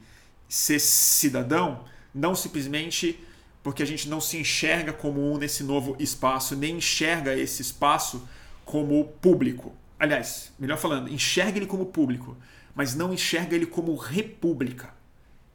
ser 0.48 0.80
cidadão, 0.80 1.86
não 2.14 2.36
simplesmente 2.36 3.20
porque 3.62 3.82
a 3.82 3.86
gente 3.86 4.10
não 4.10 4.20
se 4.20 4.38
enxerga 4.38 4.92
como 4.92 5.34
um 5.34 5.38
nesse 5.38 5.64
novo 5.64 5.96
espaço, 6.00 6.56
nem 6.56 6.78
enxerga 6.78 7.34
esse 7.34 7.62
espaço 7.62 8.28
como 8.66 9.06
público. 9.22 9.74
Aliás, 9.98 10.52
melhor 10.60 10.78
falando, 10.78 11.10
enxerga 11.10 11.58
ele 11.58 11.66
como 11.66 11.86
público 11.86 12.36
mas 12.76 12.96
não 12.96 13.14
enxerga 13.14 13.56
ele 13.56 13.66
como 13.66 13.96
república. 13.96 14.94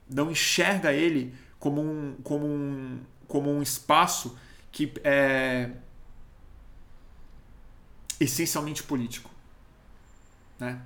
Não 0.08 0.30
enxerga 0.30 0.92
ele 0.92 1.34
como 1.58 1.82
um, 1.82 2.16
como 2.22 2.46
um, 2.46 3.00
como 3.26 3.50
um 3.50 3.62
espaço 3.62 4.38
que 4.70 4.92
é 5.02 5.70
essencialmente 8.20 8.82
político. 8.82 9.30
Né? 10.58 10.80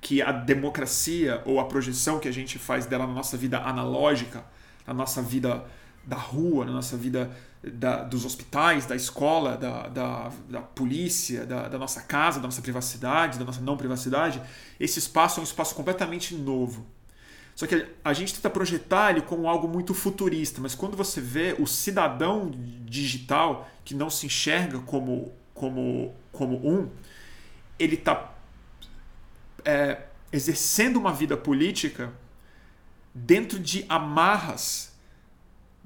Que 0.00 0.22
a 0.22 0.32
democracia 0.32 1.42
ou 1.44 1.60
a 1.60 1.64
projeção 1.66 2.18
que 2.18 2.28
a 2.28 2.32
gente 2.32 2.58
faz 2.58 2.86
dela 2.86 3.06
na 3.06 3.12
nossa 3.12 3.36
vida 3.36 3.58
analógica, 3.60 4.44
na 4.86 4.94
nossa 4.94 5.22
vida 5.22 5.64
da 6.04 6.16
rua, 6.16 6.64
na 6.64 6.72
nossa 6.72 6.96
vida 6.96 7.30
da, 7.62 8.04
dos 8.04 8.24
hospitais, 8.24 8.86
da 8.86 8.94
escola, 8.94 9.56
da, 9.56 9.88
da, 9.88 10.32
da 10.48 10.60
polícia, 10.60 11.44
da, 11.44 11.68
da, 11.68 11.78
nossa 11.78 12.02
casa, 12.02 12.40
da 12.40 12.46
nossa 12.46 12.62
privacidade, 12.62 13.38
da 13.38 13.44
nossa 13.44 13.60
não 13.60 13.76
privacidade, 13.76 14.40
esse 14.78 14.98
espaço 14.98 15.40
é 15.40 15.42
um 15.42 15.44
espaço 15.44 15.74
completamente 15.74 16.34
novo. 16.34 16.86
Só 17.54 17.66
que 17.66 17.88
a 18.04 18.12
gente 18.12 18.34
tenta 18.34 18.48
projetar 18.48 19.10
ele 19.10 19.22
como 19.22 19.48
algo 19.48 19.66
muito 19.66 19.92
futurista, 19.92 20.60
mas 20.60 20.76
quando 20.76 20.96
você 20.96 21.20
vê 21.20 21.56
o 21.58 21.66
cidadão 21.66 22.52
digital 22.84 23.68
que 23.84 23.94
não 23.94 24.08
se 24.08 24.26
enxerga 24.26 24.78
como, 24.78 25.32
como, 25.52 26.14
como 26.30 26.56
um, 26.56 26.88
ele 27.76 27.96
está 27.96 28.32
é, 29.64 30.02
exercendo 30.30 30.98
uma 30.98 31.12
vida 31.12 31.36
política 31.36 32.12
dentro 33.12 33.58
de 33.58 33.84
amarras 33.88 34.87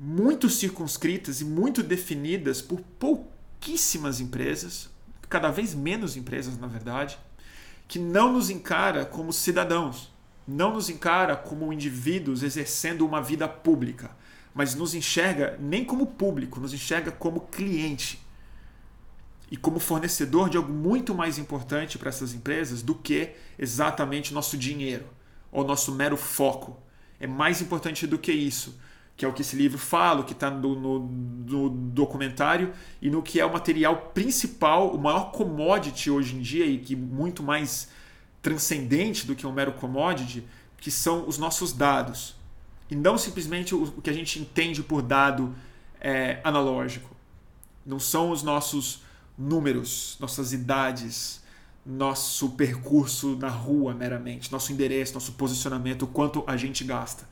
muito 0.04 0.50
circunscritas 0.50 1.40
e 1.40 1.44
muito 1.44 1.80
definidas 1.80 2.60
por 2.60 2.80
pouquíssimas 2.98 4.18
empresas, 4.18 4.90
cada 5.28 5.48
vez 5.48 5.76
menos 5.76 6.16
empresas, 6.16 6.58
na 6.58 6.66
verdade, 6.66 7.16
que 7.86 8.00
não 8.00 8.32
nos 8.32 8.50
encara 8.50 9.04
como 9.04 9.32
cidadãos, 9.32 10.12
não 10.46 10.72
nos 10.72 10.90
encara 10.90 11.36
como 11.36 11.72
indivíduos 11.72 12.42
exercendo 12.42 13.06
uma 13.06 13.22
vida 13.22 13.46
pública, 13.46 14.10
mas 14.52 14.74
nos 14.74 14.92
enxerga 14.92 15.56
nem 15.60 15.84
como 15.84 16.08
público, 16.08 16.58
nos 16.58 16.74
enxerga 16.74 17.12
como 17.12 17.42
cliente 17.42 18.20
e 19.52 19.56
como 19.56 19.78
fornecedor 19.78 20.50
de 20.50 20.56
algo 20.56 20.72
muito 20.72 21.14
mais 21.14 21.38
importante 21.38 21.96
para 21.96 22.08
essas 22.08 22.34
empresas 22.34 22.82
do 22.82 22.96
que 22.96 23.36
exatamente 23.56 24.34
nosso 24.34 24.56
dinheiro 24.56 25.06
ou 25.52 25.64
nosso 25.64 25.92
mero 25.92 26.16
foco. 26.16 26.82
É 27.20 27.26
mais 27.28 27.62
importante 27.62 28.04
do 28.04 28.18
que 28.18 28.32
isso, 28.32 28.76
que 29.16 29.24
é 29.24 29.28
o 29.28 29.32
que 29.32 29.42
esse 29.42 29.54
livro 29.54 29.78
fala, 29.78 30.20
o 30.20 30.24
que 30.24 30.32
está 30.32 30.50
no, 30.50 30.74
no, 30.74 30.98
no, 31.00 31.68
documentário 31.68 32.72
e 33.00 33.10
no 33.10 33.22
que 33.22 33.38
é 33.38 33.44
o 33.44 33.52
material 33.52 34.10
principal, 34.14 34.94
o 34.94 34.98
maior 34.98 35.30
commodity 35.30 36.10
hoje 36.10 36.34
em 36.34 36.40
dia 36.40 36.66
e 36.66 36.78
que 36.78 36.96
muito 36.96 37.42
mais 37.42 37.88
transcendente 38.40 39.26
do 39.26 39.36
que 39.36 39.46
um 39.46 39.52
mero 39.52 39.72
commodity, 39.72 40.44
que 40.78 40.90
são 40.90 41.28
os 41.28 41.38
nossos 41.38 41.72
dados. 41.72 42.34
E 42.90 42.96
não 42.96 43.16
simplesmente 43.16 43.74
o, 43.74 43.84
o 43.84 44.02
que 44.02 44.10
a 44.10 44.12
gente 44.12 44.40
entende 44.40 44.82
por 44.82 45.00
dado 45.02 45.54
é, 46.00 46.40
analógico. 46.42 47.14
Não 47.86 48.00
são 48.00 48.30
os 48.30 48.42
nossos 48.42 49.02
números, 49.38 50.16
nossas 50.20 50.52
idades, 50.52 51.42
nosso 51.84 52.50
percurso 52.50 53.36
na 53.36 53.48
rua 53.48 53.94
meramente, 53.94 54.50
nosso 54.52 54.72
endereço, 54.72 55.14
nosso 55.14 55.32
posicionamento, 55.32 56.02
o 56.02 56.06
quanto 56.06 56.44
a 56.46 56.56
gente 56.56 56.84
gasta. 56.84 57.28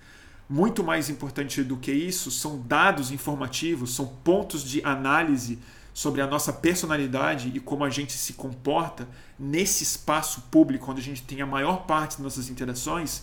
Muito 0.50 0.82
mais 0.82 1.08
importante 1.08 1.62
do 1.62 1.76
que 1.76 1.92
isso 1.92 2.30
são 2.30 2.60
dados 2.60 3.12
informativos, 3.12 3.94
são 3.94 4.06
pontos 4.06 4.64
de 4.64 4.82
análise 4.84 5.60
sobre 5.94 6.20
a 6.20 6.26
nossa 6.26 6.52
personalidade 6.52 7.52
e 7.54 7.60
como 7.60 7.84
a 7.84 7.90
gente 7.90 8.12
se 8.14 8.32
comporta 8.32 9.08
nesse 9.38 9.84
espaço 9.84 10.42
público 10.50 10.90
onde 10.90 11.00
a 11.00 11.04
gente 11.04 11.22
tem 11.22 11.40
a 11.40 11.46
maior 11.46 11.86
parte 11.86 12.16
das 12.16 12.20
nossas 12.20 12.50
interações, 12.50 13.22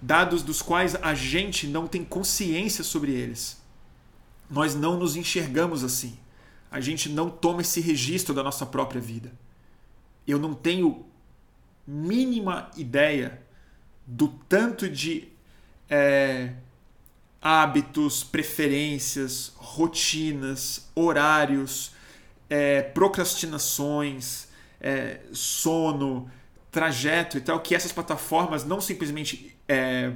dados 0.00 0.42
dos 0.42 0.62
quais 0.62 0.94
a 0.94 1.12
gente 1.12 1.66
não 1.66 1.86
tem 1.86 2.02
consciência 2.02 2.82
sobre 2.82 3.12
eles. 3.12 3.60
Nós 4.48 4.74
não 4.74 4.98
nos 4.98 5.16
enxergamos 5.16 5.84
assim. 5.84 6.18
A 6.70 6.80
gente 6.80 7.10
não 7.10 7.28
toma 7.28 7.60
esse 7.60 7.82
registro 7.82 8.32
da 8.32 8.42
nossa 8.42 8.64
própria 8.64 9.00
vida 9.00 9.30
eu 10.26 10.38
não 10.38 10.54
tenho 10.54 11.04
mínima 11.86 12.70
ideia 12.76 13.42
do 14.06 14.28
tanto 14.28 14.88
de 14.88 15.28
é, 15.90 16.52
hábitos, 17.42 18.22
preferências, 18.22 19.52
rotinas, 19.56 20.88
horários, 20.94 21.92
é, 22.48 22.82
procrastinações, 22.82 24.48
é, 24.80 25.20
sono, 25.32 26.30
trajeto 26.70 27.36
e 27.36 27.40
tal, 27.40 27.60
que 27.60 27.74
essas 27.74 27.92
plataformas 27.92 28.64
não 28.64 28.80
simplesmente 28.80 29.56
é, 29.68 30.12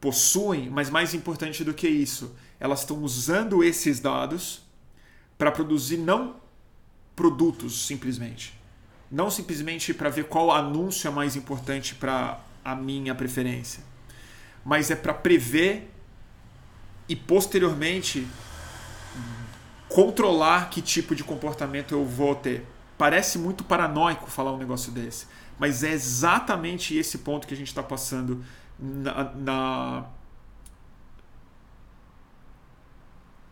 possuem, 0.00 0.68
mas 0.68 0.90
mais 0.90 1.14
importante 1.14 1.62
do 1.62 1.72
que 1.72 1.88
isso, 1.88 2.34
elas 2.58 2.80
estão 2.80 3.02
usando 3.02 3.62
esses 3.62 4.00
dados 4.00 4.62
para 5.38 5.52
produzir 5.52 5.98
não 5.98 6.36
produtos 7.14 7.86
simplesmente, 7.86 8.58
não 9.10 9.30
simplesmente 9.30 9.94
para 9.94 10.10
ver 10.10 10.24
qual 10.24 10.50
anúncio 10.50 11.08
é 11.08 11.10
mais 11.10 11.36
importante 11.36 11.94
para 11.94 12.40
a 12.64 12.74
minha 12.74 13.14
preferência, 13.14 13.82
mas 14.66 14.90
é 14.90 14.96
para 14.96 15.14
prever 15.14 15.88
e 17.08 17.14
posteriormente 17.14 18.26
controlar 19.88 20.68
que 20.70 20.82
tipo 20.82 21.14
de 21.14 21.22
comportamento 21.22 21.94
eu 21.94 22.04
vou 22.04 22.34
ter. 22.34 22.66
Parece 22.98 23.38
muito 23.38 23.62
paranoico 23.62 24.28
falar 24.28 24.52
um 24.52 24.58
negócio 24.58 24.90
desse, 24.90 25.26
mas 25.56 25.84
é 25.84 25.92
exatamente 25.92 26.96
esse 26.96 27.18
ponto 27.18 27.46
que 27.46 27.54
a 27.54 27.56
gente 27.56 27.68
está 27.68 27.82
passando 27.82 28.44
na, 28.76 29.32
na 29.34 30.06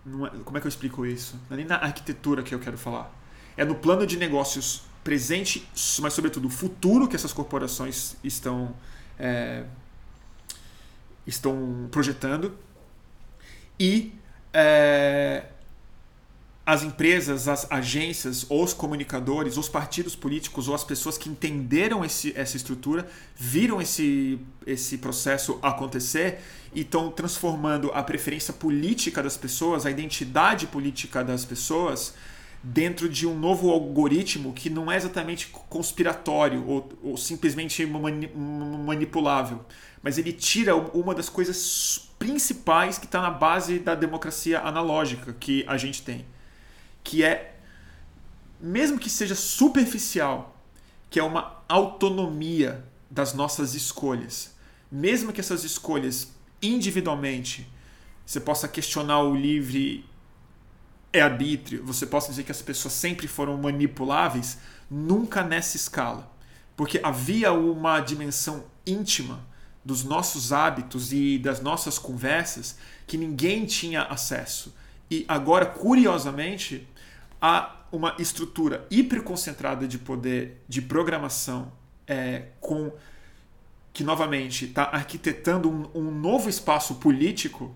é, 0.04 0.38
como 0.44 0.58
é 0.58 0.60
que 0.60 0.66
eu 0.66 0.68
explico 0.68 1.06
isso? 1.06 1.38
Não 1.48 1.54
é 1.54 1.58
nem 1.58 1.66
na 1.66 1.76
arquitetura 1.76 2.42
que 2.42 2.52
eu 2.52 2.58
quero 2.58 2.76
falar. 2.76 3.10
É 3.56 3.64
no 3.64 3.76
plano 3.76 4.04
de 4.04 4.16
negócios 4.16 4.82
presente, 5.04 5.68
mas 6.00 6.12
sobretudo 6.12 6.50
futuro 6.50 7.06
que 7.06 7.14
essas 7.14 7.32
corporações 7.32 8.16
estão, 8.24 8.74
é, 9.18 9.64
estão 11.26 11.88
projetando. 11.90 12.56
E 13.78 14.12
é, 14.52 15.44
as 16.66 16.82
empresas, 16.82 17.46
as 17.46 17.70
agências, 17.70 18.46
os 18.48 18.72
comunicadores, 18.72 19.58
os 19.58 19.68
partidos 19.68 20.16
políticos 20.16 20.66
ou 20.66 20.74
as 20.74 20.82
pessoas 20.82 21.18
que 21.18 21.28
entenderam 21.28 22.02
esse, 22.02 22.32
essa 22.34 22.56
estrutura, 22.56 23.06
viram 23.36 23.82
esse, 23.82 24.38
esse 24.66 24.96
processo 24.96 25.58
acontecer 25.60 26.40
e 26.74 26.80
estão 26.80 27.10
transformando 27.10 27.90
a 27.92 28.02
preferência 28.02 28.52
política 28.52 29.22
das 29.22 29.36
pessoas, 29.36 29.84
a 29.84 29.90
identidade 29.90 30.66
política 30.66 31.22
das 31.22 31.44
pessoas, 31.44 32.14
dentro 32.62 33.10
de 33.10 33.26
um 33.26 33.38
novo 33.38 33.70
algoritmo 33.70 34.54
que 34.54 34.70
não 34.70 34.90
é 34.90 34.96
exatamente 34.96 35.48
conspiratório 35.68 36.66
ou, 36.66 36.88
ou 37.02 37.16
simplesmente 37.18 37.84
mani 37.84 38.30
manipulável, 38.34 39.66
mas 40.04 40.18
ele 40.18 40.34
tira 40.34 40.76
uma 40.76 41.14
das 41.14 41.30
coisas 41.30 42.10
principais 42.18 42.98
que 42.98 43.06
está 43.06 43.22
na 43.22 43.30
base 43.30 43.78
da 43.78 43.94
democracia 43.94 44.60
analógica 44.60 45.32
que 45.32 45.64
a 45.66 45.78
gente 45.78 46.02
tem, 46.02 46.26
que 47.02 47.24
é, 47.24 47.56
mesmo 48.60 48.98
que 48.98 49.08
seja 49.08 49.34
superficial, 49.34 50.60
que 51.08 51.18
é 51.18 51.22
uma 51.22 51.62
autonomia 51.66 52.84
das 53.10 53.32
nossas 53.32 53.74
escolhas, 53.74 54.54
mesmo 54.92 55.32
que 55.32 55.40
essas 55.40 55.64
escolhas 55.64 56.28
individualmente 56.60 57.66
você 58.26 58.38
possa 58.38 58.68
questionar 58.68 59.22
o 59.22 59.34
livre 59.34 60.04
é 61.14 61.22
arbítrio, 61.22 61.82
você 61.82 62.04
possa 62.04 62.28
dizer 62.28 62.42
que 62.42 62.52
as 62.52 62.60
pessoas 62.60 62.92
sempre 62.92 63.26
foram 63.26 63.56
manipuláveis, 63.56 64.58
nunca 64.90 65.42
nessa 65.42 65.76
escala. 65.76 66.30
Porque 66.76 67.00
havia 67.02 67.52
uma 67.52 68.00
dimensão 68.00 68.64
íntima 68.86 69.53
dos 69.84 70.02
nossos 70.02 70.52
hábitos 70.52 71.12
e 71.12 71.38
das 71.38 71.60
nossas 71.60 71.98
conversas 71.98 72.78
que 73.06 73.18
ninguém 73.18 73.66
tinha 73.66 74.02
acesso. 74.02 74.74
E 75.10 75.24
agora, 75.28 75.66
curiosamente, 75.66 76.88
há 77.40 77.76
uma 77.92 78.16
estrutura 78.18 78.86
hiperconcentrada 78.90 79.86
de 79.86 79.98
poder 79.98 80.62
de 80.68 80.80
programação 80.80 81.70
é, 82.06 82.46
com 82.60 82.92
que 83.92 84.02
novamente 84.02 84.64
está 84.64 84.84
arquitetando 84.84 85.70
um, 85.70 85.88
um 85.94 86.10
novo 86.10 86.48
espaço 86.48 86.96
político 86.96 87.74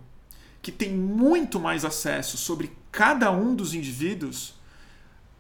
que 0.60 0.72
tem 0.72 0.92
muito 0.92 1.60
mais 1.60 1.84
acesso 1.84 2.36
sobre 2.36 2.76
cada 2.90 3.30
um 3.30 3.54
dos 3.54 3.74
indivíduos 3.74 4.54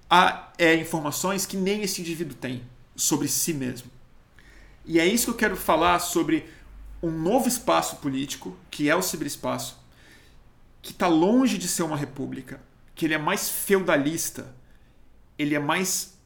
a 0.08 0.52
é, 0.56 0.74
informações 0.76 1.44
que 1.44 1.56
nem 1.56 1.82
esse 1.82 2.00
indivíduo 2.00 2.36
tem 2.36 2.62
sobre 2.94 3.28
si 3.28 3.52
mesmo. 3.52 3.90
E 4.86 4.98
é 4.98 5.06
isso 5.06 5.26
que 5.26 5.30
eu 5.32 5.34
quero 5.34 5.56
falar 5.56 5.98
sobre 5.98 6.46
um 7.02 7.10
novo 7.10 7.48
espaço 7.48 7.96
político, 7.96 8.56
que 8.70 8.88
é 8.88 8.96
o 8.96 9.02
ciberespaço, 9.02 9.78
que 10.82 10.92
está 10.92 11.06
longe 11.06 11.58
de 11.58 11.68
ser 11.68 11.82
uma 11.82 11.96
república, 11.96 12.60
que 12.94 13.04
ele 13.04 13.14
é 13.14 13.18
mais 13.18 13.48
feudalista, 13.48 14.54
ele 15.38 15.54
é 15.54 15.58
mais 15.58 16.18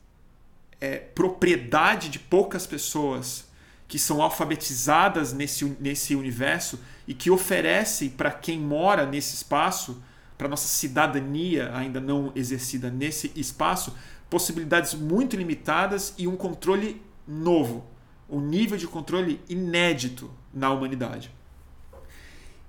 é, 0.80 0.96
propriedade 0.98 2.08
de 2.08 2.18
poucas 2.18 2.66
pessoas 2.66 3.46
que 3.86 3.98
são 3.98 4.22
alfabetizadas 4.22 5.34
nesse, 5.34 5.64
nesse 5.78 6.14
universo 6.14 6.80
e 7.06 7.12
que 7.12 7.30
oferece 7.30 8.08
para 8.08 8.30
quem 8.30 8.58
mora 8.58 9.04
nesse 9.04 9.34
espaço, 9.34 10.02
para 10.38 10.48
nossa 10.48 10.66
cidadania 10.66 11.70
ainda 11.76 12.00
não 12.00 12.32
exercida 12.34 12.90
nesse 12.90 13.30
espaço, 13.36 13.94
possibilidades 14.30 14.94
muito 14.94 15.36
limitadas 15.36 16.14
e 16.16 16.26
um 16.26 16.36
controle 16.36 17.02
novo, 17.28 17.86
um 18.32 18.40
nível 18.40 18.78
de 18.78 18.88
controle 18.88 19.40
inédito 19.48 20.30
na 20.52 20.70
humanidade. 20.70 21.30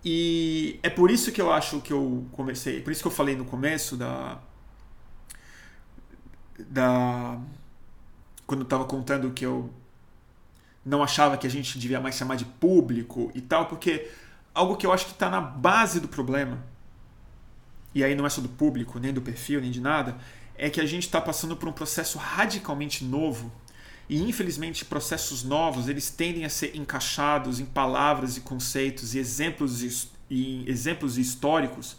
E 0.03 0.77
é 0.83 0.89
por 0.89 1.09
isso 1.09 1.31
que 1.31 1.41
eu 1.41 1.51
acho 1.51 1.79
que 1.79 1.93
eu 1.93 2.25
comecei, 2.33 2.81
por 2.81 2.91
isso 2.91 3.01
que 3.01 3.07
eu 3.07 3.11
falei 3.11 3.35
no 3.35 3.45
começo 3.45 3.95
da 3.95 4.39
da 6.67 7.39
quando 8.45 8.59
eu 8.59 8.65
estava 8.65 8.83
contando 8.83 9.31
que 9.31 9.45
eu 9.45 9.73
não 10.85 11.01
achava 11.01 11.37
que 11.37 11.47
a 11.47 11.49
gente 11.49 11.79
devia 11.79 12.01
mais 12.01 12.15
chamar 12.15 12.35
de 12.35 12.43
público 12.43 13.31
e 13.33 13.41
tal, 13.41 13.67
porque 13.67 14.11
algo 14.53 14.75
que 14.75 14.85
eu 14.85 14.91
acho 14.91 15.05
que 15.05 15.13
está 15.13 15.29
na 15.29 15.39
base 15.39 16.01
do 16.01 16.09
problema, 16.09 16.61
e 17.95 18.03
aí 18.03 18.13
não 18.13 18.25
é 18.25 18.29
só 18.29 18.41
do 18.41 18.49
público, 18.49 18.99
nem 18.99 19.13
do 19.13 19.21
perfil, 19.21 19.61
nem 19.61 19.71
de 19.71 19.79
nada, 19.79 20.17
é 20.55 20.69
que 20.69 20.81
a 20.81 20.85
gente 20.85 21.03
está 21.03 21.21
passando 21.21 21.55
por 21.55 21.69
um 21.69 21.71
processo 21.71 22.17
radicalmente 22.17 23.05
novo 23.05 23.49
e 24.09 24.21
infelizmente 24.21 24.85
processos 24.85 25.43
novos 25.43 25.87
eles 25.87 26.09
tendem 26.09 26.45
a 26.45 26.49
ser 26.49 26.75
encaixados 26.75 27.59
em 27.59 27.65
palavras 27.65 28.37
e 28.37 28.41
conceitos 28.41 29.15
e 29.15 29.19
exemplos 29.19 30.09
e 30.29 30.63
exemplos 30.67 31.17
históricos 31.17 31.97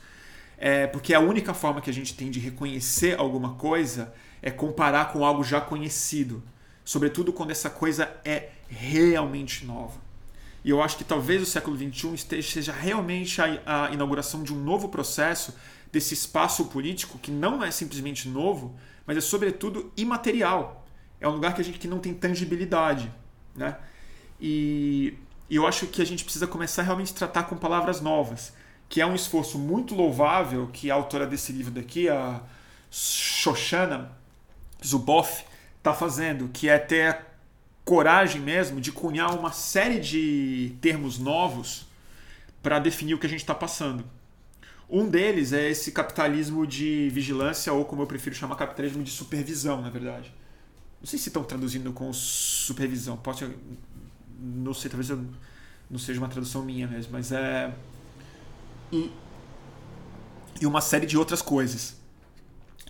é, 0.56 0.86
porque 0.86 1.12
a 1.14 1.20
única 1.20 1.52
forma 1.52 1.80
que 1.80 1.90
a 1.90 1.92
gente 1.92 2.14
tem 2.14 2.30
de 2.30 2.40
reconhecer 2.40 3.18
alguma 3.18 3.54
coisa 3.54 4.12
é 4.40 4.50
comparar 4.50 5.12
com 5.12 5.24
algo 5.24 5.42
já 5.42 5.60
conhecido 5.60 6.42
sobretudo 6.84 7.32
quando 7.32 7.50
essa 7.50 7.70
coisa 7.70 8.14
é 8.24 8.50
realmente 8.68 9.64
nova. 9.64 9.98
E 10.64 10.70
eu 10.70 10.82
acho 10.82 10.96
que 10.96 11.04
talvez 11.04 11.42
o 11.42 11.46
século 11.46 11.76
XXI 11.76 12.14
esteja, 12.14 12.50
seja 12.50 12.72
realmente 12.72 13.40
a, 13.40 13.86
a 13.86 13.90
inauguração 13.92 14.42
de 14.42 14.52
um 14.52 14.62
novo 14.62 14.88
processo 14.88 15.54
desse 15.92 16.14
espaço 16.14 16.66
político 16.66 17.18
que 17.18 17.30
não 17.30 17.62
é 17.62 17.70
simplesmente 17.70 18.28
novo, 18.28 18.74
mas 19.06 19.16
é 19.16 19.20
sobretudo 19.20 19.92
imaterial. 19.96 20.83
É 21.20 21.28
um 21.28 21.32
lugar 21.32 21.54
que 21.54 21.60
a 21.60 21.64
gente 21.64 21.78
que 21.78 21.88
não 21.88 21.98
tem 21.98 22.14
tangibilidade, 22.14 23.10
né? 23.54 23.76
E 24.40 25.14
E 25.48 25.56
eu 25.56 25.66
acho 25.66 25.86
que 25.86 26.00
a 26.00 26.06
gente 26.06 26.24
precisa 26.24 26.46
começar 26.46 26.82
a 26.82 26.84
realmente 26.84 27.14
tratar 27.14 27.44
com 27.44 27.56
palavras 27.56 28.00
novas, 28.00 28.52
que 28.88 29.00
é 29.00 29.06
um 29.06 29.14
esforço 29.14 29.58
muito 29.58 29.94
louvável 29.94 30.68
que 30.72 30.90
a 30.90 30.94
autora 30.94 31.26
desse 31.26 31.52
livro 31.52 31.70
daqui, 31.70 32.08
a 32.08 32.40
Shoshana 32.90 34.10
Zuboff, 34.84 35.44
está 35.78 35.92
fazendo, 35.92 36.48
que 36.48 36.68
é 36.68 36.78
ter 36.78 37.10
a 37.10 37.22
coragem 37.84 38.40
mesmo 38.40 38.80
de 38.80 38.90
cunhar 38.90 39.38
uma 39.38 39.52
série 39.52 40.00
de 40.00 40.74
termos 40.80 41.18
novos 41.18 41.86
para 42.62 42.78
definir 42.78 43.14
o 43.14 43.18
que 43.18 43.26
a 43.26 43.28
gente 43.30 43.40
está 43.40 43.54
passando. 43.54 44.04
Um 44.88 45.08
deles 45.08 45.52
é 45.52 45.68
esse 45.68 45.92
capitalismo 45.92 46.66
de 46.66 47.10
vigilância, 47.10 47.72
ou 47.72 47.84
como 47.84 48.02
eu 48.02 48.06
prefiro 48.06 48.34
chamar, 48.34 48.56
capitalismo 48.56 49.02
de 49.02 49.10
supervisão, 49.10 49.82
na 49.82 49.90
verdade. 49.90 50.32
Não 51.04 51.06
sei 51.06 51.18
se 51.18 51.28
estão 51.28 51.44
traduzindo 51.44 51.92
com 51.92 52.10
supervisão. 52.14 53.14
Pode, 53.14 53.46
não 54.40 54.72
sei, 54.72 54.90
talvez 54.90 55.10
eu, 55.10 55.22
não 55.90 55.98
seja 55.98 56.18
uma 56.18 56.30
tradução 56.30 56.64
minha 56.64 56.88
mesmo, 56.88 57.12
mas 57.12 57.30
é. 57.30 57.74
E, 58.90 59.12
e 60.62 60.66
uma 60.66 60.80
série 60.80 61.04
de 61.04 61.18
outras 61.18 61.42
coisas 61.42 62.00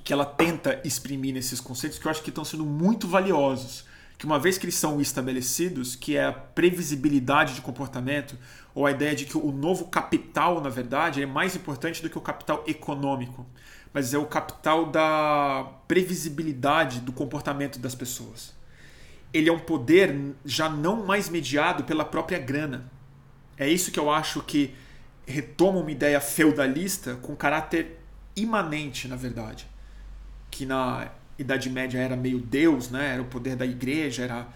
que 0.05 0.12
ela 0.12 0.24
tenta 0.24 0.81
exprimir 0.85 1.35
nesses 1.35 1.61
conceitos 1.61 1.98
que 1.98 2.07
eu 2.07 2.11
acho 2.12 2.22
que 2.22 2.29
estão 2.29 2.44
sendo 2.44 2.64
muito 2.64 3.09
valiosos. 3.09 3.85
Que 4.16 4.24
uma 4.24 4.38
vez 4.38 4.57
que 4.59 4.64
eles 4.64 4.77
são 4.77 5.00
estabelecidos, 5.00 5.96
que 5.96 6.16
é 6.16 6.27
a 6.27 6.33
previsibilidade 6.33 7.57
de 7.57 7.62
comportamento, 7.62 8.38
ou 8.72 8.87
a 8.87 8.92
ideia 8.92 9.16
de 9.16 9.24
que 9.24 9.37
o 9.37 9.50
novo 9.50 9.87
capital, 9.87 10.61
na 10.61 10.70
verdade, 10.70 11.20
é 11.20 11.27
mais 11.27 11.57
importante 11.57 12.00
do 12.00 12.09
que 12.09 12.16
o 12.16 12.20
capital 12.20 12.62
econômico, 12.64 13.44
mas 13.94 14.12
é 14.12 14.18
o 14.18 14.26
capital 14.26 14.87
da 14.87 15.66
previsibilidade 15.88 17.00
do 17.00 17.12
comportamento 17.12 17.78
das 17.78 17.94
pessoas. 17.94 18.52
Ele 19.33 19.48
é 19.48 19.52
um 19.52 19.59
poder 19.59 20.35
já 20.44 20.68
não 20.68 21.07
mais 21.07 21.30
mediado 21.30 21.85
pela 21.85 22.04
própria 22.04 22.38
grana. 22.38 22.92
É 23.57 23.66
isso 23.68 23.90
que 23.90 23.98
eu 23.98 24.11
acho 24.11 24.42
que 24.42 24.74
retoma 25.26 25.78
uma 25.78 25.90
ideia 25.90 26.20
feudalista 26.20 27.14
com 27.22 27.35
caráter 27.35 27.98
imanente, 28.37 29.09
na 29.09 29.16
verdade 29.16 29.66
que 30.54 30.64
na 30.64 31.11
Idade 31.37 31.68
Média 31.68 31.98
era 31.98 32.16
meio 32.16 32.38
Deus, 32.38 32.88
né? 32.88 33.14
era 33.14 33.22
o 33.22 33.24
poder 33.24 33.57
da 33.57 33.66
igreja, 33.66 34.22
era, 34.22 34.46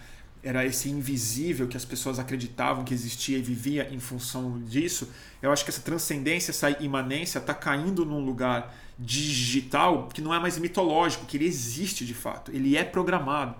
era 0.41 0.65
esse 0.65 0.89
invisível 0.89 1.67
que 1.67 1.75
as 1.75 1.83
pessoas 1.83 2.17
acreditavam 2.17 2.85
que 2.85 2.93
existia 2.93 3.37
e 3.37 3.41
vivia 3.41 3.89
em 3.91 3.99
função 3.99 4.61
disso. 4.63 5.11
Eu 5.41 5.51
acho 5.51 5.65
que 5.65 5.69
essa 5.69 5.81
transcendência, 5.81 6.51
essa 6.51 6.69
imanência 6.81 7.39
está 7.39 7.53
caindo 7.53 8.05
num 8.05 8.23
lugar 8.23 8.73
digital 8.99 10.09
que 10.13 10.21
não 10.21 10.33
é 10.33 10.39
mais 10.39 10.59
mitológico, 10.59 11.25
que 11.25 11.37
ele 11.37 11.45
existe 11.45 12.05
de 12.05 12.13
fato, 12.13 12.51
ele 12.51 12.75
é 12.75 12.83
programado. 12.83 13.55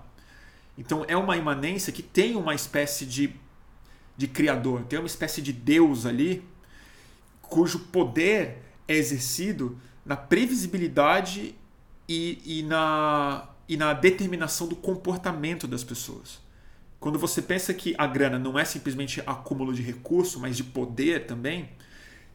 Então 0.76 1.04
é 1.08 1.16
uma 1.16 1.36
imanência 1.36 1.92
que 1.92 2.02
tem 2.02 2.36
uma 2.36 2.54
espécie 2.54 3.06
de, 3.06 3.34
de 4.16 4.28
criador, 4.28 4.82
tem 4.84 4.98
uma 4.98 5.06
espécie 5.06 5.40
de 5.40 5.52
Deus 5.52 6.04
ali, 6.04 6.44
cujo 7.40 7.78
poder 7.78 8.58
é 8.86 8.94
exercido 8.94 9.78
na 10.04 10.16
previsibilidade 10.16 11.54
e, 12.08 12.40
e, 12.44 12.62
na, 12.62 13.48
e 13.68 13.76
na 13.76 13.92
determinação 13.94 14.68
do 14.68 14.76
comportamento 14.76 15.66
das 15.66 15.82
pessoas. 15.82 16.38
Quando 16.98 17.18
você 17.18 17.40
pensa 17.40 17.72
que 17.72 17.94
a 17.96 18.06
grana 18.06 18.38
não 18.38 18.58
é 18.58 18.64
simplesmente 18.64 19.22
acúmulo 19.26 19.72
de 19.72 19.80
recurso, 19.80 20.38
mas 20.38 20.56
de 20.56 20.64
poder 20.64 21.26
também, 21.26 21.70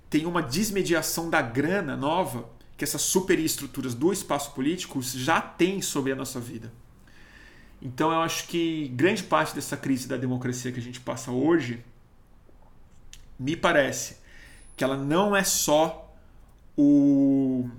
tem 0.10 0.26
uma 0.26 0.42
desmediação 0.42 1.30
da 1.30 1.42
grana 1.42 1.96
nova 1.96 2.55
que 2.78 2.84
essas 2.84 3.02
superestruturas 3.02 3.94
do 3.94 4.12
espaço 4.12 4.54
político 4.54 5.02
já 5.02 5.40
têm 5.40 5.82
sobre 5.82 6.12
a 6.12 6.16
nossa 6.16 6.40
vida. 6.40 6.72
Então 7.82 8.12
eu 8.12 8.22
acho 8.22 8.48
que 8.48 8.88
grande 8.90 9.24
parte 9.24 9.54
dessa 9.54 9.78
crise 9.78 10.08
da 10.08 10.18
democracia 10.18 10.72
que 10.72 10.80
a 10.80 10.84
gente 10.84 11.00
passa 11.00 11.32
hoje, 11.32 11.84
me 13.38 13.56
parece 13.56 14.18
que 14.76 14.84
ela 14.84 14.98
não 14.98 15.36
é 15.36 15.44
só 15.44 16.14
o 16.78 17.70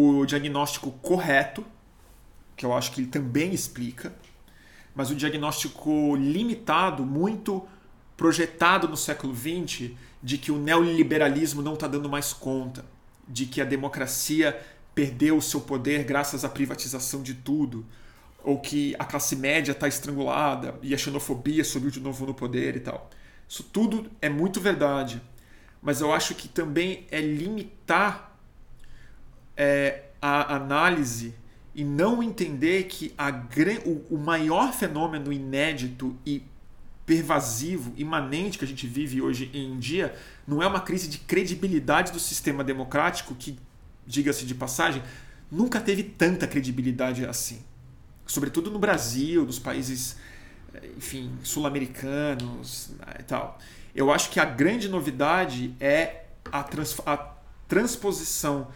o 0.00 0.24
diagnóstico 0.24 0.92
correto, 1.02 1.64
que 2.56 2.64
eu 2.64 2.72
acho 2.72 2.92
que 2.92 3.00
ele 3.00 3.08
também 3.08 3.52
explica, 3.52 4.14
mas 4.94 5.10
o 5.10 5.14
diagnóstico 5.14 6.14
limitado, 6.14 7.04
muito 7.04 7.66
projetado 8.16 8.86
no 8.86 8.96
século 8.96 9.34
XX, 9.34 9.90
de 10.22 10.38
que 10.38 10.52
o 10.52 10.58
neoliberalismo 10.58 11.62
não 11.62 11.74
está 11.74 11.88
dando 11.88 12.08
mais 12.08 12.32
conta, 12.32 12.84
de 13.28 13.46
que 13.46 13.60
a 13.60 13.64
democracia 13.64 14.58
perdeu 14.94 15.36
o 15.36 15.42
seu 15.42 15.60
poder 15.60 16.04
graças 16.04 16.44
à 16.44 16.48
privatização 16.48 17.22
de 17.22 17.34
tudo, 17.34 17.86
ou 18.42 18.58
que 18.58 18.94
a 18.98 19.04
classe 19.04 19.36
média 19.36 19.72
está 19.72 19.86
estrangulada 19.86 20.78
e 20.82 20.94
a 20.94 20.98
xenofobia 20.98 21.62
subiu 21.64 21.90
de 21.90 22.00
novo 22.00 22.26
no 22.26 22.34
poder 22.34 22.76
e 22.76 22.80
tal. 22.80 23.10
Isso 23.48 23.62
tudo 23.62 24.10
é 24.20 24.28
muito 24.28 24.60
verdade, 24.60 25.22
mas 25.82 26.00
eu 26.00 26.12
acho 26.12 26.34
que 26.34 26.48
também 26.48 27.06
é 27.10 27.20
limitar 27.20 28.36
é, 29.56 30.04
a 30.20 30.54
análise 30.56 31.34
e 31.74 31.84
não 31.84 32.22
entender 32.22 32.84
que 32.84 33.14
a, 33.16 33.30
o, 33.86 34.14
o 34.14 34.18
maior 34.18 34.72
fenômeno 34.72 35.32
inédito 35.32 36.16
e 36.26 36.42
pervasivo, 37.08 37.94
imanente 37.96 38.58
que 38.58 38.66
a 38.66 38.68
gente 38.68 38.86
vive 38.86 39.22
hoje 39.22 39.50
em 39.54 39.78
dia, 39.78 40.14
não 40.46 40.62
é 40.62 40.66
uma 40.66 40.78
crise 40.78 41.08
de 41.08 41.16
credibilidade 41.16 42.12
do 42.12 42.20
sistema 42.20 42.62
democrático, 42.62 43.34
que, 43.34 43.58
diga-se 44.06 44.44
de 44.44 44.54
passagem, 44.54 45.02
nunca 45.50 45.80
teve 45.80 46.02
tanta 46.02 46.46
credibilidade 46.46 47.24
assim. 47.24 47.64
Sobretudo 48.26 48.70
no 48.70 48.78
Brasil, 48.78 49.46
nos 49.46 49.58
países, 49.58 50.18
enfim, 50.98 51.32
sul-americanos 51.42 52.90
né, 52.98 53.14
e 53.20 53.22
tal. 53.22 53.58
Eu 53.94 54.12
acho 54.12 54.28
que 54.28 54.38
a 54.38 54.44
grande 54.44 54.86
novidade 54.86 55.74
é 55.80 56.26
a, 56.52 56.62
trans, 56.62 57.00
a 57.06 57.16
transposição 57.66 58.68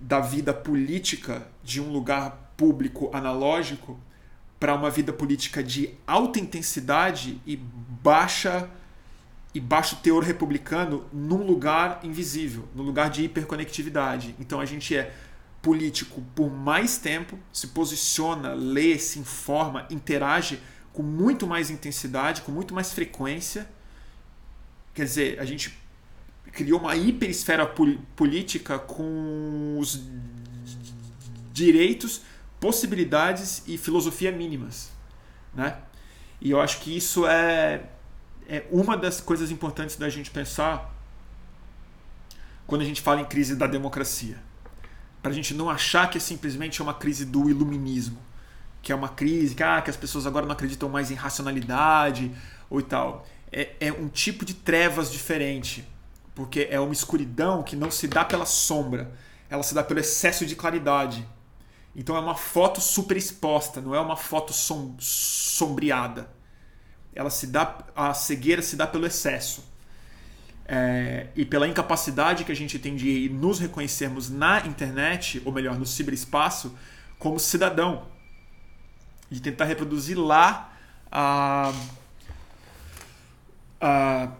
da 0.00 0.18
vida 0.18 0.52
política 0.52 1.46
de 1.62 1.80
um 1.80 1.92
lugar 1.92 2.52
público 2.56 3.10
analógico 3.12 3.96
para 4.58 4.74
uma 4.74 4.90
vida 4.90 5.12
política 5.12 5.62
de 5.62 5.90
alta 6.06 6.38
intensidade 6.38 7.40
e 7.46 7.56
baixa 7.56 8.68
e 9.54 9.60
baixo 9.60 9.96
teor 9.96 10.22
republicano 10.22 11.06
num 11.10 11.42
lugar 11.42 12.00
invisível, 12.02 12.68
no 12.74 12.82
lugar 12.82 13.08
de 13.08 13.24
hiperconectividade. 13.24 14.34
Então 14.38 14.60
a 14.60 14.66
gente 14.66 14.94
é 14.94 15.14
político 15.62 16.22
por 16.34 16.50
mais 16.50 16.98
tempo, 16.98 17.38
se 17.52 17.68
posiciona, 17.68 18.52
lê, 18.52 18.98
se 18.98 19.18
informa, 19.18 19.86
interage 19.90 20.60
com 20.92 21.02
muito 21.02 21.46
mais 21.46 21.70
intensidade, 21.70 22.42
com 22.42 22.52
muito 22.52 22.74
mais 22.74 22.92
frequência. 22.92 23.68
Quer 24.94 25.04
dizer, 25.04 25.40
a 25.40 25.44
gente 25.44 25.76
criou 26.52 26.80
uma 26.80 26.94
hiperesfera 26.94 27.66
política 28.14 28.78
com 28.78 29.76
os 29.78 30.02
direitos, 31.52 32.22
possibilidades 32.60 33.62
e 33.66 33.76
filosofia 33.76 34.32
mínimas, 34.32 34.90
né? 35.54 35.78
E 36.40 36.50
eu 36.50 36.60
acho 36.60 36.80
que 36.80 36.94
isso 36.94 37.26
é, 37.26 37.84
é 38.48 38.64
uma 38.70 38.96
das 38.96 39.20
coisas 39.20 39.50
importantes 39.50 39.96
da 39.96 40.08
gente 40.08 40.30
pensar 40.30 40.94
quando 42.66 42.82
a 42.82 42.84
gente 42.84 43.00
fala 43.00 43.20
em 43.20 43.24
crise 43.24 43.56
da 43.56 43.66
democracia. 43.66 44.38
Para 45.22 45.30
a 45.30 45.34
gente 45.34 45.54
não 45.54 45.70
achar 45.70 46.08
que 46.10 46.18
é 46.18 46.20
simplesmente 46.20 46.82
uma 46.82 46.92
crise 46.92 47.24
do 47.24 47.48
iluminismo, 47.48 48.18
que 48.82 48.92
é 48.92 48.94
uma 48.94 49.08
crise 49.08 49.54
que, 49.54 49.62
ah, 49.62 49.80
que 49.80 49.90
as 49.90 49.96
pessoas 49.96 50.26
agora 50.26 50.46
não 50.46 50.52
acreditam 50.52 50.88
mais 50.88 51.10
em 51.10 51.14
racionalidade 51.14 52.30
ou 52.68 52.82
tal. 52.82 53.26
É, 53.50 53.74
é 53.80 53.92
um 53.92 54.08
tipo 54.08 54.44
de 54.44 54.54
trevas 54.54 55.10
diferente 55.10 55.86
porque 56.36 56.68
é 56.70 56.78
uma 56.78 56.92
escuridão 56.92 57.62
que 57.62 57.74
não 57.74 57.90
se 57.90 58.06
dá 58.06 58.22
pela 58.22 58.44
sombra, 58.44 59.10
ela 59.48 59.62
se 59.62 59.74
dá 59.74 59.82
pelo 59.82 59.98
excesso 59.98 60.44
de 60.44 60.54
claridade. 60.54 61.26
Então 61.96 62.14
é 62.14 62.20
uma 62.20 62.34
foto 62.34 62.78
super 62.78 63.16
exposta, 63.16 63.80
não 63.80 63.94
é 63.94 63.98
uma 63.98 64.16
foto 64.16 64.52
som 64.52 64.94
sombreada. 64.98 66.30
Ela 67.14 67.30
se 67.30 67.46
dá, 67.46 67.78
a 67.96 68.12
cegueira 68.12 68.60
se 68.60 68.76
dá 68.76 68.86
pelo 68.86 69.06
excesso. 69.06 69.64
É, 70.68 71.28
e 71.34 71.46
pela 71.46 71.66
incapacidade 71.66 72.44
que 72.44 72.52
a 72.52 72.56
gente 72.56 72.78
tem 72.78 72.94
de 72.94 73.30
nos 73.30 73.58
reconhecermos 73.58 74.28
na 74.28 74.66
internet, 74.66 75.40
ou 75.46 75.52
melhor, 75.52 75.78
no 75.78 75.86
ciberespaço, 75.86 76.76
como 77.18 77.40
cidadão. 77.40 78.06
De 79.30 79.40
tentar 79.40 79.64
reproduzir 79.64 80.18
lá 80.18 80.76
a, 81.10 81.72
a 83.80 84.32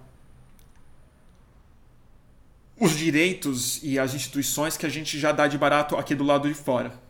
os 2.78 2.94
direitos 2.94 3.82
e 3.82 3.98
as 3.98 4.12
instituições 4.12 4.76
que 4.76 4.84
a 4.84 4.90
gente 4.90 5.18
já 5.18 5.32
dá 5.32 5.48
de 5.48 5.56
barato 5.56 5.96
aqui 5.96 6.14
do 6.14 6.22
lado 6.22 6.46
de 6.46 6.54
fora. 6.54 7.05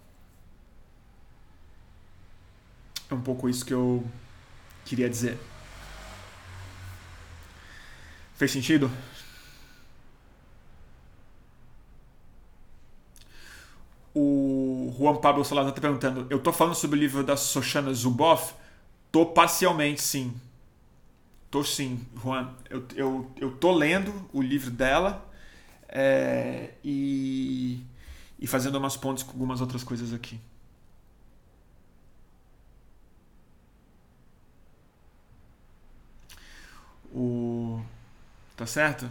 É 3.10 3.14
um 3.14 3.20
pouco 3.20 3.48
isso 3.48 3.64
que 3.64 3.74
eu 3.74 4.04
queria 4.84 5.08
dizer. 5.08 5.38
Fez 8.34 8.50
sentido? 8.52 8.90
O 14.14 14.94
Juan 14.98 15.16
Pablo 15.16 15.44
Salazar 15.44 15.70
está 15.70 15.80
perguntando: 15.80 16.26
eu 16.30 16.38
estou 16.38 16.52
falando 16.52 16.74
sobre 16.74 16.98
o 16.98 17.00
livro 17.00 17.22
da 17.22 17.36
Soshana 17.36 17.92
Zuboff? 17.92 18.54
Tô 19.12 19.26
parcialmente, 19.26 20.02
sim. 20.02 20.34
tô 21.50 21.62
sim, 21.64 22.00
Juan. 22.22 22.50
Eu, 22.70 22.84
eu, 22.94 23.30
eu 23.36 23.50
tô 23.52 23.72
lendo 23.72 24.12
o 24.32 24.42
livro 24.42 24.70
dela 24.70 25.24
é, 25.88 26.70
e, 26.84 27.80
e 28.38 28.46
fazendo 28.46 28.76
umas 28.76 28.96
pontes 28.96 29.22
com 29.22 29.32
algumas 29.32 29.60
outras 29.60 29.84
coisas 29.84 30.12
aqui. 30.12 30.40
O... 37.16 37.80
Tá 38.54 38.66
certo? 38.66 39.08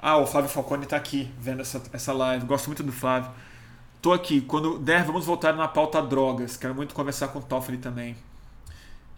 Ah, 0.00 0.18
o 0.18 0.26
Flávio 0.26 0.48
Falcone 0.48 0.84
está 0.84 0.96
aqui 0.96 1.32
vendo 1.38 1.60
essa, 1.62 1.82
essa 1.92 2.12
live. 2.12 2.46
Gosto 2.46 2.66
muito 2.66 2.82
do 2.84 2.92
Flávio. 2.92 3.30
Tô 4.00 4.12
aqui. 4.12 4.40
Quando 4.42 4.78
der, 4.78 5.02
vamos 5.04 5.26
voltar 5.26 5.54
na 5.54 5.66
pauta 5.66 6.00
drogas. 6.00 6.56
Quero 6.56 6.74
muito 6.74 6.94
conversar 6.94 7.28
com 7.28 7.40
o 7.40 7.42
Toffoli 7.42 7.78
também. 7.78 8.16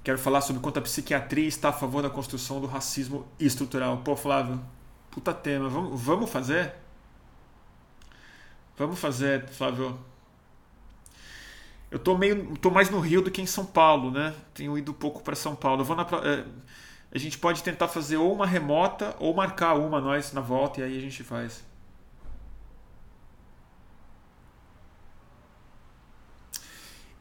Quero 0.03 0.19
falar 0.19 0.41
sobre 0.41 0.63
quanto 0.63 0.79
a 0.79 0.83
psiquiatria 0.83 1.49
está 1.49 1.71
a 1.71 1.73
favor 1.73 2.03
da 2.03 2.09
construção 2.09 2.61
do 2.61 2.67
racismo 2.67 3.27
estrutural. 3.39 3.99
Pô, 3.99 4.17
Flávio, 4.17 4.61
puta 5.11 5.35
tema. 5.35 5.69
Vamos, 5.69 6.01
vamos 6.01 6.31
fazer? 6.31 6.73
Vamos 8.79 8.99
fazer, 8.99 9.49
Flávio. 9.49 9.99
Eu 11.91 11.99
tô 11.99 12.17
meio, 12.19 12.57
tô 12.59 12.71
mais 12.71 12.91
no 12.91 13.01
Rio 13.01 13.23
do 13.23 13.31
que 13.31 13.41
em 13.41 13.47
São 13.47 13.65
Paulo, 13.65 14.11
né? 14.11 14.35
Tenho 14.55 14.77
ido 14.77 14.93
pouco 14.93 15.23
para 15.23 15.37
São 15.37 15.55
Paulo. 15.55 15.83
Eu 15.83 15.85
vou 15.85 15.97
na, 15.97 16.03
é, 16.25 16.45
a 17.13 17.19
gente 17.19 17.39
pode 17.39 17.63
tentar 17.63 17.89
fazer 17.89 18.17
ou 18.17 18.33
uma 18.33 18.47
remota 18.47 19.15
ou 19.19 19.35
marcar 19.35 19.75
uma 19.75 20.01
nós 20.01 20.33
na 20.33 20.41
volta 20.41 20.81
e 20.81 20.85
aí 20.85 20.99
a 20.99 21.01
gente 21.01 21.23
faz. 21.23 21.65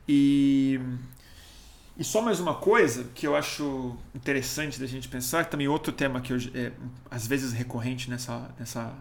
E, 0.08 0.80
e 1.98 2.04
só 2.04 2.22
mais 2.22 2.40
uma 2.40 2.56
coisa 2.56 3.06
que 3.16 3.26
eu 3.26 3.36
acho 3.36 3.98
interessante 4.14 4.80
da 4.80 4.86
gente 4.86 5.08
pensar, 5.08 5.46
também 5.46 5.68
outro 5.68 5.92
tema 5.92 6.22
que 6.22 6.34
eu, 6.34 6.38
é 6.54 6.72
às 7.10 7.26
vezes 7.26 7.54
recorrente 7.54 8.10
nessa, 8.10 8.54
nessa, 8.60 8.94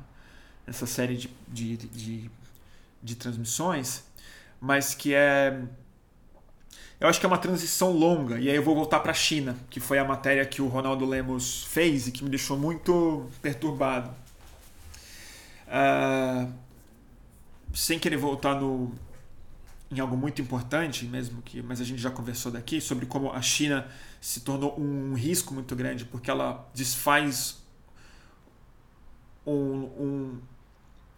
nessa 0.67 0.87
série 0.87 1.17
de, 1.17 1.31
de, 1.49 1.77
de, 1.77 2.31
de 3.03 3.17
transmissões, 3.17 4.05
mas 4.65 4.95
que 4.95 5.13
é 5.13 5.61
eu 6.99 7.09
acho 7.09 7.21
que 7.21 7.27
é 7.27 7.29
uma 7.29 7.39
transição 7.39 7.93
longa, 7.93 8.39
e 8.39 8.49
aí 8.49 8.57
eu 8.57 8.63
vou 8.63 8.75
voltar 8.75 9.01
para 9.01 9.11
a 9.11 9.15
China, 9.15 9.55
que 9.69 9.79
foi 9.79 9.99
a 9.99 10.05
matéria 10.05 10.47
que 10.47 10.63
o 10.63 10.69
Ronaldo 10.69 11.05
Lemos 11.05 11.65
fez 11.65 12.07
e 12.07 12.13
que 12.13 12.25
me 12.25 12.31
deixou 12.31 12.57
muito 12.57 13.29
perturbado. 13.43 14.11
Uh, 15.67 16.51
sem 17.75 17.99
querer 17.99 18.17
voltar 18.17 18.55
no, 18.55 18.95
em 19.91 20.01
algo 20.01 20.17
muito 20.17 20.41
importante, 20.41 21.05
mesmo 21.05 21.43
que, 21.43 21.61
mas 21.61 21.79
a 21.81 21.85
gente 21.85 22.01
já 22.01 22.11
conversou 22.11 22.51
daqui 22.51 22.81
sobre 22.81 23.05
como 23.05 23.33
a 23.33 23.43
China 23.43 23.87
se 24.19 24.41
tornou 24.41 24.81
um 24.81 25.13
risco 25.13 25.53
muito 25.53 25.77
grande 25.77 26.07
porque 26.07 26.31
ela 26.31 26.71
desfaz 26.73 27.63
um, 29.45 29.53
um 29.53 30.41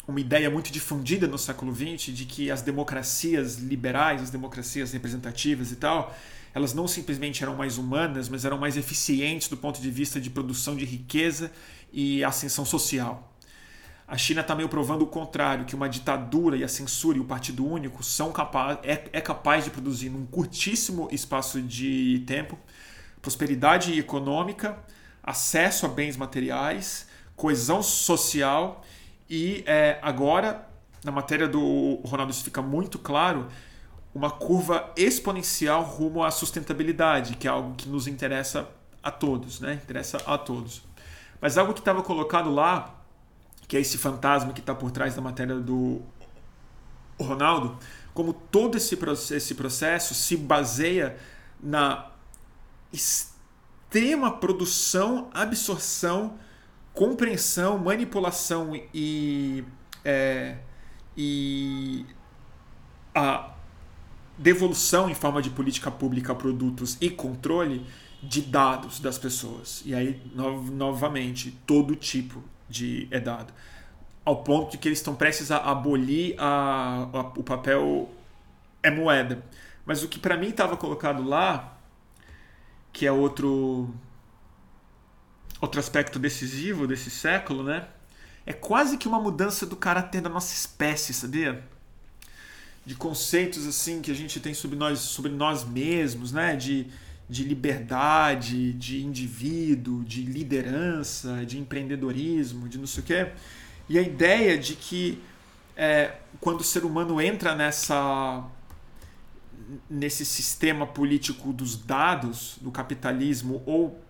uma 0.07 0.21
ideia 0.21 0.49
muito 0.49 0.71
difundida 0.71 1.27
no 1.27 1.39
século 1.39 1.75
XX 1.75 2.15
de 2.15 2.25
que 2.25 2.51
as 2.51 2.63
democracias 2.63 3.57
liberais, 3.57 4.23
as 4.23 4.31
democracias 4.31 4.93
representativas 4.93 5.73
e 5.73 5.77
tal, 5.77 6.15
elas 6.55 6.73
não 6.73 6.87
simplesmente 6.87 7.43
eram 7.43 7.57
mais 7.57 7.77
humanas, 7.77 8.29
mas 8.29 8.45
eram 8.45 8.57
mais 8.57 8.77
eficientes 8.77 9.49
do 9.49 9.57
ponto 9.57 9.81
de 9.81 9.91
vista 9.91 10.21
de 10.21 10.31
produção 10.31 10.77
de 10.77 10.85
riqueza 10.85 11.51
e 11.93 12.23
ascensão 12.25 12.65
social. 12.65 13.33
A 14.09 14.17
China 14.17 14.41
está 14.41 14.55
meio 14.55 14.69
provando 14.69 15.03
o 15.03 15.07
contrário, 15.09 15.65
que 15.65 15.75
uma 15.75 15.89
ditadura 15.89 16.57
e 16.57 16.63
a 16.63 16.69
censura 16.69 17.19
e 17.19 17.21
o 17.21 17.25
partido 17.25 17.67
único 17.67 18.05
são 18.05 18.31
capaz, 18.31 18.79
é, 18.85 19.09
é 19.13 19.21
capaz 19.21 19.65
de 19.65 19.71
produzir 19.71 20.09
num 20.09 20.25
curtíssimo 20.25 21.09
espaço 21.11 21.61
de 21.61 22.23
tempo 22.25 22.57
prosperidade 23.21 23.99
econômica, 23.99 24.79
acesso 25.21 25.85
a 25.85 25.89
bens 25.89 26.17
materiais, 26.17 27.09
coesão 27.35 27.83
social 27.83 28.85
e 29.29 29.65
é, 29.67 29.99
agora, 30.03 30.67
na 31.05 31.11
matéria 31.11 31.49
do 31.49 32.01
Ronaldo, 32.05 32.33
isso 32.33 32.45
fica 32.45 32.63
muito 32.63 32.99
claro, 32.99 33.49
uma 34.15 34.31
curva 34.31 34.93
exponencial 34.97 35.83
rumo 35.83 36.25
à 36.25 36.31
sustentabilidade, 36.31 37.37
que 37.37 37.47
é 37.47 37.51
algo 37.51 37.75
que 37.75 37.89
nos 37.89 38.07
interessa 38.07 38.69
a 39.03 39.11
todos, 39.11 39.61
né? 39.61 39.75
Interessa 39.75 40.19
a 40.27 40.39
todos. 40.39 40.83
Mas 41.41 41.59
algo 41.59 41.75
que 41.75 41.81
estava 41.81 42.03
colocado 42.03 42.51
lá, 42.51 42.95
que 43.69 43.77
é 43.77 43.81
esse 43.81 43.99
fantasma 43.99 44.53
que 44.53 44.61
está 44.61 44.75
por 44.75 44.91
trás 44.91 45.15
da 45.15 45.21
matéria 45.21 45.57
do 45.57 46.01
Ronaldo, 47.21 47.79
como 48.15 48.33
todo 48.33 48.77
esse, 48.77 48.99
esse 49.35 49.55
processo 49.55 50.15
se 50.15 50.37
baseia 50.37 51.17
na 51.61 52.07
extrema 52.93 54.31
produção, 54.31 55.29
absorção 55.35 56.39
compreensão, 56.97 57.77
manipulação 57.77 58.75
e, 58.93 59.63
é, 60.03 60.57
e 61.15 62.07
a 63.15 63.51
devolução 64.39 65.09
em 65.09 65.15
forma 65.15 65.43
de 65.43 65.51
política 65.51 65.91
pública 65.91 66.35
produtos 66.35 66.97
e 66.99 67.11
controle 67.11 67.87
de 68.23 68.41
dados 68.41 68.99
das 68.99 69.19
pessoas. 69.19 69.83
E 69.85 69.95
aí, 69.95 70.23
no, 70.35 70.63
novamente, 70.71 71.51
todo 71.67 71.95
tipo 71.95 72.43
de 72.67 73.07
é 73.11 73.21
dado. 73.21 73.53
Ao 74.25 74.43
ponto 74.43 74.73
de 74.73 74.79
que 74.79 74.89
eles 74.89 74.99
estão 74.99 75.15
prestes 75.15 75.51
a 75.51 75.59
abolir 75.59 76.35
a, 76.39 77.09
a, 77.13 77.21
o 77.21 77.43
papel 77.43 78.11
é 78.83 78.91
moeda. 78.91 79.45
Mas 79.85 80.03
o 80.03 80.09
que 80.09 80.19
para 80.19 80.37
mim 80.39 80.49
estava 80.49 80.79
colocado 80.79 81.23
lá, 81.23 81.79
que 82.91 83.07
é 83.07 83.13
outro 83.13 83.95
outro 85.61 85.81
aspecto 85.81 86.19
decisivo 86.19 86.87
desse 86.87 87.11
século, 87.11 87.63
né? 87.63 87.87
É 88.45 88.53
quase 88.53 88.97
que 88.97 89.09
uma 89.09 89.21
mudança 89.21 89.67
do 89.67 89.77
caráter 89.77 90.21
da 90.21 90.29
nossa 90.29 90.55
espécie, 90.55 91.13
sabia? 91.13 91.63
De 92.85 92.95
conceitos 92.95 93.67
assim 93.67 94.01
que 94.01 94.11
a 94.11 94.15
gente 94.15 94.39
tem 94.39 94.55
sobre 94.55 94.77
nós, 94.77 95.01
sobre 95.01 95.33
nós 95.33 95.65
mesmos, 95.65 96.31
né? 96.33 96.55
De, 96.55 96.87
de 97.29 97.43
liberdade, 97.43 98.73
de 98.75 99.03
indivíduo, 99.03 100.05
de 100.05 100.23
liderança, 100.23 101.45
de 101.45 101.59
empreendedorismo, 101.59 102.69
de 102.69 102.79
não 102.79 102.87
sei 102.87 103.03
o 103.03 103.07
quê. 103.07 103.33
E 103.89 103.99
a 103.99 104.03
ideia 104.03 104.57
de 104.57 104.75
que 104.75 105.21
é, 105.77 106.15
quando 106.41 106.61
o 106.61 106.65
ser 106.65 106.85
humano 106.85 107.21
entra 107.21 107.55
nessa 107.55 108.45
nesse 109.91 110.25
sistema 110.25 110.87
político 110.87 111.53
dos 111.53 111.77
dados, 111.77 112.57
do 112.61 112.71
capitalismo 112.71 113.63
ou 113.67 114.01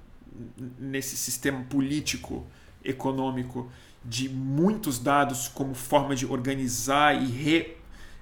nesse 0.78 1.16
sistema 1.16 1.62
político, 1.64 2.46
econômico, 2.84 3.70
de 4.04 4.28
muitos 4.28 4.98
dados 4.98 5.48
como 5.48 5.74
forma 5.74 6.14
de 6.14 6.24
organizar 6.26 7.20
e, 7.20 7.26
re, 7.26 7.76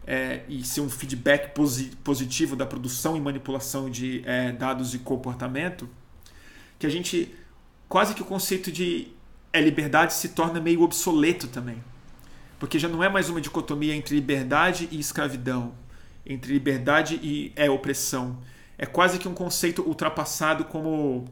é, 0.07 0.43
e 0.49 0.65
ser 0.65 0.81
um 0.81 0.89
feedback 0.89 1.55
positivo 2.03 2.57
da 2.57 2.65
produção 2.65 3.17
e 3.17 3.21
manipulação 3.21 3.91
de 3.91 4.23
é, 4.25 4.53
dados 4.53 4.95
e 4.95 4.99
comportamento, 4.99 5.89
que 6.79 6.87
a 6.87 6.91
gente 6.91 7.35
quase 7.89 8.15
que 8.15 8.23
o 8.23 8.25
conceito 8.25 8.73
de 8.73 9.09
é, 9.53 9.61
liberdade 9.61 10.15
se 10.15 10.31
torna 10.31 10.61
meio 10.61 10.83
obsoleto 10.83 11.49
também. 11.49 11.83
Porque 12.59 12.79
já 12.79 12.89
não 12.89 13.05
é 13.05 13.09
mais 13.09 13.29
uma 13.29 13.41
dicotomia 13.41 13.95
entre 13.95 14.15
liberdade 14.15 14.89
e 14.91 14.99
escravidão, 14.99 15.75
entre 16.25 16.53
liberdade 16.53 17.21
e 17.23 17.53
é 17.55 17.71
opressão. 17.71 18.39
É 18.79 18.87
quase 18.87 19.19
que 19.19 19.29
um 19.29 19.35
conceito 19.35 19.83
ultrapassado 19.83 20.65
como 20.65 21.27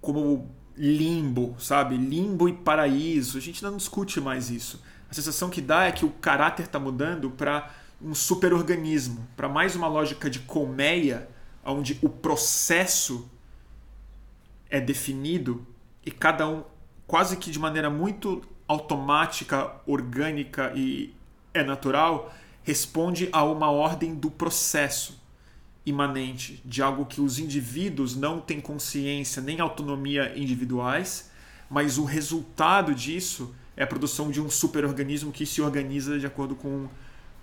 como 0.00 0.50
limbo, 0.76 1.56
sabe? 1.58 1.96
Limbo 1.96 2.48
e 2.48 2.52
paraíso. 2.52 3.38
A 3.38 3.40
gente 3.40 3.62
não 3.62 3.76
discute 3.76 4.20
mais 4.20 4.50
isso. 4.50 4.82
A 5.10 5.14
sensação 5.14 5.50
que 5.50 5.60
dá 5.60 5.84
é 5.84 5.92
que 5.92 6.04
o 6.04 6.10
caráter 6.10 6.66
está 6.66 6.78
mudando 6.78 7.30
para 7.30 7.70
um 8.00 8.14
superorganismo, 8.14 9.26
para 9.36 9.48
mais 9.48 9.74
uma 9.74 9.88
lógica 9.88 10.30
de 10.30 10.38
colmeia, 10.40 11.28
onde 11.64 11.98
o 12.02 12.08
processo 12.08 13.28
é 14.70 14.80
definido 14.80 15.66
e 16.04 16.10
cada 16.10 16.48
um, 16.48 16.62
quase 17.06 17.36
que 17.36 17.50
de 17.50 17.58
maneira 17.58 17.90
muito 17.90 18.42
automática, 18.68 19.72
orgânica 19.86 20.72
e 20.76 21.14
é 21.52 21.64
natural, 21.64 22.32
responde 22.62 23.28
a 23.32 23.42
uma 23.42 23.70
ordem 23.70 24.14
do 24.14 24.30
processo 24.30 25.18
imanente 25.88 26.62
de 26.64 26.82
algo 26.82 27.06
que 27.06 27.20
os 27.20 27.38
indivíduos 27.38 28.16
não 28.16 28.40
têm 28.40 28.60
consciência 28.60 29.42
nem 29.42 29.60
autonomia 29.60 30.36
individuais, 30.38 31.30
mas 31.70 31.98
o 31.98 32.04
resultado 32.04 32.94
disso 32.94 33.54
é 33.76 33.82
a 33.84 33.86
produção 33.86 34.30
de 34.30 34.40
um 34.40 34.50
superorganismo 34.50 35.30
que 35.32 35.46
se 35.46 35.60
organiza 35.60 36.18
de 36.18 36.26
acordo 36.26 36.54
com, 36.54 36.88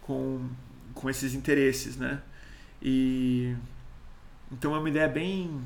com, 0.02 0.50
com 0.93 1.10
esses 1.10 1.34
interesses, 1.34 1.96
né? 1.96 2.22
E 2.82 3.56
então 4.52 4.76
é 4.76 4.80
uma 4.80 4.89
ideia 4.89 5.08
bem 5.08 5.62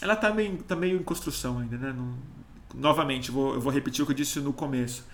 ela 0.00 0.14
está 0.14 0.32
meio, 0.32 0.56
tá 0.62 0.74
meio 0.74 0.98
em 0.98 1.02
construção 1.02 1.58
ainda, 1.58 1.76
né? 1.76 1.92
Não, 1.92 2.14
novamente, 2.74 3.30
vou, 3.30 3.54
eu 3.54 3.60
vou 3.60 3.72
repetir 3.72 4.02
o 4.02 4.06
que 4.06 4.12
eu 4.12 4.16
disse 4.16 4.40
no 4.40 4.52
começo. 4.52 5.06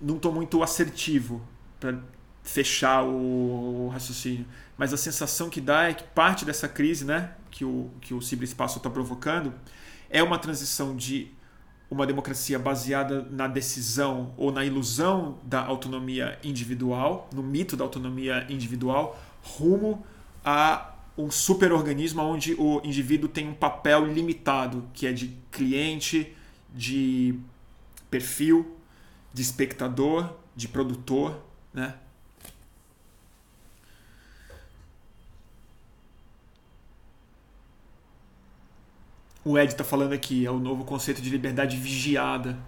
Não 0.00 0.16
estou 0.16 0.32
muito 0.32 0.62
assertivo 0.62 1.42
para 1.78 1.98
fechar 2.42 3.04
o, 3.04 3.86
o, 3.86 3.88
raciocínio. 3.88 4.46
Mas 4.80 4.94
a 4.94 4.96
sensação 4.96 5.50
que 5.50 5.60
dá 5.60 5.90
é 5.90 5.92
que 5.92 6.04
parte 6.04 6.42
dessa 6.42 6.66
crise 6.66 7.04
né, 7.04 7.34
que 7.50 7.66
o, 7.66 7.90
que 8.00 8.14
o 8.14 8.22
ciberespaço 8.22 8.78
está 8.78 8.88
provocando 8.88 9.52
é 10.08 10.22
uma 10.22 10.38
transição 10.38 10.96
de 10.96 11.30
uma 11.90 12.06
democracia 12.06 12.58
baseada 12.58 13.20
na 13.30 13.46
decisão 13.46 14.32
ou 14.38 14.50
na 14.50 14.64
ilusão 14.64 15.36
da 15.42 15.62
autonomia 15.62 16.38
individual, 16.42 17.28
no 17.30 17.42
mito 17.42 17.76
da 17.76 17.84
autonomia 17.84 18.46
individual, 18.48 19.20
rumo 19.42 20.02
a 20.42 20.94
um 21.14 21.30
superorganismo 21.30 22.22
onde 22.22 22.54
o 22.54 22.80
indivíduo 22.82 23.28
tem 23.28 23.50
um 23.50 23.54
papel 23.54 24.06
limitado, 24.06 24.88
que 24.94 25.06
é 25.06 25.12
de 25.12 25.36
cliente, 25.52 26.34
de 26.74 27.38
perfil, 28.10 28.78
de 29.30 29.42
espectador, 29.42 30.32
de 30.56 30.68
produtor, 30.68 31.38
né? 31.70 31.96
O 39.44 39.58
Ed 39.58 39.72
está 39.72 39.84
falando 39.84 40.12
aqui, 40.12 40.44
é 40.44 40.50
o 40.50 40.58
novo 40.58 40.84
conceito 40.84 41.22
de 41.22 41.30
liberdade 41.30 41.76
vigiada. 41.76 42.58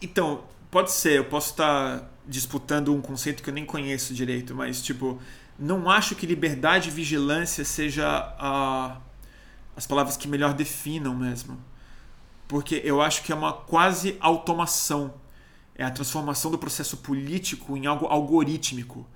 Então, 0.00 0.44
pode 0.70 0.90
ser, 0.92 1.18
eu 1.18 1.24
posso 1.24 1.50
estar 1.50 1.98
tá 2.00 2.08
disputando 2.26 2.94
um 2.94 3.00
conceito 3.00 3.42
que 3.42 3.50
eu 3.50 3.54
nem 3.54 3.66
conheço 3.66 4.14
direito, 4.14 4.54
mas 4.54 4.80
tipo, 4.80 5.20
não 5.58 5.90
acho 5.90 6.14
que 6.14 6.24
liberdade 6.24 6.88
e 6.88 6.92
vigilância 6.92 7.64
seja 7.64 8.06
a, 8.38 8.98
as 9.76 9.86
palavras 9.86 10.16
que 10.16 10.26
melhor 10.26 10.54
definam 10.54 11.14
mesmo. 11.14 11.58
Porque 12.48 12.80
eu 12.84 13.02
acho 13.02 13.22
que 13.22 13.32
é 13.32 13.34
uma 13.34 13.52
quase 13.52 14.16
automação. 14.20 15.14
É 15.74 15.84
a 15.84 15.90
transformação 15.90 16.50
do 16.50 16.58
processo 16.58 16.98
político 16.98 17.76
em 17.76 17.86
algo 17.86 18.06
algorítmico 18.06 19.06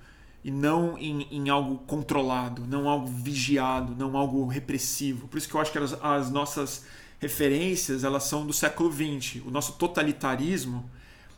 e 0.47 0.51
não 0.51 0.97
em, 0.97 1.27
em 1.29 1.49
algo 1.49 1.79
controlado, 1.79 2.65
não 2.65 2.87
algo 2.87 3.05
vigiado, 3.05 3.93
não 3.93 4.15
algo 4.15 4.47
repressivo. 4.47 5.27
Por 5.27 5.37
isso 5.37 5.49
que 5.49 5.53
eu 5.53 5.59
acho 5.59 5.73
que 5.73 5.77
as, 5.77 5.91
as 6.01 6.31
nossas 6.31 6.85
referências 7.19 8.05
elas 8.05 8.23
são 8.23 8.47
do 8.47 8.53
século 8.53 8.89
XX. 8.89 9.45
O 9.45 9.51
nosso 9.51 9.73
totalitarismo 9.73 10.89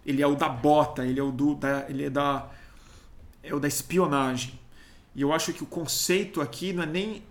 ele 0.05 0.21
é 0.21 0.27
o 0.27 0.35
da 0.35 0.47
bota, 0.47 1.07
ele 1.07 1.19
é 1.19 1.23
o 1.23 1.31
do, 1.31 1.55
da, 1.55 1.87
ele 1.89 2.03
é 2.03 2.09
da, 2.11 2.51
é 3.41 3.51
o 3.51 3.59
da 3.59 3.67
espionagem. 3.67 4.59
E 5.15 5.23
eu 5.23 5.33
acho 5.33 5.53
que 5.53 5.63
o 5.63 5.65
conceito 5.65 6.39
aqui 6.39 6.71
não 6.71 6.83
é 6.83 6.85
nem 6.85 7.23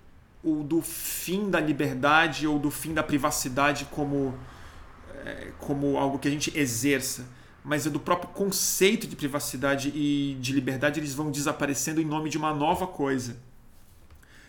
o 0.42 0.64
do 0.64 0.82
fim 0.82 1.48
da 1.48 1.60
liberdade 1.60 2.44
ou 2.44 2.58
do 2.58 2.72
fim 2.72 2.92
da 2.92 3.04
privacidade 3.04 3.84
como, 3.84 4.34
é, 5.24 5.52
como 5.60 5.96
algo 5.96 6.18
que 6.18 6.26
a 6.26 6.30
gente 6.32 6.58
exerça, 6.58 7.24
mas 7.64 7.86
é 7.86 7.90
do 7.90 8.00
próprio 8.00 8.30
conceito 8.30 9.06
de 9.06 9.16
privacidade 9.16 9.90
e 9.94 10.36
de 10.40 10.52
liberdade, 10.52 11.00
eles 11.00 11.14
vão 11.14 11.30
desaparecendo 11.30 12.00
em 12.00 12.04
nome 12.04 12.30
de 12.30 12.38
uma 12.38 12.54
nova 12.54 12.86
coisa. 12.86 13.36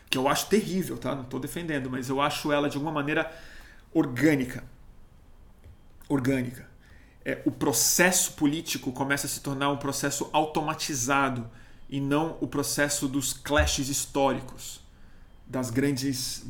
Que 0.09 0.17
eu 0.17 0.27
acho 0.27 0.47
terrível, 0.47 0.97
tá? 0.97 1.13
Não 1.13 1.23
estou 1.23 1.39
defendendo, 1.39 1.89
mas 1.89 2.09
eu 2.09 2.21
acho 2.21 2.51
ela 2.51 2.69
de 2.69 2.77
alguma 2.77 2.93
maneira 2.93 3.31
orgânica. 3.93 4.63
Orgânica. 6.07 6.67
É, 7.23 7.41
o 7.45 7.51
processo 7.51 8.33
político 8.33 8.91
começa 8.91 9.27
a 9.27 9.29
se 9.29 9.41
tornar 9.41 9.69
um 9.69 9.77
processo 9.77 10.29
automatizado 10.31 11.49
e 11.89 11.99
não 11.99 12.37
o 12.39 12.47
processo 12.47 13.07
dos 13.07 13.33
clashes 13.33 13.89
históricos, 13.89 14.81
das 15.45 15.69
grandes 15.69 16.45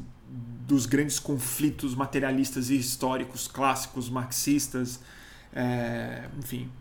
dos 0.68 0.86
grandes 0.86 1.18
conflitos 1.18 1.96
materialistas 1.96 2.70
e 2.70 2.78
históricos 2.78 3.48
clássicos 3.48 4.10
marxistas, 4.10 5.00
é, 5.54 6.30
enfim, 6.38 6.72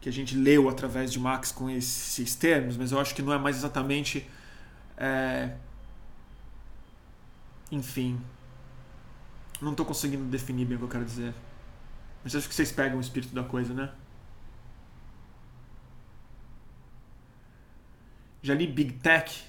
que 0.00 0.08
a 0.08 0.12
gente 0.12 0.36
leu 0.36 0.68
através 0.68 1.10
de 1.12 1.18
Marx 1.18 1.50
com 1.50 1.70
esses 1.70 2.34
termos, 2.34 2.76
mas 2.76 2.92
eu 2.92 3.00
acho 3.00 3.14
que 3.14 3.22
não 3.22 3.32
é 3.32 3.38
mais 3.38 3.56
exatamente, 3.56 4.28
é, 4.96 5.54
enfim, 7.70 8.20
não 9.60 9.70
estou 9.70 9.86
conseguindo 9.86 10.24
definir 10.24 10.66
bem 10.66 10.76
o 10.76 10.78
que 10.80 10.84
eu 10.84 10.88
quero 10.88 11.04
dizer, 11.04 11.34
mas 12.22 12.34
acho 12.34 12.48
que 12.48 12.54
vocês 12.54 12.70
pegam 12.72 12.98
o 12.98 13.00
espírito 13.00 13.34
da 13.34 13.42
coisa, 13.42 13.72
né? 13.74 13.90
Já 18.42 18.54
li 18.54 18.66
Big 18.66 18.92
Tech? 18.94 19.42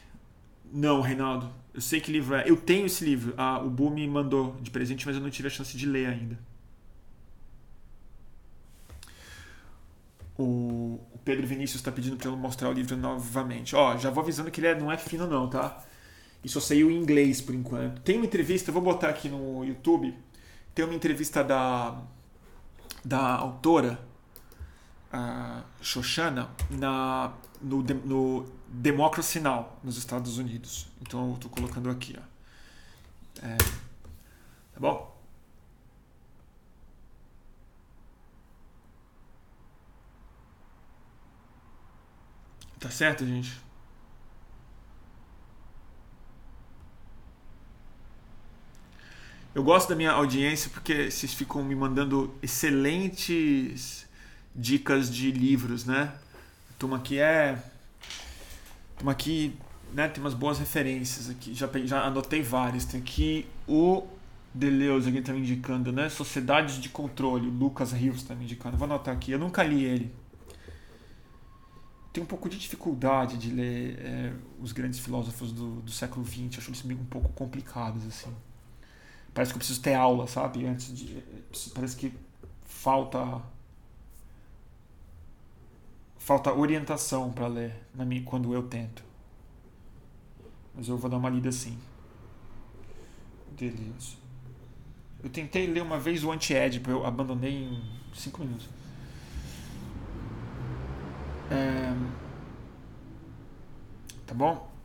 Não, 0.72 1.02
Reinaldo. 1.02 1.52
Eu 1.74 1.82
sei 1.82 2.00
que 2.00 2.10
livro 2.10 2.34
é. 2.34 2.50
Eu 2.50 2.56
tenho 2.56 2.86
esse 2.86 3.04
livro. 3.04 3.34
Ah, 3.38 3.60
o 3.60 3.70
Bu 3.70 3.90
me 3.90 4.08
mandou 4.08 4.56
de 4.62 4.72
presente, 4.72 5.06
mas 5.06 5.18
eu 5.18 5.22
não 5.22 5.30
tive 5.30 5.50
a 5.50 5.52
chance 5.52 5.76
de 5.76 5.86
ler 5.86 6.08
ainda. 6.08 6.40
O, 10.38 11.00
o 11.14 11.20
Pedro 11.24 11.48
Vinícius 11.48 11.80
está 11.80 11.92
pedindo 11.92 12.18
para 12.18 12.28
eu 12.28 12.36
mostrar 12.36 12.70
o 12.70 12.74
livro 12.74 12.98
novamente. 12.98 13.76
Ó, 13.76 13.98
já 13.98 14.10
vou 14.10 14.24
avisando 14.24 14.52
que 14.52 14.60
ele 14.60 14.68
é, 14.68 14.80
não 14.80 14.92
é 14.92 14.98
fino 14.98 15.28
não, 15.28 15.50
tá? 15.50 15.84
E 16.44 16.50
só 16.50 16.60
saiu 16.60 16.92
em 16.92 16.98
inglês 16.98 17.42
por 17.42 17.56
enquanto. 17.56 18.02
Tem 18.02 18.18
uma 18.18 18.26
entrevista, 18.26 18.72
vou 18.72 18.82
botar 18.82 19.10
aqui 19.10 19.30
no 19.30 19.64
YouTube. 19.64 20.14
Tem 20.74 20.86
uma 20.86 20.94
entrevista 20.94 21.44
da 21.44 22.02
da 23.04 23.36
autora 23.36 24.00
a 25.12 25.64
Shoshana 25.82 26.50
na 26.70 27.34
no, 27.62 27.82
no 27.82 28.46
Democracy 28.68 29.40
Now! 29.40 29.80
nos 29.84 29.98
Estados 29.98 30.38
Unidos. 30.38 30.88
Então 31.02 31.30
eu 31.30 31.36
estou 31.36 31.50
colocando 31.50 31.90
aqui. 31.90 32.16
Ó. 32.18 33.46
É, 33.46 33.58
tá 33.58 34.80
bom? 34.80 35.15
Tá 42.86 42.92
certo, 42.92 43.26
gente? 43.26 43.52
Eu 49.56 49.64
gosto 49.64 49.90
da 49.90 49.96
minha 49.96 50.12
audiência 50.12 50.70
porque 50.70 51.10
vocês 51.10 51.34
ficam 51.34 51.64
me 51.64 51.74
mandando 51.74 52.36
excelentes 52.44 54.08
dicas 54.56 55.12
de 55.12 55.32
livros, 55.32 55.84
né? 55.84 56.14
A 56.70 56.74
turma 56.78 56.98
aqui 56.98 57.18
é 57.18 57.58
Turma 58.98 59.14
aqui, 59.14 59.58
né, 59.92 60.08
tem 60.08 60.24
umas 60.24 60.36
boas 60.36 60.60
referências 60.60 61.28
aqui. 61.28 61.56
Já, 61.56 61.68
já 61.86 62.04
anotei 62.04 62.44
várias. 62.44 62.86
Tem 62.86 63.00
aqui 63.02 63.48
o 63.68 64.06
Deleuze, 64.54 65.10
aqui 65.10 65.18
está 65.18 65.34
me 65.34 65.40
indicando, 65.40 65.92
né? 65.92 66.08
Sociedades 66.08 66.80
de 66.80 66.90
Controle, 66.90 67.50
Lucas 67.50 67.92
Rios 67.94 68.18
está 68.18 68.36
me 68.36 68.44
indicando. 68.44 68.78
Vou 68.78 68.86
anotar 68.86 69.16
aqui. 69.16 69.32
Eu 69.32 69.40
nunca 69.40 69.64
li 69.64 69.84
ele. 69.84 70.14
Tenho 72.16 72.24
um 72.24 72.28
pouco 72.30 72.48
de 72.48 72.58
dificuldade 72.58 73.38
de 73.38 73.52
ler 73.52 74.00
é, 74.00 74.34
os 74.62 74.72
grandes 74.72 75.00
filósofos 75.00 75.52
do, 75.52 75.82
do 75.82 75.92
século 75.92 76.26
XX. 76.26 76.58
Acho 76.58 76.70
eles 76.70 76.86
um 76.86 77.04
pouco 77.04 77.28
complicados, 77.34 78.08
assim. 78.08 78.34
Parece 79.34 79.52
que 79.52 79.58
eu 79.58 79.60
preciso 79.60 79.82
ter 79.82 79.96
aula, 79.96 80.26
sabe? 80.26 80.66
Antes 80.66 80.96
de. 80.96 81.22
Parece 81.74 81.98
que 81.98 82.14
falta 82.64 83.42
falta 86.18 86.54
orientação 86.54 87.34
para 87.34 87.48
ler 87.48 87.76
na 87.94 88.06
minha, 88.06 88.24
quando 88.24 88.54
eu 88.54 88.64
tento. 88.64 89.04
Mas 90.74 90.88
eu 90.88 90.98
vou 90.98 91.10
dar 91.10 91.18
uma 91.18 91.30
lida 91.30 91.50
assim. 91.50 91.78
Deleuze. 93.58 94.16
Eu 95.22 95.30
tentei 95.30 95.68
ler 95.68 95.84
uma 95.84 96.00
vez 96.00 96.24
o 96.24 96.32
Anti-Édipo, 96.32 96.90
eu 96.90 97.06
abandonei 97.06 97.66
em 97.66 97.84
5 98.14 98.40
minutos. 98.40 98.70
É... 101.52 101.94
Tá 104.26 104.34
bom? 104.34 104.76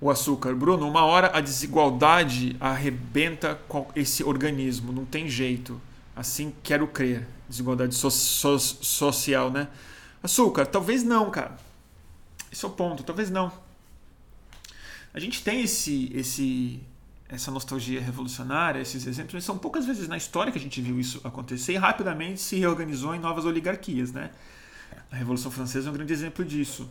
o 0.00 0.10
açúcar. 0.10 0.54
Bruno, 0.54 0.88
uma 0.88 1.04
hora 1.04 1.36
a 1.36 1.40
desigualdade 1.40 2.56
arrebenta 2.60 3.58
esse 3.94 4.22
organismo, 4.22 4.92
não 4.92 5.04
tem 5.04 5.28
jeito. 5.28 5.80
Assim 6.14 6.52
quero 6.62 6.86
crer. 6.86 7.26
Desigualdade 7.48 7.94
so 7.94 8.10
so 8.10 8.58
social, 8.58 9.50
né? 9.50 9.68
Açúcar, 10.22 10.66
talvez 10.66 11.02
não, 11.02 11.30
cara. 11.30 11.56
Esse 12.52 12.64
é 12.64 12.68
o 12.68 12.70
ponto, 12.70 13.02
talvez 13.02 13.30
não. 13.30 13.52
A 15.12 15.20
gente 15.20 15.42
tem 15.42 15.62
esse, 15.62 16.10
esse, 16.14 16.80
essa 17.28 17.50
nostalgia 17.50 18.00
revolucionária, 18.00 18.80
esses 18.80 19.06
exemplos, 19.06 19.44
são 19.44 19.58
poucas 19.58 19.84
vezes 19.84 20.08
na 20.08 20.16
história 20.16 20.50
que 20.50 20.58
a 20.58 20.60
gente 20.60 20.80
viu 20.80 20.98
isso 20.98 21.20
acontecer 21.22 21.74
e 21.74 21.76
rapidamente 21.76 22.40
se 22.40 22.56
reorganizou 22.56 23.14
em 23.14 23.18
novas 23.18 23.44
oligarquias, 23.44 24.12
né? 24.12 24.30
A 25.10 25.16
Revolução 25.16 25.50
Francesa 25.50 25.88
é 25.88 25.90
um 25.90 25.94
grande 25.94 26.12
exemplo 26.12 26.44
disso. 26.44 26.88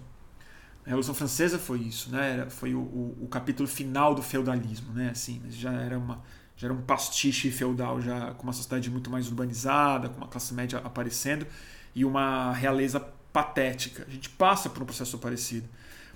A 0.86 0.90
Revolução 0.90 1.16
Francesa 1.16 1.58
foi 1.58 1.80
isso, 1.80 2.12
né? 2.12 2.48
Foi 2.50 2.74
o, 2.76 2.80
o, 2.80 3.18
o 3.24 3.28
capítulo 3.28 3.68
final 3.68 4.14
do 4.14 4.22
feudalismo, 4.22 4.94
né? 4.94 5.10
Assim, 5.10 5.42
já 5.50 5.72
era 5.72 5.98
uma 5.98 6.22
já 6.56 6.66
era 6.68 6.74
um 6.74 6.82
pastiche 6.82 7.52
feudal, 7.52 8.02
já 8.02 8.34
com 8.34 8.44
uma 8.44 8.54
sociedade 8.54 8.90
muito 8.90 9.12
mais 9.12 9.28
urbanizada, 9.28 10.10
com 10.10 10.18
uma 10.18 10.28
classe 10.28 10.56
média 10.56 10.80
aparecendo 10.84 11.46
e 11.94 12.04
uma 12.04 12.52
realeza 12.52 13.00
patética. 13.32 14.06
A 14.08 14.12
gente 14.12 14.30
passa 14.32 14.68
por 14.68 14.82
um 14.82 14.86
processo 14.86 15.20
parecido. 15.20 15.70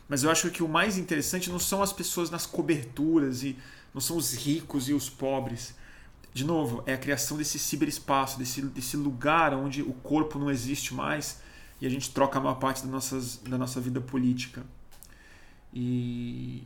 Mas 0.09 0.23
eu 0.23 0.31
acho 0.31 0.49
que 0.49 0.63
o 0.63 0.67
mais 0.67 0.97
interessante 0.97 1.49
não 1.51 1.59
são 1.59 1.83
as 1.83 1.93
pessoas 1.93 2.31
nas 2.31 2.47
coberturas 2.47 3.43
e 3.43 3.55
não 3.93 4.01
são 4.01 4.17
os 4.17 4.33
ricos 4.33 4.89
e 4.89 4.93
os 4.93 5.09
pobres. 5.09 5.75
de 6.33 6.45
novo, 6.45 6.83
é 6.85 6.93
a 6.93 6.97
criação 6.97 7.37
desse 7.37 7.59
ciberespaço, 7.59 8.37
desse, 8.39 8.61
desse 8.61 8.95
lugar 8.95 9.53
onde 9.53 9.81
o 9.81 9.93
corpo 9.93 10.39
não 10.39 10.49
existe 10.49 10.93
mais 10.93 11.41
e 11.81 11.87
a 11.87 11.89
gente 11.89 12.11
troca 12.11 12.37
a 12.37 12.41
maior 12.41 12.55
parte 12.55 12.83
das 12.83 12.91
nossas, 12.91 13.37
da 13.37 13.57
nossa 13.57 13.81
vida 13.81 13.99
política. 13.99 14.63
E, 15.73 16.63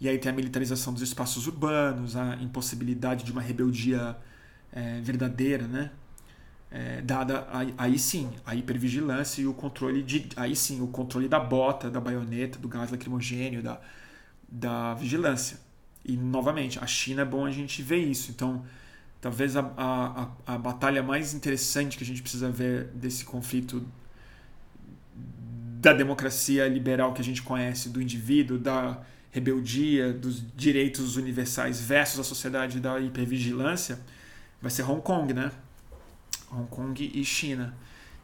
e 0.00 0.08
aí 0.08 0.18
tem 0.18 0.32
a 0.32 0.34
militarização 0.34 0.92
dos 0.92 1.02
espaços 1.02 1.46
urbanos, 1.46 2.16
a 2.16 2.36
impossibilidade 2.36 3.22
de 3.22 3.32
uma 3.32 3.42
rebeldia 3.42 4.16
é, 4.72 5.00
verdadeira, 5.00 5.66
né? 5.66 5.90
É, 6.70 7.00
dada 7.02 7.46
aí, 7.52 7.72
aí, 7.78 7.98
sim 7.98 8.28
a 8.44 8.52
hipervigilância 8.56 9.40
e 9.40 9.46
o 9.46 9.54
controle 9.54 10.02
de 10.02 10.28
aí 10.34 10.56
sim 10.56 10.80
o 10.80 10.88
controle 10.88 11.28
da 11.28 11.38
bota, 11.38 11.88
da 11.88 12.00
baioneta, 12.00 12.58
do 12.58 12.66
gás 12.66 12.90
lacrimogênio, 12.90 13.62
da, 13.62 13.80
da 14.48 14.94
vigilância. 14.94 15.58
E, 16.04 16.16
novamente, 16.16 16.78
a 16.78 16.86
China 16.86 17.22
é 17.22 17.24
bom 17.24 17.46
a 17.46 17.50
gente 17.50 17.82
ver 17.82 17.98
isso. 17.98 18.30
Então, 18.30 18.64
talvez 19.20 19.56
a, 19.56 19.72
a, 19.76 20.54
a 20.54 20.58
batalha 20.58 21.02
mais 21.02 21.32
interessante 21.32 21.96
que 21.96 22.04
a 22.04 22.06
gente 22.06 22.20
precisa 22.20 22.50
ver 22.50 22.88
desse 22.88 23.24
conflito 23.24 23.86
da 25.80 25.94
democracia 25.94 26.68
liberal 26.68 27.14
que 27.14 27.22
a 27.22 27.24
gente 27.24 27.42
conhece, 27.42 27.88
do 27.88 28.02
indivíduo, 28.02 28.58
da 28.58 29.02
rebeldia, 29.30 30.12
dos 30.12 30.42
direitos 30.54 31.16
universais 31.16 31.80
versus 31.80 32.20
a 32.20 32.24
sociedade 32.24 32.80
da 32.80 33.00
hipervigilância, 33.00 33.98
vai 34.60 34.70
ser 34.70 34.82
Hong 34.82 35.00
Kong, 35.00 35.32
né? 35.32 35.50
Hong 36.50 36.68
Kong 36.68 37.10
e 37.14 37.24
China. 37.24 37.74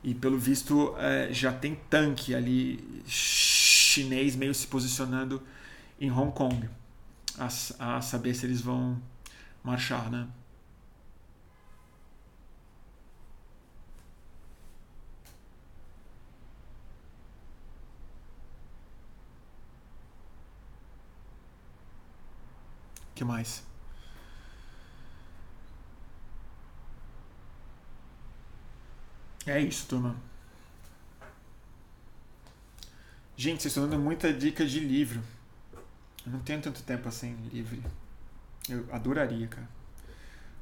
E 0.05 0.15
pelo 0.15 0.39
visto 0.39 0.95
é, 0.99 1.33
já 1.33 1.53
tem 1.53 1.79
tanque 1.89 2.35
ali 2.35 3.03
chinês 3.07 4.37
meio 4.37 4.55
se 4.55 4.67
posicionando 4.67 5.43
em 5.99 6.11
Hong 6.11 6.33
Kong 6.33 6.69
a, 7.39 7.97
a 7.97 8.01
saber 8.03 8.35
se 8.35 8.47
eles 8.47 8.61
vão 8.61 9.01
marchar, 9.63 10.11
né? 10.11 10.29
que 23.21 23.25
mais? 23.25 23.63
É 29.47 29.61
isso, 29.61 29.87
turma. 29.87 30.17
Gente, 33.37 33.61
vocês 33.63 33.73
estão 33.73 33.87
dando 33.87 34.01
muita 34.01 34.33
dica 34.33 34.65
de 34.65 34.81
livro. 34.81 35.23
Eu 36.27 36.33
não 36.33 36.41
tenho 36.41 36.61
tanto 36.61 36.83
tempo 36.83 37.09
assim 37.09 37.37
livre. 37.53 37.83
Eu 38.69 38.87
adoraria, 38.93 39.47
cara. 39.49 39.69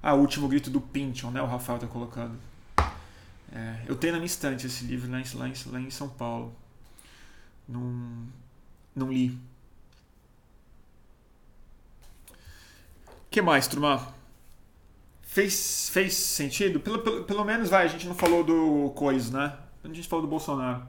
Ah, 0.03 0.15
o 0.15 0.21
último 0.21 0.49
grito 0.49 0.71
do 0.71 0.81
Pinchon, 0.81 1.31
né? 1.31 1.43
O 1.43 1.47
Rafael 1.47 1.79
tá 1.79 1.87
colocando. 1.87 2.39
É, 3.53 3.83
eu 3.87 3.97
tenho 3.97 4.13
na 4.13 4.19
minha 4.19 4.27
estante 4.27 4.67
esse 4.67 4.85
livro 4.85 5.11
lá 5.11 5.21
em, 5.21 5.25
lá 5.67 5.81
em, 5.81 5.91
São 5.91 6.09
Paulo. 6.09 6.55
Não, 7.67 8.27
não 8.95 9.13
li. 9.13 9.39
que 13.31 13.43
mais, 13.43 13.69
turma? 13.69 14.15
Fez, 15.23 15.91
fez 15.91 16.15
sentido? 16.15 16.81
Pelo, 16.81 17.01
pelo, 17.01 17.25
pelo 17.25 17.45
menos, 17.45 17.69
vai, 17.69 17.85
a 17.85 17.89
gente 17.89 18.07
não 18.07 18.15
falou 18.15 18.43
do 18.43 18.91
coisa, 18.97 19.37
né? 19.39 19.59
A 19.85 19.89
gente 19.89 20.09
falou 20.09 20.25
do 20.25 20.31
Bolsonaro. 20.31 20.83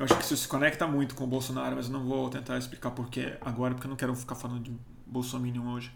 Eu 0.00 0.06
acho 0.06 0.16
que 0.16 0.22
isso 0.22 0.34
se 0.34 0.48
conecta 0.48 0.86
muito 0.86 1.14
com 1.14 1.24
o 1.24 1.26
Bolsonaro, 1.26 1.76
mas 1.76 1.84
eu 1.84 1.92
não 1.92 2.06
vou 2.06 2.30
tentar 2.30 2.56
explicar 2.56 2.90
porquê 2.90 3.36
agora, 3.42 3.74
porque 3.74 3.86
eu 3.86 3.90
não 3.90 3.98
quero 3.98 4.14
ficar 4.14 4.34
falando 4.34 4.62
de 4.62 4.74
Bolsonaro 5.06 5.62
hoje. 5.74 5.92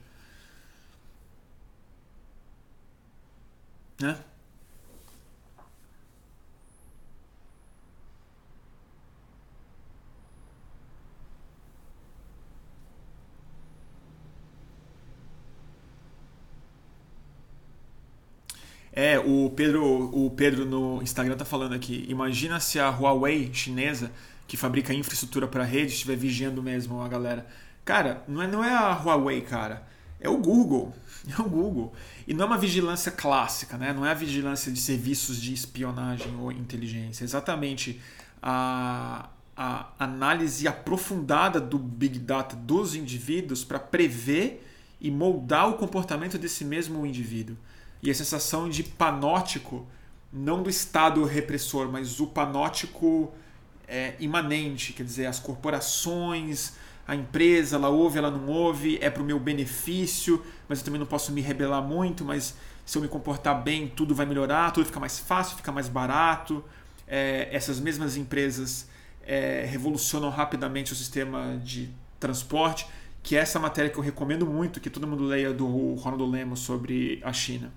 Né? 3.98 4.14
É, 18.96 19.18
o 19.18 19.50
Pedro, 19.50 19.84
o 20.14 20.30
Pedro 20.30 20.64
no 20.64 21.02
Instagram 21.02 21.36
tá 21.36 21.44
falando 21.44 21.74
aqui. 21.74 22.06
Imagina 22.08 22.60
se 22.60 22.78
a 22.78 22.88
Huawei 22.88 23.52
chinesa, 23.52 24.12
que 24.46 24.56
fabrica 24.56 24.94
infraestrutura 24.94 25.48
para 25.48 25.64
rede, 25.64 25.92
estiver 25.92 26.16
vigiando 26.16 26.62
mesmo 26.62 27.02
a 27.02 27.08
galera. 27.08 27.44
Cara, 27.84 28.22
não 28.28 28.40
é, 28.40 28.46
não 28.46 28.62
é 28.62 28.72
a 28.72 28.92
Huawei, 28.92 29.40
cara. 29.40 29.84
É 30.20 30.28
o 30.28 30.38
Google. 30.38 30.94
É 31.26 31.40
o 31.40 31.48
Google. 31.48 31.94
E 32.28 32.34
não 32.34 32.44
é 32.44 32.46
uma 32.48 32.58
vigilância 32.58 33.10
clássica, 33.10 33.78
né? 33.78 33.94
Não 33.94 34.04
é 34.04 34.10
a 34.10 34.14
vigilância 34.14 34.70
de 34.70 34.78
serviços 34.78 35.40
de 35.40 35.54
espionagem 35.54 36.36
ou 36.38 36.52
inteligência. 36.52 37.24
É 37.24 37.26
exatamente 37.26 37.98
a, 38.42 39.30
a 39.56 39.88
análise 39.98 40.68
aprofundada 40.68 41.58
do 41.58 41.78
Big 41.78 42.18
Data 42.18 42.54
dos 42.54 42.94
indivíduos 42.94 43.64
para 43.64 43.78
prever 43.78 44.62
e 45.00 45.10
moldar 45.10 45.70
o 45.70 45.78
comportamento 45.78 46.36
desse 46.36 46.62
mesmo 46.62 47.06
indivíduo 47.06 47.56
e 48.04 48.10
a 48.10 48.14
sensação 48.14 48.68
de 48.68 48.82
panótico, 48.82 49.86
não 50.30 50.62
do 50.62 50.68
Estado 50.68 51.24
repressor, 51.24 51.90
mas 51.90 52.20
o 52.20 52.26
panótico 52.26 53.32
é, 53.88 54.14
imanente, 54.20 54.92
quer 54.92 55.04
dizer, 55.04 55.24
as 55.24 55.38
corporações, 55.38 56.74
a 57.08 57.16
empresa, 57.16 57.76
ela 57.76 57.88
ouve, 57.88 58.18
ela 58.18 58.30
não 58.30 58.46
ouve, 58.48 58.98
é 59.00 59.08
para 59.08 59.22
o 59.22 59.24
meu 59.24 59.40
benefício, 59.40 60.44
mas 60.68 60.80
eu 60.80 60.84
também 60.84 61.00
não 61.00 61.06
posso 61.06 61.32
me 61.32 61.40
rebelar 61.40 61.82
muito, 61.82 62.26
mas 62.26 62.54
se 62.84 62.98
eu 62.98 63.00
me 63.00 63.08
comportar 63.08 63.62
bem, 63.62 63.88
tudo 63.88 64.14
vai 64.14 64.26
melhorar, 64.26 64.70
tudo 64.70 64.84
fica 64.84 65.00
mais 65.00 65.18
fácil, 65.18 65.56
fica 65.56 65.72
mais 65.72 65.88
barato. 65.88 66.62
É, 67.08 67.48
essas 67.52 67.80
mesmas 67.80 68.18
empresas 68.18 68.86
é, 69.26 69.64
revolucionam 69.66 70.28
rapidamente 70.28 70.92
o 70.92 70.96
sistema 70.96 71.58
de 71.64 71.88
transporte, 72.20 72.86
que 73.22 73.34
é 73.34 73.40
essa 73.40 73.58
matéria 73.58 73.90
que 73.90 73.96
eu 73.96 74.02
recomendo 74.02 74.44
muito, 74.44 74.78
que 74.78 74.90
todo 74.90 75.06
mundo 75.06 75.24
leia 75.24 75.54
do 75.54 75.94
Ronaldo 75.94 76.26
Lemos 76.26 76.60
sobre 76.60 77.18
a 77.24 77.32
China 77.32 77.72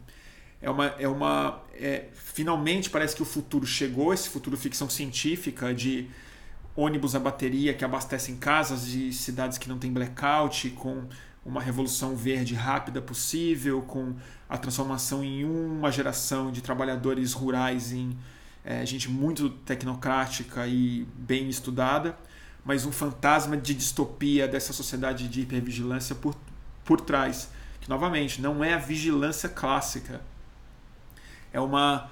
é 0.61 0.69
uma, 0.69 0.85
é 0.99 1.07
uma 1.07 1.61
é, 1.73 2.05
finalmente 2.13 2.89
parece 2.89 3.15
que 3.15 3.21
o 3.21 3.25
futuro 3.25 3.65
chegou 3.65 4.13
esse 4.13 4.29
futuro 4.29 4.57
ficção 4.57 4.89
científica 4.89 5.73
de 5.73 6.07
ônibus 6.75 7.15
a 7.15 7.19
bateria 7.19 7.73
que 7.73 7.85
abastecem 7.85 8.35
casas 8.37 8.87
de 8.87 9.13
cidades 9.13 9.57
que 9.57 9.69
não 9.69 9.77
tem 9.77 9.91
blackout 9.91 10.71
com 10.71 11.03
uma 11.45 11.61
revolução 11.61 12.15
verde 12.15 12.55
rápida 12.55 13.01
possível 13.01 13.81
com 13.83 14.15
a 14.49 14.57
transformação 14.57 15.23
em 15.23 15.45
uma 15.45 15.91
geração 15.91 16.51
de 16.51 16.61
trabalhadores 16.61 17.33
rurais 17.33 17.93
em 17.93 18.17
é, 18.65 18.85
gente 18.85 19.09
muito 19.09 19.49
tecnocrática 19.49 20.67
e 20.67 21.07
bem 21.15 21.47
estudada 21.49 22.17
mas 22.65 22.83
um 22.83 22.91
fantasma 22.91 23.55
de 23.55 23.75
distopia 23.75 24.47
dessa 24.47 24.73
sociedade 24.73 25.29
de 25.29 25.41
hipervigilância 25.41 26.15
por, 26.15 26.35
por 26.83 26.99
trás 26.99 27.49
que 27.79 27.87
novamente 27.87 28.41
não 28.41 28.63
é 28.63 28.73
a 28.73 28.77
vigilância 28.77 29.47
clássica 29.47 30.19
é 31.57 31.59
uma 31.59 32.11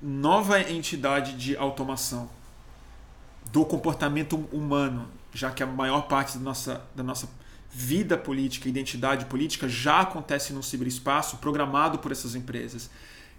nova 0.00 0.58
entidade 0.60 1.34
de 1.34 1.54
automação 1.56 2.30
do 3.52 3.64
comportamento 3.64 4.36
humano, 4.50 5.08
já 5.32 5.50
que 5.50 5.62
a 5.62 5.66
maior 5.66 6.08
parte 6.08 6.38
da 6.38 6.42
nossa, 6.42 6.82
da 6.94 7.02
nossa 7.02 7.28
vida 7.70 8.16
política, 8.16 8.68
identidade 8.68 9.26
política 9.26 9.68
já 9.68 10.00
acontece 10.00 10.54
no 10.54 10.62
ciberespaço 10.62 11.36
programado 11.36 11.98
por 11.98 12.10
essas 12.10 12.34
empresas. 12.34 12.90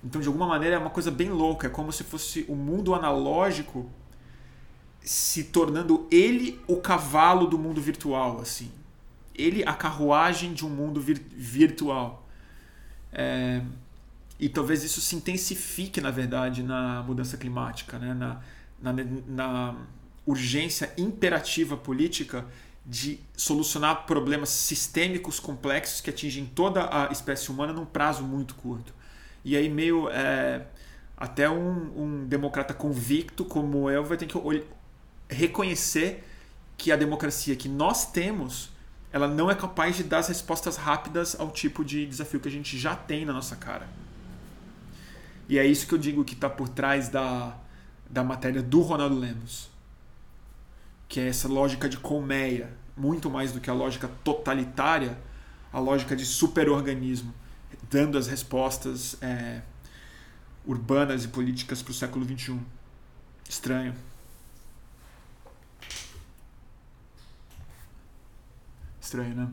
Então, 0.03 0.21
de 0.21 0.27
alguma 0.27 0.45
maneira, 0.45 0.75
é 0.75 0.79
uma 0.79 0.91
coisa 0.91 1.09
bem 1.09 1.29
louca. 1.29 1.65
É 1.65 1.69
como 1.71 1.91
se 1.91 2.03
fosse 2.03 2.45
o 2.47 2.55
mundo 2.55 2.93
analógico 2.93 3.89
se 5.01 5.45
tornando 5.45 6.07
ele 6.11 6.61
o 6.67 6.77
cavalo 6.77 7.47
do 7.47 7.57
mundo 7.57 7.81
virtual, 7.81 8.39
assim. 8.39 8.71
Ele 9.33 9.63
a 9.63 9.73
carruagem 9.73 10.53
de 10.53 10.63
um 10.63 10.69
mundo 10.69 11.01
vir 11.01 11.19
virtual. 11.35 12.27
É, 13.11 13.63
e 14.39 14.47
talvez 14.47 14.83
isso 14.83 15.01
se 15.01 15.15
intensifique, 15.15 15.99
na 15.99 16.11
verdade, 16.11 16.61
na 16.61 17.03
mudança 17.03 17.37
climática, 17.37 17.97
né? 17.97 18.13
na, 18.13 18.41
na, 18.81 19.03
na 19.27 19.75
urgência 20.25 20.93
imperativa 20.97 21.75
política 21.75 22.45
de 22.85 23.19
solucionar 23.35 24.05
problemas 24.05 24.49
sistêmicos 24.49 25.39
complexos 25.39 25.99
que 26.01 26.09
atingem 26.09 26.45
toda 26.45 26.87
a 26.89 27.11
espécie 27.11 27.49
humana 27.51 27.73
num 27.73 27.85
prazo 27.85 28.23
muito 28.23 28.55
curto. 28.55 28.93
E 29.43 29.55
aí, 29.55 29.69
meio. 29.69 30.09
É, 30.09 30.65
até 31.17 31.49
um, 31.49 32.03
um 32.03 32.25
democrata 32.27 32.75
convicto 32.75 33.43
como 33.43 33.89
eu 33.89 34.05
vai 34.05 34.17
ter 34.17 34.27
que 34.27 34.37
reconhecer 35.27 36.23
que 36.77 36.91
a 36.91 36.95
democracia 36.95 37.55
que 37.55 37.67
nós 37.67 38.11
temos 38.11 38.69
ela 39.11 39.27
não 39.27 39.49
é 39.49 39.55
capaz 39.55 39.95
de 39.95 40.03
dar 40.03 40.19
as 40.19 40.27
respostas 40.27 40.77
rápidas 40.77 41.35
ao 41.39 41.49
tipo 41.49 41.83
de 41.83 42.05
desafio 42.05 42.39
que 42.39 42.47
a 42.47 42.51
gente 42.51 42.77
já 42.77 42.95
tem 42.95 43.25
na 43.25 43.33
nossa 43.33 43.55
cara. 43.55 43.87
E 45.47 45.57
é 45.57 45.65
isso 45.65 45.87
que 45.87 45.93
eu 45.93 45.97
digo 45.97 46.25
que 46.25 46.33
está 46.33 46.49
por 46.49 46.67
trás 46.67 47.09
da, 47.09 47.55
da 48.09 48.23
matéria 48.23 48.61
do 48.61 48.81
Ronaldo 48.81 49.17
Lemos. 49.17 49.69
Que 51.07 51.19
é 51.21 51.27
essa 51.27 51.47
lógica 51.47 51.87
de 51.87 51.97
colmeia. 51.97 52.75
muito 52.95 53.29
mais 53.29 53.51
do 53.51 53.61
que 53.61 53.69
a 53.69 53.73
lógica 53.73 54.09
totalitária, 54.23 55.17
a 55.71 55.79
lógica 55.79 56.15
de 56.15 56.25
superorganismo, 56.25 57.33
dando 57.89 58.17
as 58.17 58.27
respostas 58.27 59.15
é, 59.21 59.61
urbanas 60.65 61.23
e 61.23 61.27
políticas 61.27 61.81
para 61.81 61.91
o 61.91 61.93
século 61.93 62.25
XXI. 62.25 62.59
Estranho. 63.47 63.93
Estranho, 68.99 69.35
né? 69.35 69.47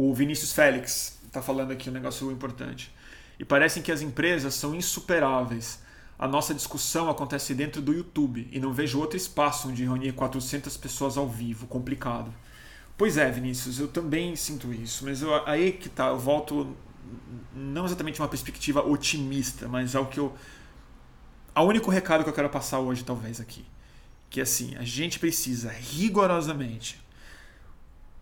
O 0.00 0.14
Vinícius 0.14 0.52
Félix 0.52 1.18
está 1.26 1.42
falando 1.42 1.72
aqui 1.72 1.90
um 1.90 1.92
negócio 1.92 2.30
importante. 2.30 2.94
E 3.36 3.44
parecem 3.44 3.82
que 3.82 3.90
as 3.90 4.00
empresas 4.00 4.54
são 4.54 4.72
insuperáveis. 4.72 5.82
A 6.16 6.28
nossa 6.28 6.54
discussão 6.54 7.10
acontece 7.10 7.52
dentro 7.52 7.82
do 7.82 7.92
YouTube 7.92 8.48
e 8.52 8.60
não 8.60 8.72
vejo 8.72 9.00
outro 9.00 9.16
espaço 9.16 9.68
onde 9.68 9.82
reunir 9.82 10.12
400 10.12 10.76
pessoas 10.76 11.16
ao 11.16 11.28
vivo. 11.28 11.66
Complicado. 11.66 12.32
Pois 12.96 13.16
é, 13.16 13.28
Vinícius, 13.28 13.80
eu 13.80 13.88
também 13.88 14.36
sinto 14.36 14.72
isso, 14.72 15.04
mas 15.04 15.20
eu, 15.20 15.34
aí 15.44 15.72
que 15.72 15.88
tá, 15.88 16.10
eu 16.10 16.18
volto 16.18 16.76
não 17.52 17.84
exatamente 17.84 18.20
uma 18.20 18.28
perspectiva 18.28 18.86
otimista, 18.86 19.66
mas 19.66 19.96
ao 19.96 20.06
que 20.06 20.20
eu 20.20 20.32
ao 21.52 21.66
único 21.66 21.90
recado 21.90 22.22
que 22.22 22.30
eu 22.30 22.34
quero 22.34 22.48
passar 22.48 22.78
hoje 22.78 23.02
talvez 23.02 23.40
aqui, 23.40 23.64
que 24.30 24.38
é 24.38 24.44
assim, 24.44 24.76
a 24.76 24.84
gente 24.84 25.18
precisa 25.18 25.70
rigorosamente 25.72 27.07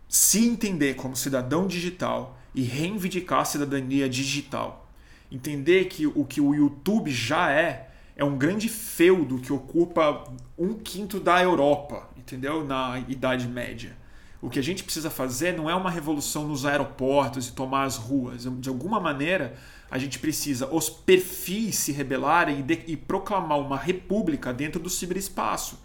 se 0.08 0.46
entender 0.46 0.94
como 0.94 1.16
cidadão 1.16 1.66
digital 1.66 2.38
e 2.54 2.62
reivindicar 2.62 3.40
a 3.40 3.44
cidadania 3.44 4.08
digital. 4.08 4.90
Entender 5.30 5.86
que 5.86 6.06
o 6.06 6.24
que 6.24 6.40
o 6.40 6.54
YouTube 6.54 7.10
já 7.10 7.50
é 7.50 7.90
é 8.16 8.24
um 8.24 8.38
grande 8.38 8.68
feudo 8.68 9.38
que 9.38 9.52
ocupa 9.52 10.24
um 10.56 10.72
quinto 10.72 11.20
da 11.20 11.42
Europa, 11.42 12.08
entendeu? 12.16 12.64
Na 12.64 12.98
Idade 13.08 13.46
Média. 13.46 13.94
O 14.40 14.48
que 14.48 14.58
a 14.58 14.62
gente 14.62 14.84
precisa 14.84 15.10
fazer 15.10 15.52
não 15.54 15.68
é 15.68 15.74
uma 15.74 15.90
revolução 15.90 16.46
nos 16.46 16.64
aeroportos 16.64 17.48
e 17.48 17.52
tomar 17.52 17.84
as 17.84 17.96
ruas. 17.96 18.46
De 18.58 18.68
alguma 18.68 18.98
maneira, 18.98 19.54
a 19.90 19.98
gente 19.98 20.18
precisa 20.18 20.66
os 20.72 20.88
perfis 20.88 21.76
se 21.76 21.92
rebelarem 21.92 22.60
e, 22.60 22.62
de, 22.62 22.84
e 22.86 22.96
proclamar 22.96 23.58
uma 23.58 23.76
república 23.76 24.52
dentro 24.52 24.80
do 24.80 24.88
ciberespaço 24.88 25.78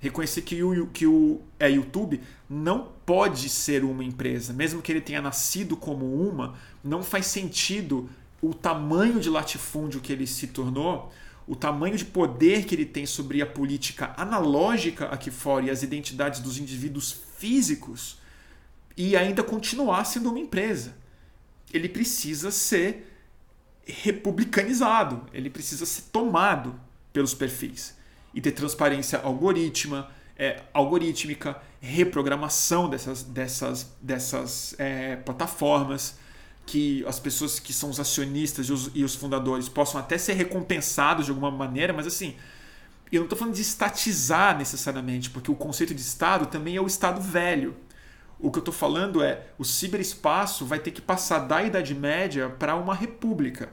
reconhecer 0.00 0.42
que 0.42 0.62
o, 0.62 0.86
que 0.86 1.06
o 1.06 1.42
é, 1.58 1.70
YouTube 1.70 2.20
não 2.48 2.90
pode 3.04 3.48
ser 3.48 3.84
uma 3.84 4.02
empresa, 4.02 4.52
mesmo 4.52 4.80
que 4.80 4.90
ele 4.90 5.00
tenha 5.00 5.20
nascido 5.20 5.76
como 5.76 6.06
uma, 6.26 6.56
não 6.82 7.02
faz 7.02 7.26
sentido 7.26 8.08
o 8.40 8.54
tamanho 8.54 9.20
de 9.20 9.28
latifúndio 9.28 10.00
que 10.00 10.10
ele 10.10 10.26
se 10.26 10.46
tornou, 10.46 11.12
o 11.46 11.54
tamanho 11.54 11.96
de 11.96 12.06
poder 12.06 12.64
que 12.64 12.74
ele 12.74 12.86
tem 12.86 13.04
sobre 13.04 13.42
a 13.42 13.46
política 13.46 14.14
analógica 14.16 15.06
aqui 15.06 15.30
fora 15.30 15.66
e 15.66 15.70
as 15.70 15.82
identidades 15.82 16.40
dos 16.40 16.58
indivíduos 16.58 17.12
físicos 17.36 18.18
e 18.96 19.16
ainda 19.16 19.42
continuar 19.42 20.04
sendo 20.04 20.30
uma 20.30 20.38
empresa. 20.38 20.96
Ele 21.72 21.88
precisa 21.88 22.50
ser 22.50 23.06
republicanizado, 23.84 25.26
ele 25.32 25.50
precisa 25.50 25.84
ser 25.84 26.02
tomado 26.12 26.80
pelos 27.12 27.34
perfis 27.34 27.99
e 28.34 28.40
ter 28.40 28.52
transparência 28.52 29.20
algorítmica, 29.20 30.08
é, 30.36 30.62
algorítmica, 30.72 31.60
reprogramação 31.80 32.88
dessas, 32.88 33.22
dessas, 33.22 33.92
dessas 34.00 34.74
é, 34.78 35.16
plataformas, 35.16 36.18
que 36.64 37.04
as 37.06 37.18
pessoas 37.18 37.58
que 37.58 37.72
são 37.72 37.90
os 37.90 37.98
acionistas 37.98 38.66
e 38.68 38.72
os, 38.72 38.90
e 38.94 39.02
os, 39.02 39.14
fundadores 39.14 39.68
possam 39.68 40.00
até 40.00 40.16
ser 40.16 40.34
recompensados 40.34 41.24
de 41.24 41.30
alguma 41.30 41.50
maneira, 41.50 41.92
mas 41.92 42.06
assim, 42.06 42.36
eu 43.10 43.18
não 43.18 43.24
estou 43.24 43.38
falando 43.38 43.54
de 43.54 43.62
estatizar 43.62 44.56
necessariamente, 44.56 45.30
porque 45.30 45.50
o 45.50 45.54
conceito 45.56 45.94
de 45.94 46.00
Estado 46.00 46.46
também 46.46 46.76
é 46.76 46.80
o 46.80 46.86
Estado 46.86 47.20
velho. 47.20 47.76
O 48.38 48.50
que 48.50 48.58
eu 48.58 48.62
estou 48.62 48.72
falando 48.72 49.22
é 49.22 49.48
o 49.58 49.64
ciberespaço 49.64 50.64
vai 50.64 50.78
ter 50.78 50.92
que 50.92 51.02
passar 51.02 51.40
da 51.40 51.62
Idade 51.62 51.94
Média 51.94 52.48
para 52.48 52.76
uma 52.76 52.94
república. 52.94 53.68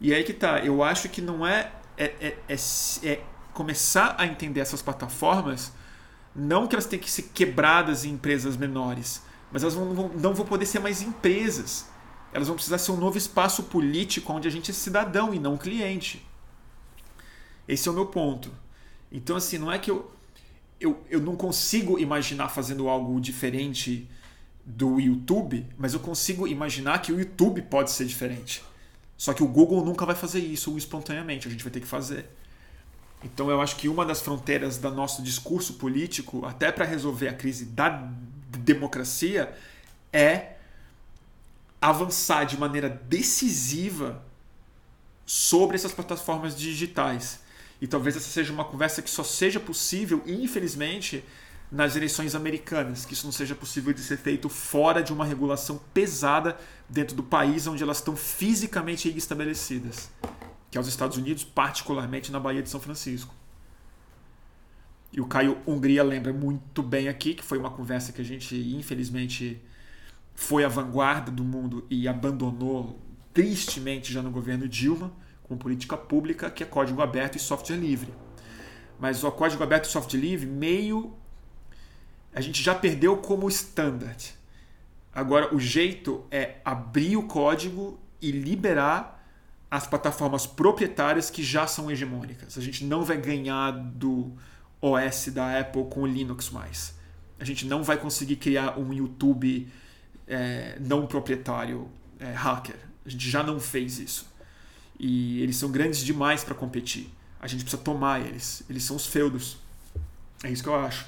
E 0.00 0.14
aí 0.14 0.24
que 0.24 0.32
tá, 0.32 0.60
eu 0.60 0.82
acho 0.82 1.08
que 1.08 1.20
não 1.20 1.46
é, 1.46 1.70
é, 1.98 2.04
é, 2.20 2.36
é, 2.48 2.56
é 3.02 3.20
começar 3.52 4.14
a 4.18 4.26
entender 4.26 4.60
essas 4.60 4.82
plataformas, 4.82 5.72
não 6.34 6.66
que 6.66 6.74
elas 6.74 6.86
tenham 6.86 7.02
que 7.02 7.10
ser 7.10 7.30
quebradas 7.34 8.04
em 8.04 8.10
empresas 8.10 8.56
menores, 8.56 9.22
mas 9.50 9.62
elas 9.62 9.74
não 9.74 9.94
vão, 9.94 10.08
não 10.08 10.34
vão 10.34 10.46
poder 10.46 10.66
ser 10.66 10.78
mais 10.78 11.02
empresas. 11.02 11.86
Elas 12.32 12.48
vão 12.48 12.56
precisar 12.56 12.78
ser 12.78 12.92
um 12.92 12.96
novo 12.96 13.18
espaço 13.18 13.64
político 13.64 14.32
onde 14.32 14.48
a 14.48 14.50
gente 14.50 14.70
é 14.70 14.74
cidadão 14.74 15.34
e 15.34 15.38
não 15.38 15.58
cliente. 15.58 16.26
Esse 17.68 17.88
é 17.88 17.92
o 17.92 17.94
meu 17.94 18.06
ponto. 18.06 18.50
Então, 19.10 19.36
assim, 19.36 19.58
não 19.58 19.70
é 19.70 19.78
que 19.78 19.90
eu, 19.90 20.10
eu, 20.80 21.04
eu 21.10 21.20
não 21.20 21.36
consigo 21.36 21.98
imaginar 21.98 22.48
fazendo 22.48 22.88
algo 22.88 23.20
diferente 23.20 24.08
do 24.64 24.98
YouTube, 24.98 25.66
mas 25.76 25.92
eu 25.92 26.00
consigo 26.00 26.48
imaginar 26.48 27.00
que 27.00 27.12
o 27.12 27.18
YouTube 27.18 27.60
pode 27.62 27.90
ser 27.90 28.06
diferente. 28.06 28.64
Só 29.16 29.34
que 29.34 29.42
o 29.42 29.46
Google 29.46 29.84
nunca 29.84 30.06
vai 30.06 30.14
fazer 30.14 30.40
isso 30.40 30.76
espontaneamente, 30.78 31.46
a 31.46 31.50
gente 31.50 31.62
vai 31.62 31.72
ter 31.72 31.80
que 31.80 31.86
fazer. 31.86 32.28
Então 33.22 33.50
eu 33.50 33.60
acho 33.60 33.76
que 33.76 33.88
uma 33.88 34.04
das 34.04 34.20
fronteiras 34.20 34.78
do 34.78 34.90
nosso 34.90 35.22
discurso 35.22 35.74
político, 35.74 36.44
até 36.44 36.72
para 36.72 36.84
resolver 36.84 37.28
a 37.28 37.34
crise 37.34 37.66
da 37.66 37.88
democracia, 38.58 39.54
é 40.12 40.56
avançar 41.80 42.44
de 42.44 42.58
maneira 42.58 42.88
decisiva 42.88 44.22
sobre 45.24 45.76
essas 45.76 45.92
plataformas 45.92 46.56
digitais. 46.56 47.40
E 47.80 47.86
talvez 47.86 48.16
essa 48.16 48.28
seja 48.28 48.52
uma 48.52 48.64
conversa 48.64 49.02
que 49.02 49.10
só 49.10 49.24
seja 49.24 49.58
possível, 49.58 50.22
infelizmente, 50.26 51.24
nas 51.70 51.96
eleições 51.96 52.34
americanas, 52.34 53.04
que 53.04 53.14
isso 53.14 53.24
não 53.24 53.32
seja 53.32 53.54
possível 53.54 53.92
de 53.92 54.00
ser 54.00 54.18
feito 54.18 54.48
fora 54.48 55.02
de 55.02 55.12
uma 55.12 55.24
regulação 55.24 55.80
pesada 55.94 56.56
dentro 56.88 57.16
do 57.16 57.22
país 57.22 57.66
onde 57.66 57.82
elas 57.82 57.98
estão 57.98 58.14
fisicamente 58.14 59.08
estabelecidas 59.16 60.10
que 60.72 60.78
é 60.78 60.80
os 60.80 60.88
Estados 60.88 61.18
Unidos, 61.18 61.44
particularmente 61.44 62.32
na 62.32 62.40
Baía 62.40 62.62
de 62.62 62.70
São 62.70 62.80
Francisco. 62.80 63.34
E 65.12 65.20
o 65.20 65.26
Caio 65.26 65.58
Hungria 65.66 66.02
lembra 66.02 66.32
muito 66.32 66.82
bem 66.82 67.08
aqui, 67.08 67.34
que 67.34 67.44
foi 67.44 67.58
uma 67.58 67.68
conversa 67.68 68.10
que 68.10 68.22
a 68.22 68.24
gente, 68.24 68.56
infelizmente, 68.74 69.60
foi 70.34 70.64
à 70.64 70.68
vanguarda 70.68 71.30
do 71.30 71.44
mundo 71.44 71.86
e 71.90 72.08
abandonou 72.08 72.98
tristemente 73.34 74.10
já 74.10 74.22
no 74.22 74.30
governo 74.30 74.66
Dilma, 74.66 75.12
com 75.42 75.58
política 75.58 75.94
pública, 75.94 76.50
que 76.50 76.62
é 76.62 76.66
código 76.66 77.02
aberto 77.02 77.36
e 77.36 77.38
software 77.38 77.76
livre. 77.76 78.10
Mas 78.98 79.22
o 79.22 79.30
código 79.30 79.62
aberto 79.62 79.84
e 79.84 79.88
software 79.88 80.20
livre, 80.20 80.46
meio. 80.46 81.14
a 82.34 82.40
gente 82.40 82.62
já 82.62 82.74
perdeu 82.74 83.18
como 83.18 83.46
standard. 83.50 84.32
Agora, 85.12 85.54
o 85.54 85.60
jeito 85.60 86.24
é 86.30 86.62
abrir 86.64 87.18
o 87.18 87.24
código 87.24 88.00
e 88.22 88.30
liberar 88.30 89.21
as 89.72 89.86
plataformas 89.86 90.46
proprietárias 90.46 91.30
que 91.30 91.42
já 91.42 91.66
são 91.66 91.90
hegemônicas. 91.90 92.58
A 92.58 92.60
gente 92.60 92.84
não 92.84 93.06
vai 93.06 93.16
ganhar 93.16 93.70
do 93.70 94.30
OS 94.82 95.28
da 95.28 95.58
Apple 95.58 95.86
com 95.88 96.02
o 96.02 96.06
Linux 96.06 96.50
mais. 96.50 96.94
A 97.40 97.44
gente 97.44 97.64
não 97.64 97.82
vai 97.82 97.96
conseguir 97.96 98.36
criar 98.36 98.78
um 98.78 98.92
YouTube 98.92 99.66
é, 100.28 100.76
não 100.78 101.06
proprietário 101.06 101.88
é, 102.20 102.32
hacker. 102.32 102.76
A 103.06 103.08
gente 103.08 103.30
já 103.30 103.42
não 103.42 103.58
fez 103.58 103.98
isso. 103.98 104.30
E 105.00 105.40
eles 105.40 105.56
são 105.56 105.70
grandes 105.70 106.00
demais 106.00 106.44
para 106.44 106.54
competir. 106.54 107.10
A 107.40 107.46
gente 107.46 107.64
precisa 107.64 107.82
tomar 107.82 108.20
eles. 108.20 108.62
Eles 108.68 108.84
são 108.84 108.94
os 108.94 109.06
feudos. 109.06 109.56
É 110.44 110.50
isso 110.50 110.62
que 110.62 110.68
eu 110.68 110.76
acho. 110.76 111.06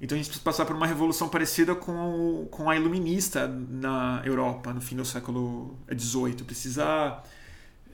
Então 0.00 0.14
a 0.14 0.18
gente 0.18 0.26
precisa 0.28 0.44
passar 0.44 0.66
por 0.66 0.76
uma 0.76 0.86
revolução 0.86 1.28
parecida 1.28 1.74
com, 1.74 2.46
com 2.50 2.68
a 2.68 2.76
iluminista 2.76 3.48
na 3.48 4.20
Europa 4.24 4.72
no 4.72 4.80
fim 4.80 4.96
do 4.96 5.04
século 5.04 5.76
XVIII. 5.90 6.44
Precisa, 6.44 7.22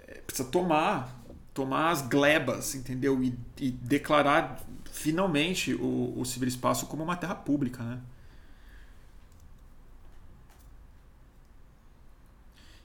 eh, 0.09 0.21
precisa 0.27 0.49
tomar, 0.49 1.23
tomar 1.55 1.91
as 1.91 2.03
glebas, 2.03 2.75
entendeu? 2.75 3.23
E, 3.23 3.39
e 3.59 3.71
declarar 3.71 4.61
finalmente 4.91 5.75
o, 5.75 6.15
o 6.19 6.25
ciberespaço 6.25 6.87
como 6.87 7.05
uma 7.05 7.17
terra 7.17 7.37
pública, 7.37 7.83
né? 7.83 8.01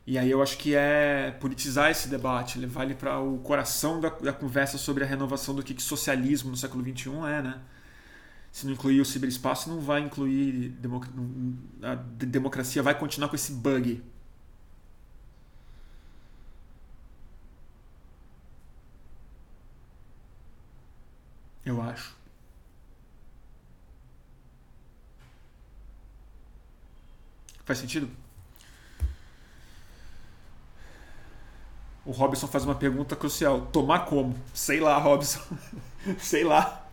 E 0.06 0.18
aí 0.18 0.32
eu 0.32 0.42
acho 0.42 0.58
que 0.58 0.74
é 0.74 1.32
politizar 1.32 1.92
esse 1.92 2.08
debate, 2.08 2.58
levar 2.58 2.86
ele 2.86 2.96
para 2.96 3.20
o 3.20 3.40
coração 3.40 4.00
da, 4.00 4.08
da, 4.10 4.32
conversa 4.32 4.78
sobre 4.78 5.04
a 5.04 5.08
renovação 5.08 5.54
do 5.54 5.62
que, 5.62 5.74
que 5.74 5.84
socialismo 5.84 6.50
no 6.50 6.56
século 6.56 6.82
XXI 6.82 7.10
é, 7.28 7.42
né? 7.42 7.60
Se 8.58 8.66
não 8.66 8.74
incluir 8.74 9.00
o 9.00 9.06
ciberespaço, 9.06 9.70
não 9.70 9.80
vai 9.80 10.02
incluir. 10.02 10.74
A 11.84 11.94
democracia 11.94 12.82
vai 12.82 12.98
continuar 12.98 13.30
com 13.30 13.36
esse 13.36 13.52
bug. 13.52 14.04
Eu 21.64 21.80
acho. 21.84 22.16
Faz 27.64 27.78
sentido? 27.78 28.10
O 32.04 32.12
Robson 32.12 32.48
faz 32.48 32.66
uma 32.66 32.74
pergunta 32.74 33.16
crucial: 33.16 33.68
tomar 33.68 34.06
como? 34.06 34.36
Sei 34.52 34.80
lá, 34.80 34.98
Robson. 34.98 35.42
Sei 36.18 36.44
lá. 36.44 36.87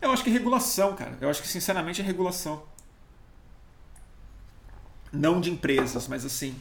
Eu 0.00 0.10
acho 0.12 0.22
que 0.22 0.30
é 0.30 0.32
regulação, 0.32 0.94
cara. 0.94 1.16
Eu 1.20 1.28
acho 1.28 1.42
que 1.42 1.48
sinceramente 1.48 2.00
é 2.00 2.04
regulação. 2.04 2.62
Não 5.12 5.40
de 5.40 5.50
empresas, 5.50 6.06
mas 6.06 6.24
assim, 6.24 6.54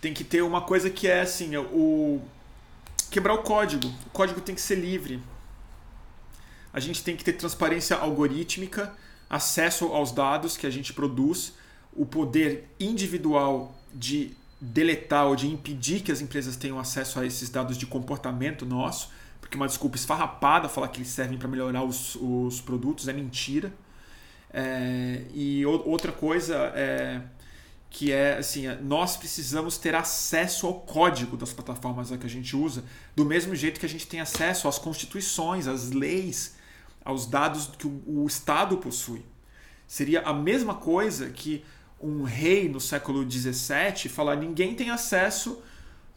tem 0.00 0.14
que 0.14 0.24
ter 0.24 0.42
uma 0.42 0.62
coisa 0.62 0.88
que 0.88 1.06
é 1.06 1.20
assim, 1.20 1.56
o 1.56 2.20
quebrar 3.10 3.34
o 3.34 3.42
código. 3.42 3.88
O 4.06 4.10
código 4.10 4.40
tem 4.40 4.54
que 4.54 4.60
ser 4.60 4.76
livre. 4.76 5.22
A 6.72 6.80
gente 6.80 7.04
tem 7.04 7.14
que 7.14 7.22
ter 7.22 7.34
transparência 7.34 7.96
algorítmica, 7.96 8.96
acesso 9.28 9.86
aos 9.86 10.10
dados 10.10 10.56
que 10.56 10.66
a 10.66 10.70
gente 10.70 10.92
produz, 10.92 11.52
o 11.92 12.06
poder 12.06 12.68
individual 12.80 13.74
de 13.92 14.34
deletar 14.58 15.26
ou 15.26 15.36
de 15.36 15.46
impedir 15.48 16.00
que 16.00 16.10
as 16.10 16.20
empresas 16.20 16.56
tenham 16.56 16.78
acesso 16.78 17.20
a 17.20 17.26
esses 17.26 17.50
dados 17.50 17.76
de 17.76 17.84
comportamento 17.84 18.64
nosso, 18.64 19.10
porque 19.52 19.58
uma 19.58 19.66
desculpa 19.66 19.96
esfarrapada 19.96 20.66
falar 20.66 20.88
que 20.88 20.98
eles 20.98 21.08
servem 21.08 21.36
para 21.36 21.46
melhorar 21.46 21.84
os, 21.84 22.16
os 22.16 22.62
produtos 22.62 23.06
é 23.06 23.12
mentira. 23.12 23.70
É, 24.50 25.24
e 25.34 25.64
outra 25.66 26.10
coisa 26.10 26.56
é 26.74 27.20
que 27.90 28.10
é 28.10 28.38
assim, 28.38 28.66
nós 28.80 29.18
precisamos 29.18 29.76
ter 29.76 29.94
acesso 29.94 30.66
ao 30.66 30.80
código 30.80 31.36
das 31.36 31.52
plataformas 31.52 32.08
que 32.08 32.26
a 32.26 32.30
gente 32.30 32.56
usa, 32.56 32.82
do 33.14 33.26
mesmo 33.26 33.54
jeito 33.54 33.78
que 33.78 33.84
a 33.84 33.88
gente 33.88 34.06
tem 34.06 34.20
acesso 34.20 34.66
às 34.66 34.78
constituições, 34.78 35.66
às 35.66 35.90
leis, 35.90 36.56
aos 37.04 37.26
dados 37.26 37.66
que 37.76 37.86
o, 37.86 38.02
o 38.06 38.26
Estado 38.26 38.78
possui. 38.78 39.22
Seria 39.86 40.22
a 40.22 40.32
mesma 40.32 40.76
coisa 40.76 41.28
que 41.28 41.62
um 42.00 42.22
rei 42.22 42.70
no 42.70 42.80
século 42.80 43.30
XVII 43.30 44.08
falar: 44.08 44.36
ninguém 44.36 44.74
tem 44.74 44.88
acesso 44.88 45.62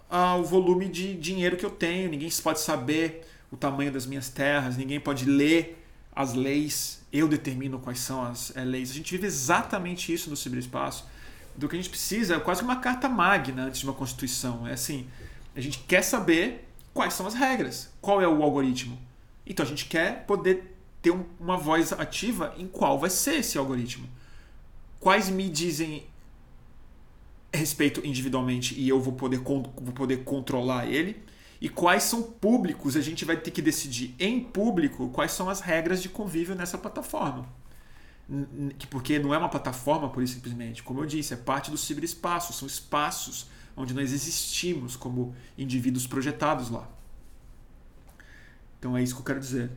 ao 0.09 0.43
volume 0.43 0.87
de 0.87 1.15
dinheiro 1.15 1.57
que 1.57 1.65
eu 1.65 1.69
tenho, 1.69 2.09
ninguém 2.09 2.29
pode 2.43 2.59
saber 2.59 3.27
o 3.51 3.57
tamanho 3.57 3.91
das 3.91 4.05
minhas 4.05 4.29
terras, 4.29 4.77
ninguém 4.77 4.99
pode 4.99 5.25
ler 5.25 5.81
as 6.15 6.33
leis, 6.33 7.03
eu 7.11 7.27
determino 7.27 7.79
quais 7.79 7.99
são 7.99 8.23
as 8.23 8.55
é, 8.55 8.63
leis. 8.63 8.91
A 8.91 8.93
gente 8.93 9.11
vive 9.11 9.27
exatamente 9.27 10.13
isso 10.13 10.29
no 10.29 10.35
ciberespaço 10.35 11.05
do 11.55 11.67
que 11.67 11.75
a 11.75 11.79
gente 11.79 11.89
precisa 11.89 12.35
é 12.35 12.39
quase 12.39 12.61
uma 12.61 12.77
carta 12.77 13.07
magna 13.07 13.63
antes 13.63 13.79
de 13.79 13.85
uma 13.85 13.93
constituição. 13.93 14.67
É 14.67 14.73
assim, 14.73 15.07
a 15.55 15.61
gente 15.61 15.79
quer 15.79 16.01
saber 16.01 16.67
quais 16.93 17.13
são 17.13 17.25
as 17.27 17.33
regras, 17.33 17.89
qual 18.01 18.21
é 18.21 18.27
o 18.27 18.43
algoritmo. 18.43 18.97
Então 19.45 19.65
a 19.65 19.67
gente 19.67 19.85
quer 19.85 20.25
poder 20.25 20.75
ter 21.01 21.11
um, 21.11 21.25
uma 21.39 21.57
voz 21.57 21.93
ativa 21.93 22.53
em 22.57 22.67
qual 22.67 22.99
vai 22.99 23.09
ser 23.09 23.35
esse 23.35 23.57
algoritmo. 23.57 24.07
Quais 24.99 25.29
me 25.29 25.49
dizem 25.49 26.05
respeito 27.55 28.05
individualmente 28.05 28.79
e 28.79 28.87
eu 28.87 28.99
vou 28.99 29.13
poder, 29.13 29.39
vou 29.39 29.93
poder 29.93 30.23
controlar 30.23 30.87
ele. 30.87 31.23
E 31.61 31.69
quais 31.69 32.03
são 32.03 32.21
públicos, 32.21 32.95
a 32.95 33.01
gente 33.01 33.25
vai 33.25 33.37
ter 33.37 33.51
que 33.51 33.61
decidir 33.61 34.13
em 34.19 34.39
público 34.41 35.09
quais 35.09 35.31
são 35.31 35.49
as 35.49 35.61
regras 35.61 36.01
de 36.01 36.09
convívio 36.09 36.53
nessa 36.53 36.77
plataforma 36.77 37.47
porque 38.89 39.19
não 39.19 39.33
é 39.33 39.37
uma 39.37 39.49
plataforma 39.49 40.09
por 40.09 40.27
simplesmente, 40.27 40.81
como 40.81 41.01
eu 41.01 41.05
disse, 41.05 41.33
é 41.33 41.37
parte 41.37 41.69
do 41.69 41.77
ciberespaço, 41.77 42.53
são 42.53 42.67
espaços 42.67 43.47
onde 43.77 43.93
nós 43.93 44.11
existimos 44.11 44.95
como 44.95 45.35
indivíduos 45.57 46.07
projetados 46.07 46.69
lá. 46.69 46.89
Então 48.79 48.97
é 48.97 49.03
isso 49.03 49.13
que 49.13 49.21
eu 49.21 49.25
quero 49.25 49.39
dizer. 49.39 49.71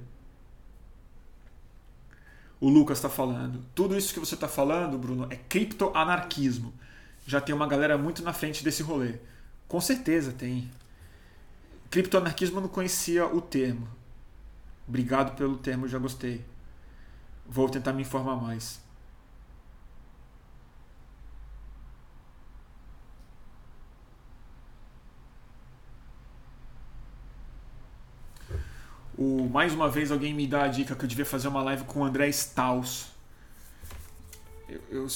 O 2.60 2.68
Lucas 2.68 2.98
está 2.98 3.08
falando. 3.08 3.64
Tudo 3.74 3.96
isso 3.96 4.12
que 4.12 4.20
você 4.20 4.34
está 4.34 4.48
falando, 4.48 4.98
Bruno, 4.98 5.26
é 5.30 5.36
criptoanarquismo. 5.36 6.72
Já 7.28 7.42
tem 7.42 7.54
uma 7.54 7.66
galera 7.66 7.98
muito 7.98 8.22
na 8.22 8.32
frente 8.32 8.64
desse 8.64 8.82
rolê. 8.82 9.16
Com 9.68 9.82
certeza 9.82 10.32
tem. 10.32 10.70
Criptoanarquismo 11.90 12.58
não 12.58 12.68
conhecia 12.68 13.26
o 13.26 13.42
termo. 13.42 13.86
Obrigado 14.88 15.36
pelo 15.36 15.58
termo, 15.58 15.86
já 15.86 15.98
gostei. 15.98 16.42
Vou 17.46 17.68
tentar 17.68 17.92
me 17.92 18.00
informar 18.00 18.36
mais. 18.36 18.80
O, 29.18 29.46
mais 29.50 29.74
uma 29.74 29.90
vez 29.90 30.10
alguém 30.10 30.32
me 30.32 30.46
dá 30.46 30.64
a 30.64 30.68
dica 30.68 30.96
que 30.96 31.04
eu 31.04 31.08
devia 31.08 31.26
fazer 31.26 31.48
uma 31.48 31.62
live 31.62 31.84
com 31.84 32.00
o 32.00 32.04
André 32.04 32.30
Staus. 32.30 33.08
Eu, 34.66 34.80
eu, 34.90 35.06
é, 35.06 35.08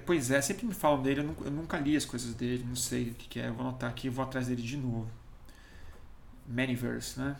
pois 0.00 0.30
é, 0.30 0.40
sempre 0.40 0.66
me 0.66 0.74
falam 0.74 1.02
dele, 1.02 1.20
eu 1.20 1.50
nunca, 1.50 1.78
li 1.78 1.96
as 1.96 2.04
coisas 2.04 2.34
dele, 2.34 2.64
não 2.66 2.76
sei 2.76 3.10
o 3.10 3.14
que, 3.14 3.28
que 3.28 3.40
é. 3.40 3.48
Eu 3.48 3.54
vou 3.54 3.66
anotar 3.66 3.90
aqui 3.90 4.06
e 4.06 4.10
vou 4.10 4.24
atrás 4.24 4.46
dele 4.46 4.62
de 4.62 4.76
novo. 4.76 5.08
Manyverse, 6.46 7.18
né? 7.20 7.36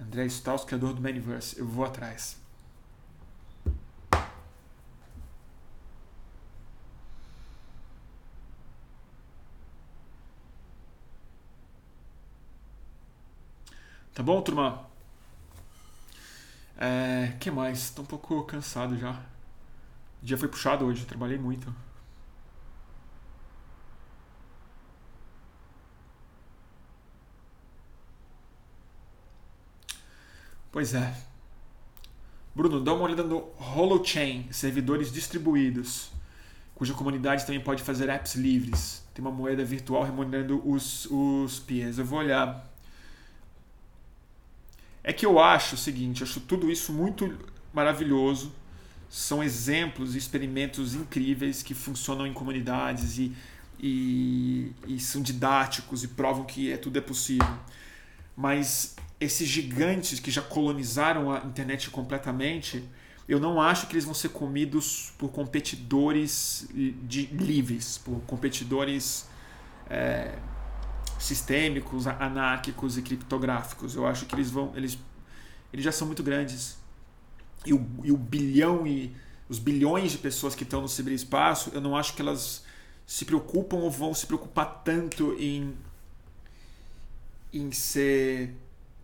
André 0.00 0.26
Staus, 0.26 0.64
criador 0.64 0.92
do 0.94 1.00
Maniverse. 1.00 1.58
Eu 1.58 1.66
vou 1.66 1.84
atrás. 1.84 2.36
Tá 14.14 14.22
bom, 14.22 14.40
turma? 14.42 14.86
É, 16.78 17.32
que 17.40 17.50
mais? 17.50 17.90
Tô 17.90 18.02
um 18.02 18.04
pouco 18.04 18.42
cansado 18.44 18.96
já. 18.98 19.35
O 20.22 20.26
dia 20.26 20.36
foi 20.38 20.48
puxado 20.48 20.84
hoje, 20.84 21.04
trabalhei 21.06 21.38
muito. 21.38 21.72
Pois 30.76 30.92
é. 30.92 31.16
Bruno, 32.54 32.80
dá 32.80 32.92
uma 32.92 33.04
olhada 33.04 33.22
no 33.22 33.48
Holochain, 33.58 34.46
servidores 34.50 35.10
distribuídos, 35.12 36.10
cuja 36.74 36.92
comunidade 36.92 37.46
também 37.46 37.62
pode 37.62 37.82
fazer 37.82 38.10
apps 38.10 38.34
livres. 38.34 39.02
Tem 39.14 39.24
uma 39.24 39.30
moeda 39.30 39.64
virtual 39.64 40.02
remunerando 40.04 40.60
os, 40.68 41.06
os 41.10 41.58
peers. 41.60 41.96
Eu 41.96 42.04
vou 42.04 42.18
olhar. 42.18 42.70
É 45.02 45.14
que 45.14 45.24
eu 45.24 45.38
acho 45.38 45.76
o 45.76 45.78
seguinte, 45.78 46.20
eu 46.20 46.26
acho 46.26 46.40
tudo 46.40 46.70
isso 46.70 46.92
muito 46.92 47.38
maravilhoso. 47.72 48.52
São 49.08 49.42
exemplos 49.42 50.14
e 50.14 50.18
experimentos 50.18 50.94
incríveis 50.94 51.62
que 51.62 51.74
funcionam 51.74 52.26
em 52.26 52.32
comunidades 52.32 53.18
e, 53.18 53.32
e, 53.78 54.72
e 54.86 54.98
são 54.98 55.22
didáticos 55.22 56.02
e 56.02 56.08
provam 56.08 56.44
que 56.44 56.72
é, 56.72 56.76
tudo 56.76 56.98
é 56.98 57.00
possível. 57.00 57.58
Mas 58.36 58.96
esses 59.18 59.48
gigantes 59.48 60.20
que 60.20 60.30
já 60.30 60.42
colonizaram 60.42 61.32
a 61.32 61.38
internet 61.38 61.88
completamente, 61.90 62.84
eu 63.28 63.40
não 63.40 63.60
acho 63.60 63.86
que 63.86 63.94
eles 63.94 64.04
vão 64.04 64.14
ser 64.14 64.28
comidos 64.28 65.12
por 65.18 65.30
competidores 65.30 66.68
de, 67.02 67.26
livres, 67.26 67.98
por 67.98 68.20
competidores 68.26 69.26
é, 69.88 70.38
sistêmicos, 71.18 72.06
anárquicos 72.06 72.98
e 72.98 73.02
criptográficos. 73.02 73.94
Eu 73.94 74.06
acho 74.06 74.26
que 74.26 74.34
eles 74.34 74.50
vão, 74.50 74.72
eles, 74.76 74.98
eles 75.72 75.84
já 75.84 75.92
são 75.92 76.06
muito 76.06 76.22
grandes. 76.22 76.76
E 77.64 77.72
o, 77.72 77.86
e 78.04 78.12
o 78.12 78.16
bilhão 78.16 78.86
e 78.86 79.14
os 79.48 79.58
bilhões 79.58 80.12
de 80.12 80.18
pessoas 80.18 80.54
que 80.54 80.64
estão 80.64 80.80
no 80.80 80.88
ciberespaço, 80.88 81.70
eu 81.72 81.80
não 81.80 81.96
acho 81.96 82.14
que 82.14 82.22
elas 82.22 82.64
se 83.06 83.24
preocupam 83.24 83.76
ou 83.76 83.90
vão 83.90 84.12
se 84.12 84.26
preocupar 84.26 84.82
tanto 84.84 85.36
em 85.38 85.74
em 87.52 87.72
ser 87.72 88.54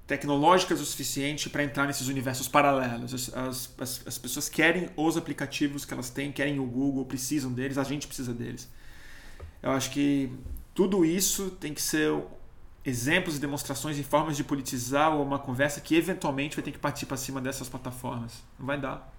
tecnológicas 0.07 0.81
o 0.81 0.85
suficiente 0.85 1.49
para 1.49 1.65
entrar 1.65 1.87
nesses 1.87 2.09
universos 2.09 2.49
paralelos. 2.49 3.15
As, 3.15 3.35
as, 3.79 4.03
as, 4.07 4.19
pessoas 4.19 4.49
querem 4.49 4.91
os 4.97 5.17
aplicativos 5.17 5.85
que 5.85 5.95
elas 5.95 6.11
têm, 6.11 6.31
querem 6.31 6.59
o 6.59 6.67
Google, 6.67 7.05
precisam 7.07 7.53
deles, 7.53 7.79
a 7.79 7.85
gente 7.85 8.07
precisa 8.07 8.35
deles. 8.35 8.69
Eu 9.63 9.71
acho 9.71 9.91
que 9.91 10.31
tudo 10.75 11.05
isso 11.05 11.51
tem 11.53 11.73
que 11.73 11.81
ser 11.81 12.13
exemplos 12.85 13.37
e 13.37 13.41
demonstrações 13.41 13.99
e 13.99 14.03
formas 14.03 14.37
de 14.37 14.43
politizar 14.43 15.17
uma 15.17 15.39
conversa 15.39 15.81
que 15.81 15.95
eventualmente 15.95 16.57
vai 16.57 16.65
ter 16.65 16.73
que 16.73 16.79
partir 16.79 17.07
para 17.07 17.17
cima 17.17 17.41
dessas 17.41 17.69
plataformas. 17.69 18.43
Não 18.59 18.67
vai 18.67 18.81
dar. 18.81 19.13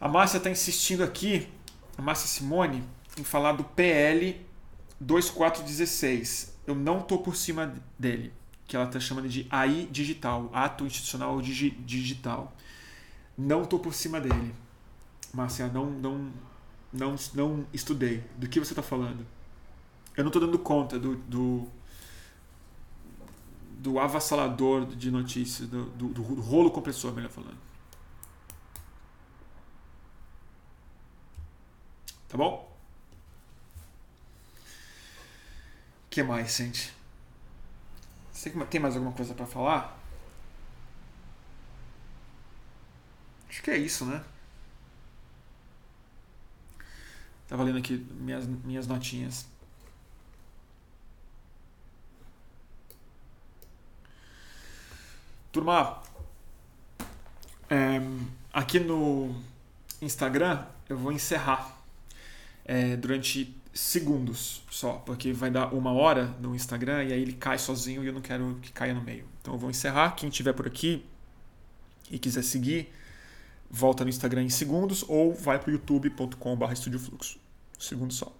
A 0.00 0.08
Márcia 0.08 0.38
está 0.38 0.48
insistindo 0.48 1.02
aqui, 1.02 1.48
a 1.96 2.02
Márcia 2.02 2.28
Simone, 2.28 2.84
em 3.18 3.24
falar 3.24 3.52
do 3.52 3.64
PL 3.64 4.46
2416. 5.00 6.56
Eu 6.66 6.74
não 6.74 7.00
tô 7.00 7.18
por 7.18 7.36
cima 7.36 7.74
dele, 7.98 8.32
que 8.66 8.76
ela 8.76 8.86
está 8.86 9.00
chamando 9.00 9.28
de 9.28 9.46
AI 9.50 9.88
digital, 9.90 10.50
ato 10.52 10.86
institucional 10.86 11.40
digi 11.42 11.70
digital. 11.70 12.56
Não 13.36 13.64
tô 13.64 13.78
por 13.78 13.92
cima 13.92 14.20
dele. 14.20 14.54
Márcia, 15.34 15.68
não, 15.68 15.90
não, 15.90 16.32
não, 16.92 17.16
não 17.34 17.66
estudei. 17.72 18.24
Do 18.36 18.48
que 18.48 18.58
você 18.58 18.72
está 18.72 18.82
falando? 18.82 19.26
Eu 20.18 20.24
não 20.24 20.30
estou 20.30 20.42
dando 20.42 20.58
conta 20.58 20.98
do, 20.98 21.14
do, 21.14 21.68
do 23.78 24.00
avassalador 24.00 24.84
de 24.84 25.12
notícias, 25.12 25.68
do, 25.68 25.84
do, 25.90 26.08
do 26.08 26.22
rolo 26.40 26.72
compressor, 26.72 27.12
melhor 27.14 27.30
falando. 27.30 27.56
Tá 32.28 32.36
bom? 32.36 32.68
que 36.10 36.22
mais, 36.24 36.56
gente? 36.56 36.92
Tem 38.68 38.80
mais 38.80 38.96
alguma 38.96 39.12
coisa 39.12 39.34
para 39.34 39.46
falar? 39.46 39.96
Acho 43.48 43.62
que 43.62 43.70
é 43.70 43.76
isso, 43.76 44.04
né? 44.04 44.24
Tava 47.46 47.62
lendo 47.62 47.78
aqui 47.78 47.98
minhas, 48.10 48.46
minhas 48.46 48.88
notinhas. 48.88 49.46
Turma, 55.50 56.02
é, 57.70 58.00
aqui 58.52 58.78
no 58.78 59.34
Instagram 60.02 60.64
eu 60.88 60.96
vou 60.96 61.10
encerrar 61.10 61.82
é, 62.64 62.96
durante 62.96 63.54
segundos 63.72 64.62
só, 64.70 64.94
porque 64.94 65.32
vai 65.32 65.50
dar 65.50 65.72
uma 65.72 65.92
hora 65.92 66.26
no 66.40 66.54
Instagram 66.54 67.04
e 67.04 67.12
aí 67.12 67.22
ele 67.22 67.32
cai 67.32 67.58
sozinho 67.58 68.04
e 68.04 68.08
eu 68.08 68.12
não 68.12 68.20
quero 68.20 68.58
que 68.60 68.72
caia 68.72 68.92
no 68.92 69.00
meio. 69.00 69.24
Então 69.40 69.54
eu 69.54 69.58
vou 69.58 69.70
encerrar. 69.70 70.12
Quem 70.12 70.28
estiver 70.28 70.52
por 70.52 70.66
aqui 70.66 71.04
e 72.10 72.18
quiser 72.18 72.42
seguir, 72.42 72.92
volta 73.70 74.04
no 74.04 74.10
Instagram 74.10 74.42
em 74.42 74.50
segundos 74.50 75.04
ou 75.08 75.34
vai 75.34 75.58
para 75.58 75.72
youtube.com.br 75.72 76.72
estudiofluxo. 76.72 77.38
Segundo 77.78 78.12
só. 78.12 78.32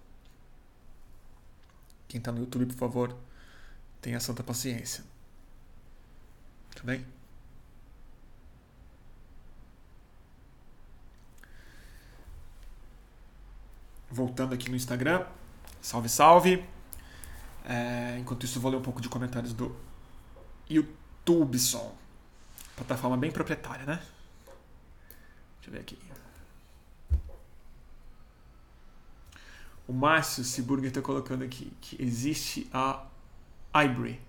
Quem 2.07 2.19
está 2.19 2.31
no 2.31 2.39
YouTube, 2.39 2.65
por 2.67 2.75
favor, 2.75 3.15
tenha 4.01 4.19
santa 4.19 4.43
paciência. 4.43 5.03
Tudo 6.75 6.85
bem? 6.85 7.05
Voltando 14.09 14.53
aqui 14.53 14.69
no 14.69 14.75
Instagram. 14.75 15.25
Salve, 15.81 16.09
salve. 16.09 16.65
É, 17.65 18.17
enquanto 18.19 18.43
isso, 18.45 18.59
vou 18.59 18.71
ler 18.71 18.77
um 18.77 18.81
pouco 18.81 19.01
de 19.01 19.09
comentários 19.09 19.53
do 19.53 19.75
YouTube 20.69 21.59
Som. 21.59 21.95
Plataforma 22.75 23.17
bem 23.17 23.31
proprietária, 23.31 23.85
né? 23.85 24.01
Deixa 25.57 25.67
eu 25.67 25.71
ver 25.73 25.79
aqui. 25.81 25.97
O 29.87 29.93
Márcio 29.93 30.43
Siburger 30.43 30.89
está 30.89 31.01
colocando 31.01 31.43
aqui 31.43 31.71
que 31.81 32.01
existe 32.01 32.69
a 32.71 33.05
Ibree. 33.83 34.19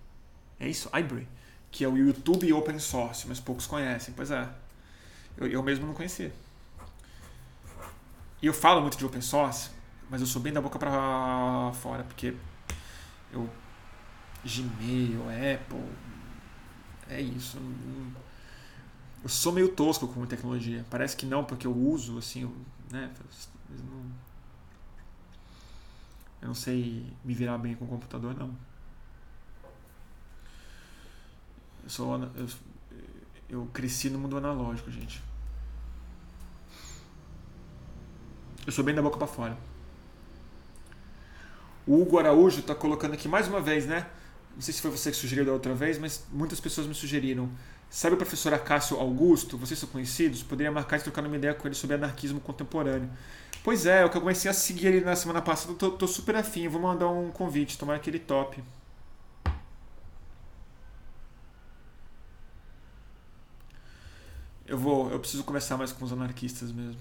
É 0.59 0.67
isso? 0.67 0.91
Ibree. 0.99 1.29
Que 1.71 1.85
é 1.85 1.89
o 1.89 1.97
YouTube 1.97 2.53
open 2.53 2.79
source, 2.79 3.27
mas 3.29 3.41
poucos 3.41 3.67
conhecem. 3.67 4.13
Pois 4.15 4.31
é. 4.31 4.49
Eu, 5.37 5.47
eu 5.47 5.63
mesmo 5.63 5.87
não 5.87 5.95
conhecia. 5.95 6.33
E 8.43 8.47
eu 8.47 8.55
falo 8.55 8.81
muito 8.81 8.97
de 8.97 9.05
open 9.05 9.21
source, 9.21 9.71
mas 10.09 10.21
eu 10.21 10.27
sou 10.27 10.41
bem 10.41 10.53
da 10.53 10.61
boca 10.61 10.79
para 10.79 11.73
fora, 11.75 12.05
porque 12.05 12.35
eu 13.33 13.49
Gmail, 14.45 15.23
Apple, 15.55 15.85
é 17.09 17.21
isso. 17.21 17.59
Eu 19.23 19.29
sou 19.29 19.53
meio 19.53 19.69
tosco 19.69 20.09
com 20.09 20.25
tecnologia. 20.25 20.85
Parece 20.89 21.17
que 21.17 21.27
não, 21.27 21.45
porque 21.45 21.67
eu 21.67 21.77
uso, 21.77 22.17
assim, 22.19 22.51
né? 22.91 23.11
Eu 23.69 23.85
não, 23.85 24.05
eu 26.43 26.49
não 26.49 26.55
sei 26.55 27.07
me 27.23 27.35
virar 27.35 27.59
bem 27.59 27.75
com 27.75 27.85
o 27.85 27.89
computador, 27.89 28.35
não. 28.35 28.57
Eu, 31.85 31.91
sou, 31.91 32.15
eu, 32.37 32.47
eu 33.49 33.69
cresci 33.73 34.11
no 34.11 34.19
mundo 34.19 34.37
analógico, 34.37 34.91
gente. 34.91 35.23
Eu 38.67 38.73
sou 38.73 38.85
bem 38.85 38.95
da 38.95 39.03
boca 39.03 39.17
para 39.17 39.27
fora. 39.27 39.57
O 41.87 42.01
Hugo 42.01 42.19
Araújo 42.19 42.61
está 42.61 42.75
colocando 42.75 43.15
aqui 43.15 43.27
mais 43.27 43.49
uma 43.49 43.61
vez, 43.61 43.87
né? 43.87 44.07
Não 44.55 44.61
sei 44.61 44.75
se 44.75 44.83
foi 44.83 44.91
você 44.91 45.11
que 45.11 45.17
sugeriu 45.17 45.45
da 45.45 45.53
outra 45.53 45.75
vez, 45.75 45.99
mas 45.99 46.25
muitas 46.31 46.61
pessoas 46.61 46.87
me 46.87 46.95
sugeriram. 46.95 47.51
Sabe 47.89 48.15
o 48.15 48.19
professor 48.19 48.55
Acácio 48.55 48.97
Augusto? 48.99 49.59
Vocês 49.59 49.79
são 49.79 49.89
conhecidos? 49.89 50.43
Poderia 50.43 50.71
marcar 50.71 50.99
e 50.99 51.03
trocar 51.03 51.25
uma 51.25 51.37
ideia 51.37 51.55
com 51.55 51.67
ele 51.67 51.75
sobre 51.75 51.97
anarquismo 51.97 52.41
contemporâneo. 52.41 53.11
Pois 53.65 53.87
é, 53.87 54.05
eu 54.05 54.11
comecei 54.11 54.51
a 54.51 54.55
seguir 54.55 54.87
ele 54.87 55.01
na 55.01 55.17
semana 55.17 55.43
passada, 55.43 55.75
tô, 55.75 55.91
tô 55.91 56.07
super 56.07 56.37
afim, 56.37 56.69
vou 56.69 56.81
mandar 56.81 57.09
um 57.09 57.31
convite, 57.31 57.77
tomar 57.77 57.97
aquele 57.97 58.19
top. 58.19 58.63
Eu 64.71 64.79
vou, 64.79 65.11
eu 65.11 65.19
preciso 65.19 65.43
conversar 65.43 65.77
mais 65.77 65.91
com 65.91 66.05
os 66.05 66.13
anarquistas 66.13 66.71
mesmo. 66.71 67.01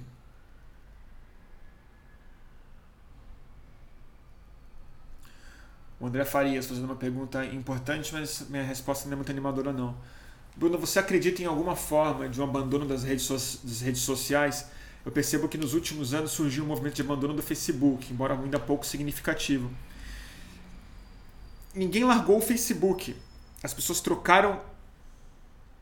O 5.99 6.07
André 6.07 6.25
Farias 6.25 6.65
fazendo 6.65 6.85
uma 6.85 6.95
pergunta 6.95 7.45
importante, 7.45 8.11
mas 8.11 8.49
minha 8.49 8.63
resposta 8.63 9.05
não 9.05 9.13
é 9.13 9.15
muito 9.17 9.29
animadora 9.29 9.71
não. 9.71 9.95
Bruno, 10.55 10.79
você 10.79 10.97
acredita 10.97 11.43
em 11.43 11.45
alguma 11.45 11.75
forma 11.75 12.27
de 12.27 12.41
um 12.41 12.43
abandono 12.43 12.87
das 12.87 13.03
redes, 13.03 13.25
so 13.25 13.35
das 13.35 13.81
redes 13.81 14.01
sociais? 14.01 14.65
Eu 15.05 15.11
percebo 15.11 15.47
que 15.47 15.55
nos 15.57 15.75
últimos 15.75 16.11
anos 16.11 16.31
surgiu 16.31 16.63
um 16.63 16.67
movimento 16.67 16.95
de 16.95 17.03
abandono 17.03 17.35
do 17.35 17.43
Facebook, 17.43 18.11
embora 18.11 18.33
ainda 18.33 18.59
pouco 18.59 18.83
significativo. 18.83 19.69
Ninguém 21.75 22.03
largou 22.03 22.39
o 22.39 22.41
Facebook. 22.41 23.15
As 23.61 23.75
pessoas 23.75 24.01
trocaram 24.01 24.59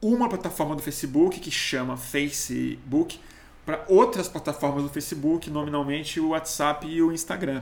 uma 0.01 0.29
plataforma 0.29 0.75
do 0.75 0.81
Facebook, 0.81 1.39
que 1.39 1.51
chama 1.51 1.97
Facebook, 1.97 3.19
para 3.65 3.83
outras 3.87 4.27
plataformas 4.27 4.83
do 4.83 4.89
Facebook, 4.89 5.49
nominalmente 5.49 6.19
o 6.19 6.29
WhatsApp 6.29 6.87
e 6.87 7.01
o 7.01 7.11
Instagram 7.11 7.61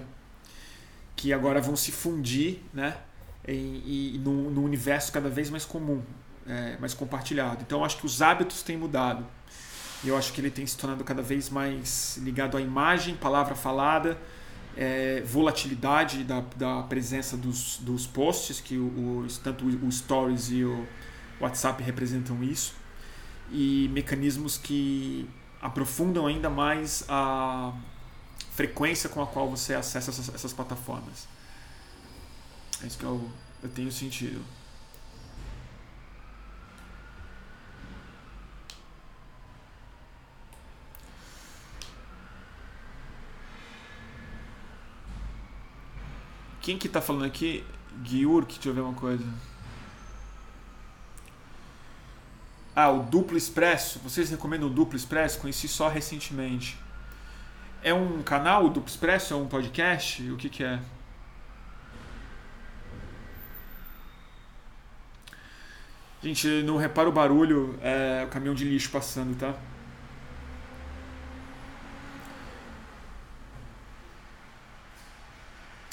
que 1.16 1.32
agora 1.32 1.62
vão 1.62 1.76
se 1.76 1.92
fundir 1.92 2.60
né, 2.74 2.98
num, 4.20 4.50
num 4.50 4.64
universo 4.64 5.12
cada 5.12 5.30
vez 5.30 5.50
mais 5.50 5.66
comum, 5.66 6.02
é, 6.48 6.78
mais 6.78 6.94
compartilhado. 6.94 7.60
Então 7.62 7.84
acho 7.84 7.98
que 7.98 8.06
os 8.06 8.22
hábitos 8.22 8.62
têm 8.62 8.78
mudado. 8.78 9.26
E 10.04 10.10
eu 10.10 10.18
acho 10.18 10.34
que 10.34 10.42
ele 10.42 10.52
tem 10.52 10.68
se 10.68 10.78
tornado 10.78 11.04
cada 11.04 11.22
vez 11.22 11.50
mais 11.50 12.18
ligado 12.22 12.58
à 12.58 12.62
imagem, 12.62 13.16
palavra 13.16 13.56
falada, 13.56 14.18
é, 14.78 15.22
volatilidade 15.22 16.24
da, 16.24 16.44
da 16.56 16.84
presença 16.84 17.38
dos, 17.38 17.78
dos 17.78 18.06
posts, 18.06 18.60
que 18.60 18.78
o, 18.78 18.86
o, 18.86 19.28
tanto 19.44 19.66
o 19.66 19.92
Stories 19.92 20.52
e 20.52 20.64
o 20.64 20.86
WhatsApp 21.40 21.82
representam 21.84 22.44
isso, 22.44 22.76
e 23.52 23.90
mecanismos 23.92 24.58
que 24.58 25.30
aprofundam 25.62 26.28
ainda 26.28 26.50
mais 26.50 27.04
a, 27.08 27.74
frequência 28.56 29.10
com 29.10 29.22
a 29.22 29.28
qual 29.28 29.50
você 29.50 29.74
acessa 29.74 30.12
essas, 30.12 30.34
essas 30.34 30.54
plataformas. 30.54 31.28
É 32.82 32.88
isso 32.88 32.98
que 32.98 33.04
eu, 33.04 33.30
eu 33.62 33.70
tenho 33.70 33.92
sentido. 33.92 34.42
Quem 46.62 46.80
que 46.80 46.88
tá 46.88 47.02
falando 47.02 47.26
aqui? 47.26 47.64
Giurk, 48.04 48.54
deixa 48.54 48.70
eu 48.70 48.74
ver 48.74 48.82
uma 48.82 48.94
coisa. 48.94 49.55
Ah, 52.76 52.90
o 52.90 53.04
Duplo 53.04 53.38
Expresso. 53.38 54.00
Vocês 54.00 54.30
recomendam 54.30 54.68
o 54.68 54.72
Duplo 54.72 54.98
Expresso? 54.98 55.40
Conheci 55.40 55.68
só 55.68 55.88
recentemente. 55.88 56.78
É 57.82 57.94
um 57.94 58.22
canal 58.22 58.68
do 58.68 58.84
Expresso? 58.86 59.34
É 59.34 59.38
um 59.38 59.48
podcast? 59.48 60.30
O 60.30 60.36
que, 60.36 60.50
que 60.50 60.64
é? 60.64 60.80
Gente, 66.22 66.48
não 66.64 66.76
repara 66.76 67.08
o 67.08 67.12
barulho, 67.12 67.80
é 67.82 68.24
o 68.26 68.30
caminhão 68.30 68.56
de 68.56 68.66
lixo 68.66 68.90
passando, 68.90 69.38
tá? 69.38 69.54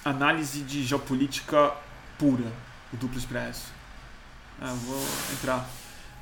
Análise 0.04 0.62
de 0.62 0.82
geopolítica 0.82 1.74
pura, 2.18 2.50
o 2.92 2.96
Duplo 2.96 3.18
Expresso. 3.18 3.70
Ah, 4.60 4.72
vou 4.72 4.98
entrar. 5.32 5.68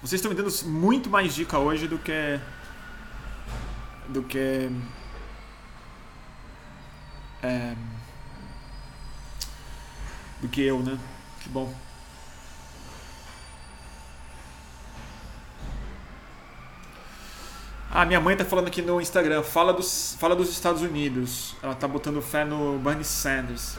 Vocês 0.02 0.18
estão 0.18 0.30
me 0.30 0.36
dando 0.36 0.50
muito 0.66 1.10
mais 1.10 1.34
dica 1.34 1.58
hoje 1.58 1.86
do 1.86 1.98
que. 1.98 2.40
do 4.08 4.22
que 4.22 4.70
é, 7.42 7.74
do 10.40 10.48
que 10.48 10.62
eu, 10.62 10.80
né? 10.80 10.98
Que 11.40 11.48
bom. 11.48 11.72
Ah, 17.90 18.04
minha 18.04 18.20
mãe 18.20 18.36
tá 18.36 18.44
falando 18.44 18.68
aqui 18.68 18.80
no 18.80 19.00
Instagram, 19.00 19.42
fala 19.42 19.72
dos, 19.72 20.16
fala 20.18 20.36
dos 20.36 20.48
Estados 20.50 20.80
Unidos. 20.80 21.56
Ela 21.62 21.74
tá 21.74 21.88
botando 21.88 22.22
fé 22.22 22.44
no 22.44 22.78
Bernie 22.78 23.04
Sanders. 23.04 23.76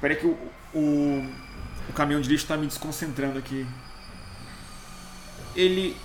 Peraí 0.00 0.16
que 0.16 0.26
o, 0.26 0.38
o, 0.74 1.32
o 1.88 1.92
caminhão 1.94 2.20
de 2.20 2.28
lixo 2.28 2.46
tá 2.46 2.56
me 2.56 2.66
desconcentrando 2.66 3.38
aqui. 3.38 3.66
Ele 5.56 5.96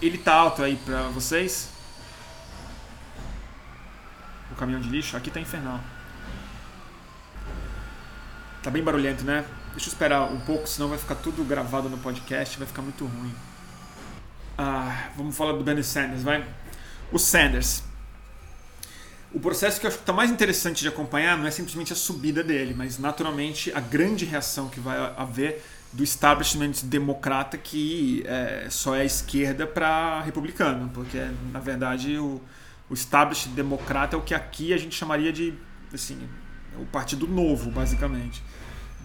ele 0.00 0.18
tá 0.18 0.34
alto 0.34 0.62
aí 0.62 0.76
pra 0.76 1.02
vocês? 1.08 1.72
o 4.52 4.54
caminhão 4.54 4.80
de 4.80 4.88
lixo, 4.88 5.16
aqui 5.16 5.30
tá 5.30 5.40
infernal. 5.40 5.80
Tá 8.62 8.70
bem 8.70 8.82
barulhento, 8.82 9.24
né? 9.24 9.44
Deixa 9.72 9.88
eu 9.88 9.92
esperar 9.92 10.30
um 10.30 10.40
pouco, 10.40 10.68
senão 10.68 10.88
vai 10.88 10.98
ficar 10.98 11.16
tudo 11.16 11.42
gravado 11.42 11.88
no 11.88 11.98
podcast, 11.98 12.58
vai 12.58 12.66
ficar 12.66 12.82
muito 12.82 13.04
ruim. 13.04 13.34
Ah, 14.56 15.10
vamos 15.16 15.36
falar 15.36 15.52
do 15.52 15.64
Bernie 15.64 15.82
Sanders, 15.82 16.22
vai? 16.22 16.46
O 17.10 17.18
Sanders. 17.18 17.82
O 19.32 19.40
processo 19.40 19.80
que 19.80 19.86
eu 19.86 19.88
acho 19.88 19.96
que 19.96 20.02
está 20.02 20.12
mais 20.12 20.30
interessante 20.30 20.82
de 20.82 20.88
acompanhar 20.88 21.38
não 21.38 21.46
é 21.46 21.50
simplesmente 21.50 21.92
a 21.92 21.96
subida 21.96 22.44
dele, 22.44 22.74
mas 22.74 22.98
naturalmente 22.98 23.72
a 23.74 23.80
grande 23.80 24.26
reação 24.26 24.68
que 24.68 24.78
vai 24.78 24.98
haver 25.16 25.64
do 25.92 26.02
establishment 26.02 26.72
democrata 26.84 27.58
que 27.58 28.24
é, 28.26 28.66
só 28.70 28.96
é 28.96 29.04
esquerda 29.04 29.66
para 29.66 30.22
republicano, 30.22 30.90
porque 30.94 31.18
na 31.52 31.60
verdade 31.60 32.16
o, 32.18 32.40
o 32.88 32.94
establishment 32.94 33.54
democrata 33.54 34.16
é 34.16 34.18
o 34.18 34.22
que 34.22 34.34
aqui 34.34 34.72
a 34.72 34.78
gente 34.78 34.94
chamaria 34.94 35.32
de 35.32 35.54
assim, 35.92 36.18
o 36.78 36.86
partido 36.86 37.28
novo, 37.28 37.70
basicamente, 37.70 38.42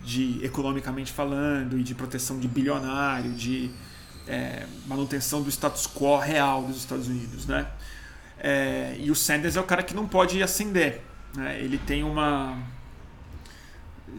de 0.03 0.39
economicamente 0.43 1.11
falando 1.11 1.77
e 1.77 1.83
de 1.83 1.93
proteção 1.93 2.39
de 2.39 2.47
bilionário, 2.47 3.31
de 3.33 3.69
é, 4.25 4.65
manutenção 4.85 5.41
do 5.41 5.49
status 5.49 5.87
quo 5.87 6.17
real 6.17 6.63
dos 6.63 6.77
Estados 6.77 7.07
Unidos, 7.07 7.45
né? 7.45 7.67
É, 8.39 8.95
e 8.99 9.09
o 9.09 9.15
Sanders 9.15 9.55
é 9.55 9.59
o 9.59 9.63
cara 9.63 9.83
que 9.83 9.95
não 9.95 10.07
pode 10.07 10.41
ascender. 10.43 11.01
Né? 11.35 11.59
Ele 11.59 11.77
tem 11.77 12.03
uma 12.03 12.57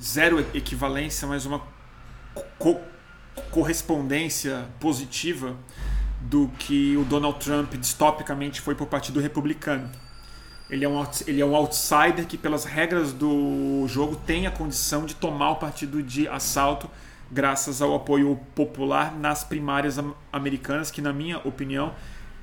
zero 0.00 0.40
equivalência, 0.52 1.26
mas 1.26 1.46
uma 1.46 1.62
co 2.58 2.80
correspondência 3.50 4.66
positiva 4.80 5.56
do 6.20 6.48
que 6.58 6.96
o 6.96 7.04
Donald 7.04 7.38
Trump 7.38 7.74
distopicamente 7.74 8.60
foi 8.60 8.74
o 8.74 8.86
Partido 8.86 9.20
Republicano. 9.20 9.88
Ele 10.68 10.84
é, 10.84 10.88
um, 10.88 11.06
ele 11.26 11.40
é 11.40 11.46
um 11.46 11.56
outsider 11.56 12.26
que, 12.26 12.36
pelas 12.36 12.64
regras 12.64 13.12
do 13.12 13.86
jogo, 13.88 14.16
tem 14.16 14.46
a 14.46 14.50
condição 14.50 15.06
de 15.06 15.14
tomar 15.14 15.52
o 15.52 15.56
partido 15.56 16.02
de 16.02 16.28
assalto 16.28 16.90
graças 17.30 17.80
ao 17.80 17.94
apoio 17.94 18.38
popular 18.54 19.14
nas 19.16 19.44
primárias 19.44 19.98
americanas, 20.32 20.90
que, 20.90 21.00
na 21.00 21.12
minha 21.12 21.38
opinião, 21.38 21.94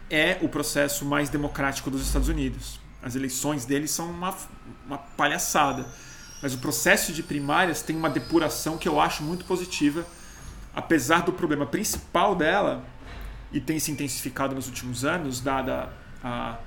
é 0.10 0.38
o 0.42 0.50
processo 0.50 1.06
mais 1.06 1.30
democrático 1.30 1.92
dos 1.92 2.02
Estados 2.02 2.30
Unidos. 2.30 2.80
As 3.02 3.16
eleições 3.16 3.66
deles 3.66 3.92
são 3.92 4.10
uma, 4.10 4.36
uma 4.86 4.98
palhaçada. 4.98 5.86
Mas 6.46 6.54
o 6.54 6.60
processo 6.60 7.12
de 7.12 7.24
primárias 7.24 7.82
tem 7.82 7.96
uma 7.96 8.08
depuração 8.08 8.78
que 8.78 8.88
eu 8.88 9.02
acho 9.02 9.24
muito 9.24 9.44
positiva, 9.46 10.06
apesar 10.76 11.24
do 11.24 11.34
problema 11.34 11.66
principal 11.66 12.36
dela, 12.36 12.86
e 13.52 13.60
tem 13.60 13.80
se 13.80 13.90
intensificado 13.90 14.54
nos 14.54 14.68
últimos 14.68 15.04
anos, 15.04 15.42
dada 15.42 15.92
a, 16.24 16.60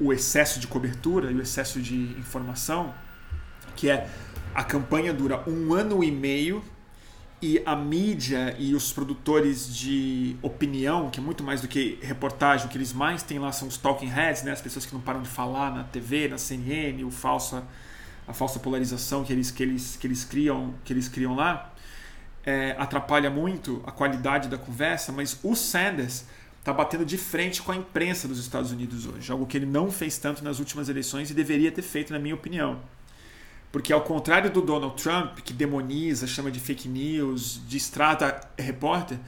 o 0.00 0.14
excesso 0.14 0.58
de 0.58 0.66
cobertura 0.66 1.30
e 1.30 1.34
o 1.34 1.42
excesso 1.42 1.78
de 1.78 1.94
informação, 2.18 2.94
que 3.76 3.90
é 3.90 4.08
a 4.54 4.64
campanha 4.64 5.12
dura 5.12 5.46
um 5.46 5.74
ano 5.74 6.02
e 6.02 6.10
meio 6.10 6.64
e 7.42 7.62
a 7.66 7.76
mídia 7.76 8.56
e 8.58 8.74
os 8.74 8.94
produtores 8.94 9.76
de 9.76 10.38
opinião, 10.40 11.10
que 11.10 11.20
é 11.20 11.22
muito 11.22 11.44
mais 11.44 11.60
do 11.60 11.68
que 11.68 11.98
reportagem, 12.00 12.64
o 12.64 12.70
que 12.70 12.78
eles 12.78 12.94
mais 12.94 13.22
têm 13.22 13.38
lá 13.38 13.52
são 13.52 13.68
os 13.68 13.76
talking 13.76 14.08
heads, 14.08 14.42
né? 14.42 14.52
as 14.52 14.62
pessoas 14.62 14.86
que 14.86 14.94
não 14.94 15.02
param 15.02 15.20
de 15.20 15.28
falar 15.28 15.70
na 15.70 15.84
TV, 15.84 16.28
na 16.28 16.38
CNN, 16.38 17.04
o 17.04 17.10
falsa, 17.10 17.62
a 18.26 18.32
falsa 18.32 18.58
polarização 18.58 19.24
que 19.24 19.32
eles, 19.32 19.50
que 19.50 19.62
eles, 19.62 19.96
que 19.96 20.06
eles, 20.06 20.24
criam, 20.24 20.74
que 20.84 20.92
eles 20.92 21.08
criam 21.08 21.34
lá, 21.34 21.72
é, 22.44 22.74
atrapalha 22.78 23.30
muito 23.30 23.82
a 23.86 23.92
qualidade 23.92 24.48
da 24.48 24.58
conversa, 24.58 25.12
mas 25.12 25.38
o 25.42 25.54
Sanders 25.54 26.24
está 26.58 26.72
batendo 26.72 27.04
de 27.04 27.18
frente 27.18 27.60
com 27.60 27.72
a 27.72 27.76
imprensa 27.76 28.28
dos 28.28 28.38
Estados 28.38 28.70
Unidos 28.70 29.06
hoje, 29.06 29.30
algo 29.32 29.46
que 29.46 29.56
ele 29.56 29.66
não 29.66 29.90
fez 29.90 30.18
tanto 30.18 30.44
nas 30.44 30.60
últimas 30.60 30.88
eleições 30.88 31.30
e 31.30 31.34
deveria 31.34 31.72
ter 31.72 31.82
feito, 31.82 32.12
na 32.12 32.18
minha 32.18 32.34
opinião. 32.34 32.80
Porque 33.72 33.92
ao 33.92 34.02
contrário 34.02 34.50
do 34.50 34.60
Donald 34.60 35.02
Trump, 35.02 35.38
que 35.38 35.52
demoniza, 35.52 36.26
chama 36.26 36.50
de 36.50 36.60
fake 36.60 36.88
news, 36.88 37.60
distrata 37.66 38.48
repórter, 38.56 39.18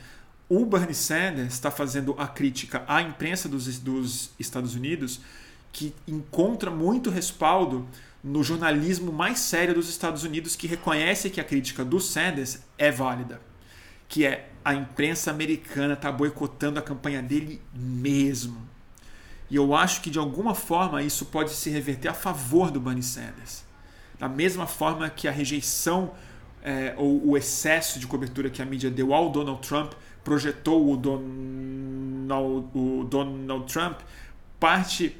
o 0.48 0.66
Bernie 0.66 0.94
Sanders 0.94 1.54
está 1.54 1.70
fazendo 1.70 2.14
a 2.18 2.28
crítica 2.28 2.84
à 2.86 3.00
imprensa 3.00 3.48
dos, 3.48 3.78
dos 3.78 4.30
Estados 4.38 4.74
Unidos, 4.74 5.20
que 5.72 5.94
encontra 6.06 6.70
muito 6.70 7.10
respaldo 7.10 7.88
no 8.24 8.42
jornalismo 8.42 9.12
mais 9.12 9.38
sério 9.38 9.74
dos 9.74 9.90
Estados 9.90 10.24
Unidos, 10.24 10.56
que 10.56 10.66
reconhece 10.66 11.28
que 11.28 11.42
a 11.42 11.44
crítica 11.44 11.84
do 11.84 12.00
Sanders 12.00 12.60
é 12.78 12.90
válida. 12.90 13.38
Que 14.08 14.24
é 14.24 14.48
a 14.64 14.74
imprensa 14.74 15.30
americana 15.30 15.92
está 15.92 16.10
boicotando 16.10 16.78
a 16.78 16.82
campanha 16.82 17.22
dele 17.22 17.60
mesmo. 17.74 18.66
E 19.50 19.56
eu 19.56 19.74
acho 19.74 20.00
que 20.00 20.08
de 20.08 20.18
alguma 20.18 20.54
forma 20.54 21.02
isso 21.02 21.26
pode 21.26 21.50
se 21.50 21.68
reverter 21.68 22.08
a 22.08 22.14
favor 22.14 22.70
do 22.70 22.80
Bernie 22.80 23.02
Sanders. 23.02 23.62
Da 24.18 24.26
mesma 24.26 24.66
forma 24.66 25.10
que 25.10 25.28
a 25.28 25.30
rejeição 25.30 26.14
é, 26.62 26.94
ou 26.96 27.28
o 27.28 27.36
excesso 27.36 27.98
de 28.00 28.06
cobertura 28.06 28.48
que 28.48 28.62
a 28.62 28.64
mídia 28.64 28.90
deu 28.90 29.12
ao 29.12 29.28
Donald 29.28 29.60
Trump 29.60 29.92
projetou 30.24 30.90
o 30.90 30.96
Donald, 30.96 32.70
o 32.74 33.04
Donald 33.04 33.70
Trump, 33.70 34.00
parte 34.58 35.14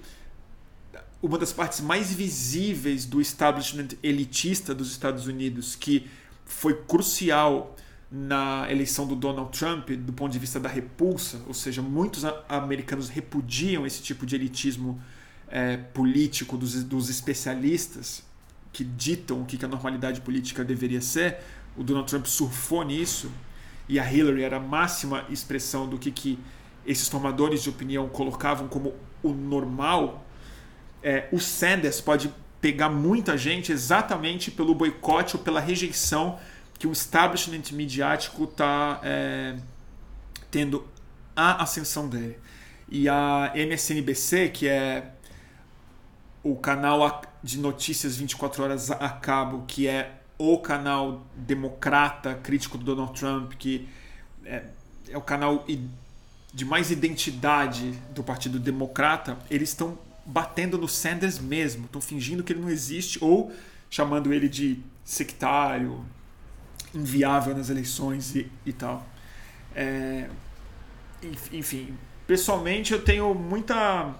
uma 1.25 1.39
das 1.39 1.55
partes 1.55 1.81
mais 1.81 2.13
visíveis 2.13 3.07
do 3.07 3.19
establishment 3.19 3.89
elitista 4.03 4.75
dos 4.75 4.91
Estados 4.91 5.27
Unidos, 5.27 5.75
que 5.75 6.07
foi 6.45 6.75
crucial 6.83 7.75
na 8.11 8.71
eleição 8.71 9.07
do 9.07 9.17
Donald 9.17 9.59
Trump 9.59 9.89
do 9.91 10.13
ponto 10.13 10.31
de 10.31 10.39
vista 10.39 10.61
da 10.61 10.69
repulsa, 10.69 11.41
ou 11.47 11.55
seja, 11.55 11.81
muitos 11.81 12.25
americanos 12.47 13.09
repudiam 13.09 13.87
esse 13.87 14.03
tipo 14.03 14.27
de 14.27 14.37
elitismo 14.37 15.01
é, 15.49 15.79
político 15.79 16.59
dos, 16.59 16.85
dos 16.85 17.09
especialistas 17.09 18.23
que 18.71 18.85
ditam 18.85 19.41
o 19.41 19.47
que 19.47 19.65
a 19.65 19.69
normalidade 19.69 20.21
política 20.21 20.63
deveria 20.63 21.01
ser, 21.01 21.39
o 21.75 21.83
Donald 21.83 22.07
Trump 22.07 22.27
surfou 22.27 22.85
nisso 22.85 23.33
e 23.89 23.99
a 23.99 24.13
Hillary 24.13 24.43
era 24.43 24.59
a 24.59 24.61
máxima 24.61 25.25
expressão 25.31 25.89
do 25.89 25.97
que, 25.97 26.11
que 26.11 26.39
esses 26.85 27.09
formadores 27.09 27.63
de 27.63 27.71
opinião 27.71 28.11
colocavam 28.11 28.69
como 28.69 28.95
o 29.23 29.33
normal, 29.33 30.27
é, 31.05 31.29
o 31.31 31.39
Sanders 31.39 32.01
pode 32.01 32.33
pegar 32.63 32.89
muita 32.89 33.37
gente 33.37 33.71
exatamente 33.71 34.51
pelo 34.51 34.75
boicote 34.75 35.37
ou 35.37 35.43
pela 35.43 35.61
rejeição 35.61 36.39
que 36.79 36.87
o 36.87 36.93
establishment 36.93 37.63
midiático 37.73 38.45
está 38.45 39.01
é, 39.05 39.55
tendo 40.51 40.89
a 41.37 41.63
ascensão 41.63 42.09
dele. 42.09 42.39
E 42.89 43.07
a 43.07 43.53
MSNBC, 43.55 44.49
que 44.49 44.67
é 44.67 45.13
o 46.43 46.57
canal 46.57 47.23
de 47.43 47.59
notícias 47.59 48.17
24 48.17 48.63
horas 48.63 48.91
a 48.91 49.11
cabo, 49.11 49.65
que 49.67 49.87
é 49.87 50.21
o 50.39 50.59
canal 50.59 51.27
democrata 51.37 52.35
crítico 52.35 52.79
do 52.79 52.85
Donald 52.85 53.19
Trump, 53.19 53.53
que 53.59 53.87
é, 54.45 54.65
é 55.11 55.19
o 55.19 55.23
canal 55.23 55.67
de 56.53 56.65
mais 56.65 56.91
identidade 56.91 57.93
do 58.15 58.23
Partido 58.23 58.59
Democrata, 58.59 59.39
eles 59.51 59.69
estão 59.69 59.99
batendo 60.25 60.79
no 60.79 60.89
Sanders 60.89 61.39
mesmo, 61.39 61.87
estão 61.87 62.01
fingindo 62.01 62.43
que 62.43 62.53
ele 62.53 62.61
não 62.61 62.71
existe 62.71 63.23
ou 63.23 63.53
chamando 63.91 64.33
ele 64.33 64.49
de 64.49 64.81
sectário, 65.05 66.05
inviável 66.95 67.55
nas 67.55 67.71
eleições 67.71 68.35
e, 68.35 68.51
e 68.65 68.73
tal. 68.73 69.07
É, 69.75 70.29
enfim, 71.53 71.97
pessoalmente 72.27 72.93
eu 72.93 73.03
tenho 73.03 73.35
muita 73.35 74.15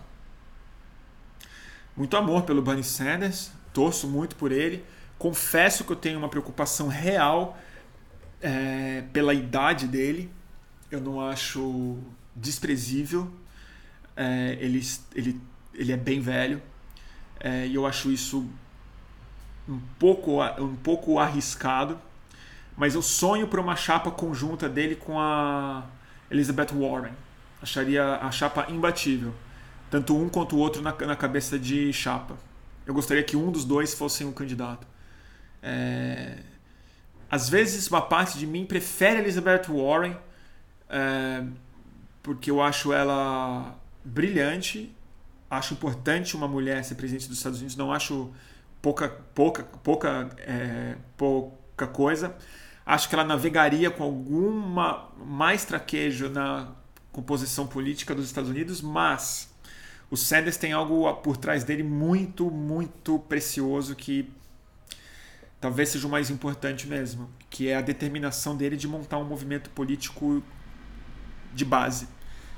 muito 1.97 2.17
amor 2.17 2.43
pelo 2.43 2.61
Bernie 2.61 2.83
Sanders, 2.83 3.53
torço 3.73 4.09
muito 4.09 4.35
por 4.37 4.51
ele. 4.51 4.85
Confesso 5.17 5.85
que 5.85 5.93
eu 5.93 5.97
tenho 5.97 6.19
uma 6.19 6.29
preocupação 6.29 6.89
real 6.89 7.57
é, 8.43 9.05
pela 9.13 9.33
idade 9.33 9.87
dele. 9.87 10.31
Eu 10.91 11.01
não 11.01 11.21
acho 11.21 11.99
desprezível. 12.35 13.33
É, 14.17 14.57
ele, 14.61 14.83
ele, 15.15 15.41
ele 15.75 15.93
é 15.93 15.97
bem 15.97 16.21
velho. 16.21 16.63
É, 17.41 17.67
e 17.67 17.75
eu 17.75 17.87
acho 17.87 18.11
isso 18.11 18.49
um 19.69 19.81
pouco, 19.99 20.43
um 20.61 20.77
pouco 20.77 21.19
arriscado. 21.19 21.99
Mas 22.77 22.95
eu 22.95 23.03
sonho 23.03 23.47
por 23.47 23.61
uma 23.61 23.77
chapa 23.77 24.11
conjunta 24.11 24.69
dele 24.69 24.97
com 24.97 25.21
a 25.21 25.85
Elizabeth 26.31 26.69
Warren. 26.73 27.13
Acharia 27.63 28.17
a 28.17 28.31
chapa 28.31 28.67
imbatível 28.71 29.33
tanto 29.95 30.17
um 30.17 30.29
quanto 30.29 30.57
o 30.57 30.59
outro 30.59 30.83
na, 30.83 30.93
na 30.93 31.15
cabeça 31.15 31.57
de 31.57 31.93
chapa. 31.93 32.37
Eu 32.85 32.93
gostaria 32.93 33.23
que 33.23 33.37
um 33.37 33.53
dos 33.53 33.65
dois 33.65 33.95
fosse 33.95 34.25
um 34.25 34.33
candidato. 34.33 34.85
É... 35.63 36.39
Às 37.31 37.49
vezes, 37.49 37.87
uma 37.87 38.03
parte 38.03 38.37
de 38.37 38.45
mim 38.45 38.67
prefere 38.67 39.21
Elizabeth 39.21 39.67
Warren, 39.69 40.17
é... 40.89 41.45
porque 42.25 42.51
eu 42.51 42.61
acho 42.61 42.93
ela 42.93 43.79
brilhante, 44.05 44.93
acho 45.57 45.75
importante 45.75 46.37
uma 46.37 46.49
mulher 46.49 46.85
ser 46.85 46.95
presidente 46.95 47.29
dos 47.29 47.39
Estados 47.39 47.59
Unidos, 47.59 47.77
não 47.77 47.93
acho 47.93 48.33
pouca, 48.81 49.09
pouca, 49.09 49.65
pouca, 49.83 50.31
é... 50.39 50.97
pouca 51.17 51.87
coisa. 51.87 52.37
Acho 52.87 53.09
que 53.09 53.15
ela 53.15 53.25
navegaria 53.25 53.91
com 53.91 54.03
alguma 54.03 55.09
mais 55.17 55.65
traquejo 55.65 56.29
na 56.29 56.73
composição 57.11 57.67
política 57.67 58.15
dos 58.15 58.27
Estados 58.27 58.51
Unidos, 58.51 58.83
mas 58.83 59.49
o 60.11 60.17
Sanders 60.17 60.57
tem 60.57 60.73
algo 60.73 61.13
por 61.15 61.37
trás 61.37 61.65
dele 61.65 61.83
muito, 61.83 62.51
muito 62.51 63.19
precioso 63.21 63.97
que 63.97 64.31
talvez 65.61 65.89
seja 65.89 66.07
o 66.07 66.11
mais 66.11 66.29
importante 66.29 66.87
mesmo, 66.87 67.31
que 67.49 67.69
é 67.69 67.77
a 67.77 67.81
determinação 67.81 68.55
dele 68.55 68.77
de 68.77 68.87
montar 68.87 69.17
um 69.17 69.25
movimento 69.25 69.71
político 69.71 70.43
de 71.55 71.65
base, 71.65 72.07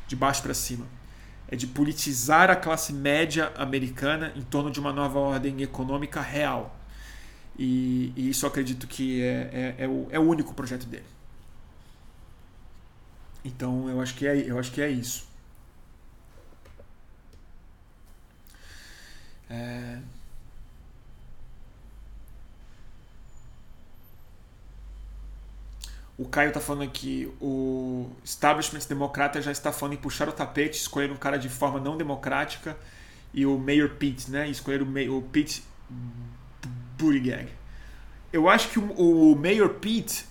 de 0.09 0.17
baixo 0.17 0.43
para 0.43 0.55
cima. 0.55 0.87
É 1.49 1.57
de 1.57 1.67
politizar 1.67 2.51
a 2.51 2.57
classe 2.57 2.93
média 2.93 3.53
americana 3.57 4.33
em 4.35 4.43
torno 4.43 4.71
de 4.71 4.81
uma 4.81 4.93
nova 4.93 5.19
ordem 5.19 5.63
econômica 5.63 6.21
real. 6.21 6.77
E, 7.59 8.13
e 8.17 8.29
isso 8.29 8.47
acredito 8.47 8.87
que 8.87 9.23
é, 9.23 9.75
é, 9.79 9.85
é, 9.85 9.89
o, 9.89 10.07
é 10.11 10.19
o 10.19 10.23
único 10.23 10.53
projeto 10.55 10.87
dele. 10.87 11.05
Então 13.45 13.89
eu 13.89 14.01
acho 14.01 14.15
que 14.15 14.27
é, 14.27 14.37
eu 14.37 14.59
acho 14.59 14.73
que 14.73 14.83
é 14.83 14.91
isso. 14.91 15.27
É... 19.49 19.99
O 26.19 26.25
Caio 26.25 26.49
está 26.49 26.61
falando 26.61 26.83
aqui, 26.83 27.31
o 27.41 28.11
establishment 28.25 28.81
democrata 28.89 29.41
já 29.43 29.53
está 29.53 29.71
falando 29.71 29.95
em 29.95 29.99
puxar 29.99 30.29
o 30.29 30.33
tapete, 30.33 30.79
escolher 30.79 31.11
um 31.11 31.17
cara 31.17 31.39
de 31.39 31.49
forma 31.49 31.79
não 31.79 31.97
democrática 31.97 32.77
e 33.35 33.45
o 33.45 33.59
Mayor 33.59 33.91
Pete, 33.91 34.31
né? 34.31 34.49
escolher 34.49 34.81
o, 34.81 35.17
o 35.17 35.23
Pete 35.23 35.63
Buttigieg. 36.99 37.49
Eu 38.33 38.49
acho 38.49 38.71
que 38.71 38.79
o, 38.79 39.33
o 39.33 39.37
Mayor 39.37 39.75
Pete 39.75 40.25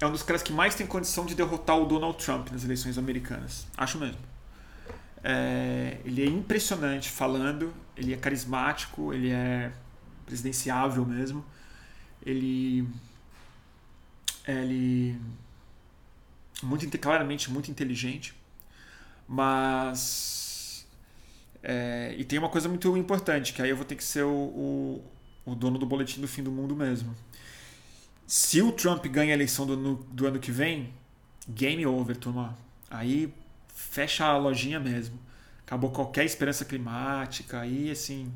é 0.00 0.06
um 0.06 0.12
dos 0.12 0.22
caras 0.22 0.42
que 0.42 0.52
mais 0.52 0.76
tem 0.76 0.86
condição 0.86 1.26
de 1.26 1.34
derrotar 1.34 1.76
o 1.76 1.86
Donald 1.86 2.22
Trump 2.22 2.50
nas 2.50 2.64
eleições 2.64 2.96
americanas. 2.96 3.66
Acho 3.76 3.98
mesmo. 3.98 4.20
É, 5.24 5.98
ele 6.04 6.22
é 6.22 6.26
impressionante 6.26 7.10
falando, 7.10 7.74
ele 7.96 8.14
é 8.14 8.16
carismático, 8.16 9.12
ele 9.12 9.30
é 9.30 9.72
presidenciável 10.24 11.04
mesmo. 11.04 11.44
Ele 12.24 12.86
ele 14.46 15.18
muito 16.62 16.98
claramente 16.98 17.50
muito 17.50 17.70
inteligente, 17.70 18.34
mas 19.28 20.86
é, 21.62 22.14
e 22.16 22.24
tem 22.24 22.38
uma 22.38 22.48
coisa 22.48 22.68
muito 22.68 22.96
importante 22.96 23.52
que 23.52 23.60
aí 23.60 23.70
eu 23.70 23.76
vou 23.76 23.84
ter 23.84 23.96
que 23.96 24.04
ser 24.04 24.22
o, 24.22 24.30
o, 24.30 25.04
o, 25.44 25.54
dono 25.54 25.78
do 25.78 25.84
boletim 25.84 26.20
do 26.20 26.28
fim 26.28 26.42
do 26.42 26.50
mundo 26.50 26.76
mesmo. 26.76 27.14
Se 28.26 28.62
o 28.62 28.72
Trump 28.72 29.04
ganha 29.06 29.32
a 29.32 29.34
eleição 29.34 29.66
do, 29.66 29.94
do 29.94 30.26
ano 30.26 30.38
que 30.38 30.52
vem, 30.52 30.92
game 31.48 31.84
over, 31.86 32.16
turma. 32.16 32.56
Aí 32.90 33.32
fecha 33.74 34.24
a 34.26 34.36
lojinha 34.36 34.80
mesmo. 34.80 35.18
Acabou 35.64 35.90
qualquer 35.90 36.24
esperança 36.24 36.64
climática, 36.64 37.60
aí 37.60 37.90
assim, 37.90 38.32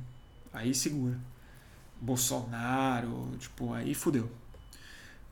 aí 0.52 0.74
segura. 0.74 1.16
Bolsonaro, 2.00 3.30
tipo, 3.38 3.72
aí 3.72 3.94
fudeu. 3.94 4.30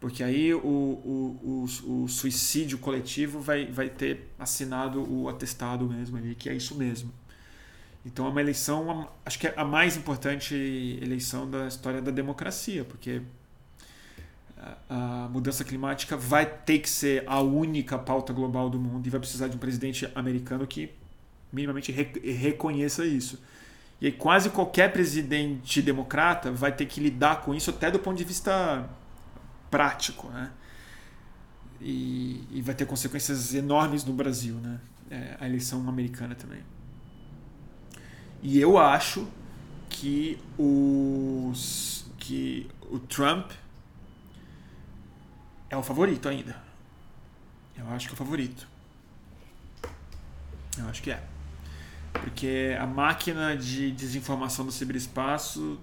Porque 0.01 0.23
aí 0.23 0.55
o, 0.55 0.59
o, 0.61 1.67
o, 1.89 2.03
o, 2.05 2.09
suicídio 2.09 2.79
coletivo 2.79 3.41
vai, 3.41 3.67
vai 3.67 3.89
ter 3.89 4.29
assinado 4.39 5.03
o 5.13 5.29
atestado 5.29 5.89
mesmo 5.89 6.17
ali, 6.17 6.37
que 6.37 6.49
é 6.49 6.55
isso 6.55 6.77
mesmo. 6.77 7.13
Então 8.07 8.27
é 8.27 8.29
uma 8.29 8.41
eleição, 8.41 9.11
acho 9.27 9.39
que 9.39 9.49
é 9.49 9.55
a 9.57 9.65
mais 9.65 9.97
importante 9.97 10.55
eleição 11.03 11.51
da 11.51 11.67
história 11.67 12.01
da 12.01 12.13
democracia, 12.13 12.85
porque 12.85 13.23
a, 14.89 15.29
mudança 15.33 15.65
climática 15.65 16.17
vai 16.17 16.47
ter 16.47 16.79
que 16.79 16.89
ser 16.89 17.25
a 17.27 17.41
única 17.41 17.99
pauta 17.99 18.33
global 18.33 18.71
do 18.71 18.79
mundo 18.79 19.05
e 19.07 19.11
vai 19.11 19.19
precisar 19.19 19.49
de 19.49 19.57
um 19.57 19.59
presidente 19.59 20.09
americano 20.15 20.65
que 20.65 20.91
minimamente 21.53 21.91
re, 21.91 22.09
reconheça 22.33 23.05
isso. 23.05 23.43
E 24.01 24.07
aí 24.07 24.13
quase 24.13 24.51
qualquer 24.51 24.93
presidente 24.93 25.83
democrata 25.83 26.53
vai 26.53 26.71
ter 26.71 26.87
que 26.87 27.01
lidar 27.01 27.43
com 27.43 27.53
isso 27.53 27.71
até 27.71 27.91
do 27.91 27.99
ponto 27.99 28.17
de 28.17 28.23
vista 28.23 28.89
prático, 29.71 30.29
né? 30.29 30.51
E, 31.81 32.45
e 32.51 32.63
vai 32.63 32.75
ter 32.75 32.87
consequências 32.87 33.55
enormes 33.55 34.05
no 34.05 34.13
Brasil, 34.13 34.55
né? 34.57 34.81
É, 35.11 35.37
a 35.41 35.47
eleição 35.47 35.89
americana 35.89 36.35
também. 36.35 36.63
E 38.43 38.61
eu 38.61 38.79
acho 38.79 39.27
que 39.89 40.39
os 40.59 42.07
que 42.19 42.69
o 42.91 42.99
Trump 42.99 43.51
é 45.71 45.77
o 45.77 45.83
favorito 45.83 46.29
ainda. 46.29 46.57
Eu 47.77 47.89
acho 47.89 48.07
que 48.07 48.13
é 48.13 48.15
o 48.15 48.17
favorito. 48.17 48.69
Eu 50.77 50.89
acho 50.89 51.03
que 51.03 51.11
é. 51.11 51.23
Porque 52.13 52.77
a 52.79 52.87
máquina 52.87 53.57
de 53.57 53.91
desinformação 53.93 54.65
do 54.67 54.73
ciberespaço 54.73 55.79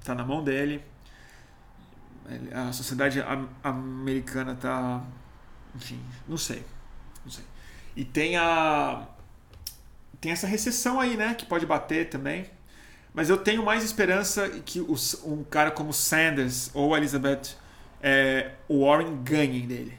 está 0.00 0.14
na 0.14 0.24
mão 0.24 0.42
dele 0.44 0.82
a 2.52 2.72
sociedade 2.72 3.22
americana 3.62 4.52
está. 4.52 5.02
Enfim, 5.74 6.00
não 6.26 6.36
sei. 6.36 6.64
Não 7.24 7.30
sei. 7.30 7.44
E 7.96 8.04
tem 8.04 8.36
a. 8.36 9.06
Tem 10.20 10.32
essa 10.32 10.46
recessão 10.46 10.98
aí, 11.00 11.16
né? 11.16 11.34
Que 11.34 11.44
pode 11.44 11.66
bater 11.66 12.08
também. 12.08 12.46
Mas 13.12 13.30
eu 13.30 13.36
tenho 13.36 13.64
mais 13.64 13.84
esperança 13.84 14.48
que 14.48 14.80
os, 14.80 15.22
um 15.24 15.44
cara 15.44 15.70
como 15.70 15.92
Sanders 15.92 16.70
ou 16.74 16.96
Elizabeth 16.96 17.56
é, 18.02 18.52
Warren 18.68 19.22
ganhem 19.22 19.66
dele. 19.66 19.96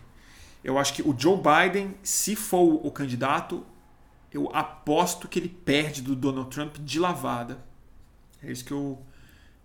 Eu 0.64 0.78
acho 0.78 0.94
que 0.94 1.02
o 1.02 1.16
Joe 1.18 1.38
Biden, 1.38 1.96
se 2.04 2.36
for 2.36 2.86
o 2.86 2.92
candidato, 2.92 3.66
eu 4.34 4.50
aposto 4.54 5.28
que 5.28 5.40
ele 5.40 5.48
perde 5.48 6.02
do 6.02 6.16
Donald 6.16 6.50
Trump 6.50 6.78
de 6.80 7.00
lavada. 7.00 7.64
É 8.44 8.52
isso 8.52 8.66
que 8.66 8.72
eu, 8.72 9.02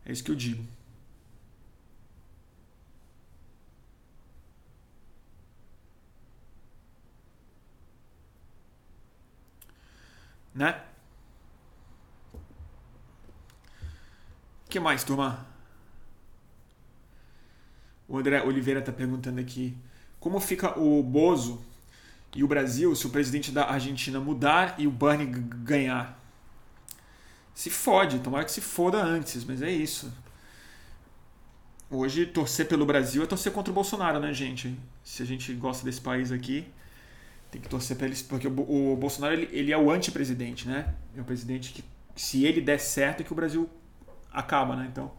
é 0.07 0.13
isso 0.13 0.23
que 0.23 0.31
eu 0.31 0.37
digo. 0.37 0.65
Né? 10.55 10.81
O 14.67 14.71
que 14.71 14.81
mais, 14.81 15.05
turma? 15.05 15.47
O 18.09 18.19
André 18.19 18.43
Oliveira 18.43 18.81
está 18.81 18.93
perguntando 18.93 19.41
aqui 19.41 19.77
como 20.19 20.39
fica 20.41 20.79
o 20.79 21.03
Bozo 21.03 21.65
e 22.35 22.45
o 22.45 22.49
Brasil 22.49 22.95
se 22.95 23.07
o 23.07 23.11
presidente 23.11 23.51
da 23.51 23.69
Argentina 23.69 24.21
mudar 24.21 24.75
e 24.79 24.87
o 24.87 24.91
Bernie 24.91 25.27
ganhar. 25.27 26.19
Se 27.55 27.71
fode, 27.71 28.21
tomara 28.21 28.45
que 28.45 28.53
se 28.53 28.61
foda 28.61 29.03
antes, 29.03 29.45
mas 29.45 29.63
é 29.63 29.71
isso. 29.71 30.13
Hoje, 31.91 32.25
torcer 32.27 32.69
pelo 32.69 32.87
Brasil 32.87 33.23
é 33.23 33.27
torcer 33.27 33.53
contra 33.53 33.73
o 33.73 33.75
Bolsonaro, 33.75 34.21
né, 34.21 34.33
gente? 34.33 34.79
Se 35.03 35.23
a 35.23 35.27
gente 35.27 35.53
gosta 35.55 35.85
desse 35.85 36.01
país 36.01 36.31
aqui, 36.31 36.67
tem 37.51 37.61
que 37.61 37.69
torcer 37.69 37.97
para 37.97 38.07
eles, 38.07 38.23
porque 38.23 38.47
o, 38.47 38.93
o 38.93 38.97
Bolsonaro 38.97 39.35
ele, 39.35 39.49
ele, 39.53 39.73
é 39.73 39.79
o 39.79 39.91
anti-presidente, 39.91 40.69
né? 40.69 40.95
É 41.17 41.21
um 41.21 41.25
presidente 41.25 41.73
que, 41.73 41.85
se 42.15 42.45
ele 42.45 42.61
der 42.61 42.79
certo, 42.79 43.21
é 43.21 43.25
que 43.25 43.33
o 43.33 43.37
Brasil 43.37 43.69
acaba, 44.33 44.77
né? 44.77 44.89
Então, 44.91 45.11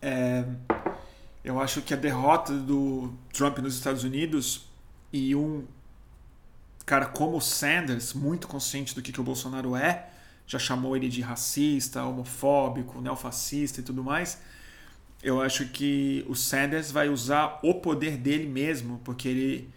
é, 0.00 0.44
eu 1.42 1.60
acho 1.60 1.82
que 1.82 1.92
a 1.92 1.96
derrota 1.96 2.52
do 2.52 3.12
Trump 3.32 3.58
nos 3.58 3.74
Estados 3.74 4.04
Unidos 4.04 4.66
e 5.12 5.34
um 5.34 5.64
cara 6.86 7.06
como 7.06 7.36
o 7.36 7.40
Sanders, 7.40 8.12
muito 8.12 8.46
consciente 8.46 8.94
do 8.94 9.02
que, 9.02 9.10
que 9.10 9.20
o 9.20 9.24
Bolsonaro 9.24 9.74
é, 9.74 10.10
já 10.46 10.58
chamou 10.58 10.96
ele 10.96 11.08
de 11.08 11.22
racista, 11.22 12.04
homofóbico, 12.04 13.00
neofascista 13.00 13.80
e 13.80 13.82
tudo 13.82 14.04
mais. 14.04 14.38
Eu 15.22 15.40
acho 15.40 15.66
que 15.68 16.24
o 16.28 16.34
Sanders 16.34 16.90
vai 16.90 17.08
usar 17.08 17.58
o 17.62 17.74
poder 17.74 18.18
dele 18.18 18.46
mesmo, 18.46 19.00
porque 19.02 19.26
ele 19.26 19.70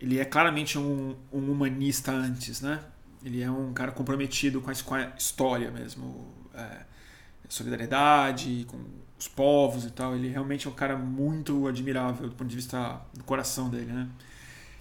ele 0.00 0.18
é 0.18 0.24
claramente 0.24 0.78
um, 0.78 1.14
um, 1.32 1.50
humanista 1.50 2.10
antes, 2.10 2.60
né? 2.60 2.80
Ele 3.22 3.42
é 3.42 3.50
um 3.50 3.72
cara 3.72 3.92
comprometido 3.92 4.60
com 4.60 4.70
a, 4.70 4.74
com 4.74 4.94
a 4.94 5.12
história 5.18 5.70
mesmo, 5.70 6.26
é, 6.54 6.84
solidariedade 7.48 8.64
com 8.68 8.82
os 9.18 9.28
povos 9.28 9.84
e 9.84 9.90
tal. 9.90 10.16
Ele 10.16 10.28
realmente 10.28 10.66
é 10.66 10.70
um 10.70 10.74
cara 10.74 10.96
muito 10.96 11.66
admirável 11.66 12.28
do 12.28 12.34
ponto 12.34 12.48
de 12.48 12.56
vista 12.56 13.00
do 13.12 13.22
coração 13.24 13.68
dele, 13.68 13.92
né? 13.92 14.08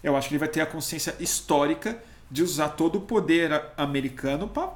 Eu 0.01 0.15
acho 0.15 0.29
que 0.29 0.35
ele 0.35 0.39
vai 0.39 0.47
ter 0.47 0.61
a 0.61 0.65
consciência 0.65 1.13
histórica 1.19 2.01
de 2.31 2.41
usar 2.41 2.69
todo 2.69 2.99
o 2.99 3.01
poder 3.01 3.51
americano 3.75 4.47
para 4.47 4.71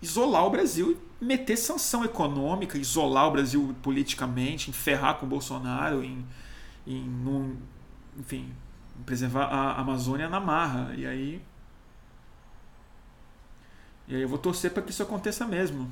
isolar 0.00 0.46
o 0.46 0.50
Brasil 0.50 0.98
meter 1.20 1.56
sanção 1.56 2.04
econômica, 2.04 2.78
isolar 2.78 3.28
o 3.28 3.32
Brasil 3.32 3.74
politicamente, 3.82 4.70
enferrar 4.70 5.14
com 5.14 5.26
o 5.26 5.28
Bolsonaro, 5.28 6.02
em, 6.02 6.24
em 6.86 7.04
enfim, 8.18 8.52
preservar 9.06 9.44
a 9.46 9.80
Amazônia 9.80 10.28
na 10.28 10.40
marra. 10.40 10.94
E 10.94 11.06
aí. 11.06 11.42
E 14.08 14.14
aí 14.14 14.22
eu 14.22 14.28
vou 14.28 14.38
torcer 14.38 14.72
para 14.72 14.82
que 14.82 14.90
isso 14.90 15.02
aconteça 15.02 15.46
mesmo. 15.46 15.90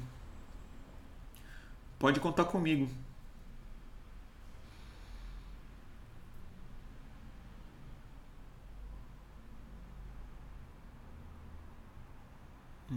Pode 1.99 2.21
contar 2.21 2.45
comigo. 2.45 2.89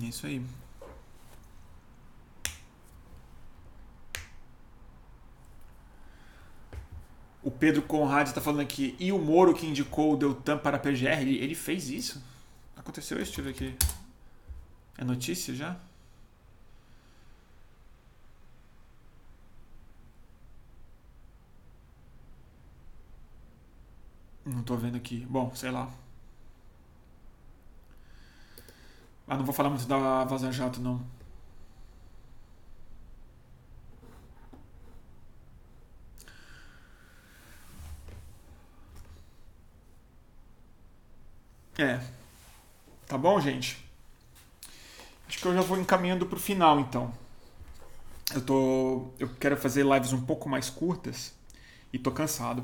É 0.01 0.05
isso 0.05 0.25
aí. 0.27 0.43
Pedro 7.51 7.81
Conrad 7.83 8.27
está 8.27 8.41
falando 8.41 8.61
aqui. 8.61 8.95
E 8.99 9.11
o 9.11 9.19
Moro 9.19 9.53
que 9.53 9.67
indicou 9.67 10.13
o 10.13 10.17
Deltan 10.17 10.57
para 10.57 10.77
a 10.77 10.79
PGR, 10.79 11.21
ele, 11.21 11.37
ele 11.37 11.55
fez 11.55 11.89
isso? 11.89 12.23
Aconteceu 12.75 13.21
isso? 13.21 13.31
Deixa 13.35 13.41
eu 13.41 13.45
ver 13.45 13.51
aqui. 13.51 13.77
É 14.97 15.03
notícia 15.03 15.53
já? 15.53 15.77
Não 24.45 24.63
tô 24.63 24.75
vendo 24.75 24.95
aqui. 24.97 25.25
Bom, 25.29 25.53
sei 25.55 25.71
lá. 25.71 25.91
Ah, 29.27 29.37
não 29.37 29.45
vou 29.45 29.53
falar 29.53 29.69
muito 29.69 29.85
da 29.87 30.23
Vaza 30.23 30.51
Jato, 30.51 30.79
não. 30.79 31.14
É. 41.77 41.99
Tá 43.07 43.17
bom, 43.17 43.39
gente? 43.39 43.83
Acho 45.27 45.39
que 45.39 45.45
eu 45.45 45.53
já 45.53 45.61
vou 45.61 45.77
encaminhando 45.79 46.25
pro 46.25 46.39
final, 46.39 46.79
então. 46.79 47.13
Eu 48.33 48.41
tô. 48.41 49.07
Eu 49.19 49.29
quero 49.39 49.57
fazer 49.57 49.85
lives 49.85 50.13
um 50.13 50.21
pouco 50.21 50.47
mais 50.49 50.69
curtas 50.69 51.33
e 51.91 51.99
tô 51.99 52.11
cansado. 52.11 52.63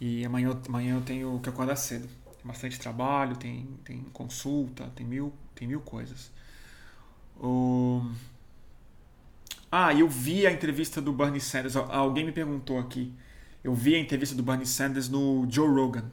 E 0.00 0.24
amanhã, 0.24 0.58
amanhã 0.68 0.96
eu 0.96 1.02
tenho 1.02 1.40
que 1.40 1.48
acordar 1.48 1.76
cedo. 1.76 2.08
Tem 2.24 2.44
bastante 2.44 2.78
trabalho, 2.78 3.36
tem, 3.36 3.68
tem 3.84 4.00
consulta, 4.12 4.90
tem 4.94 5.06
mil, 5.06 5.32
tem 5.54 5.68
mil 5.68 5.80
coisas. 5.80 6.30
O... 7.40 8.04
Ah, 9.70 9.94
eu 9.94 10.08
vi 10.08 10.46
a 10.46 10.52
entrevista 10.52 11.00
do 11.00 11.12
Bernie 11.12 11.40
Sanders. 11.40 11.76
Alguém 11.76 12.24
me 12.24 12.32
perguntou 12.32 12.78
aqui. 12.78 13.12
Eu 13.64 13.74
vi 13.74 13.94
a 13.94 13.98
entrevista 13.98 14.34
do 14.34 14.42
Bernie 14.42 14.66
Sanders 14.66 15.08
no 15.08 15.46
Joe 15.50 15.68
Rogan. 15.68 16.04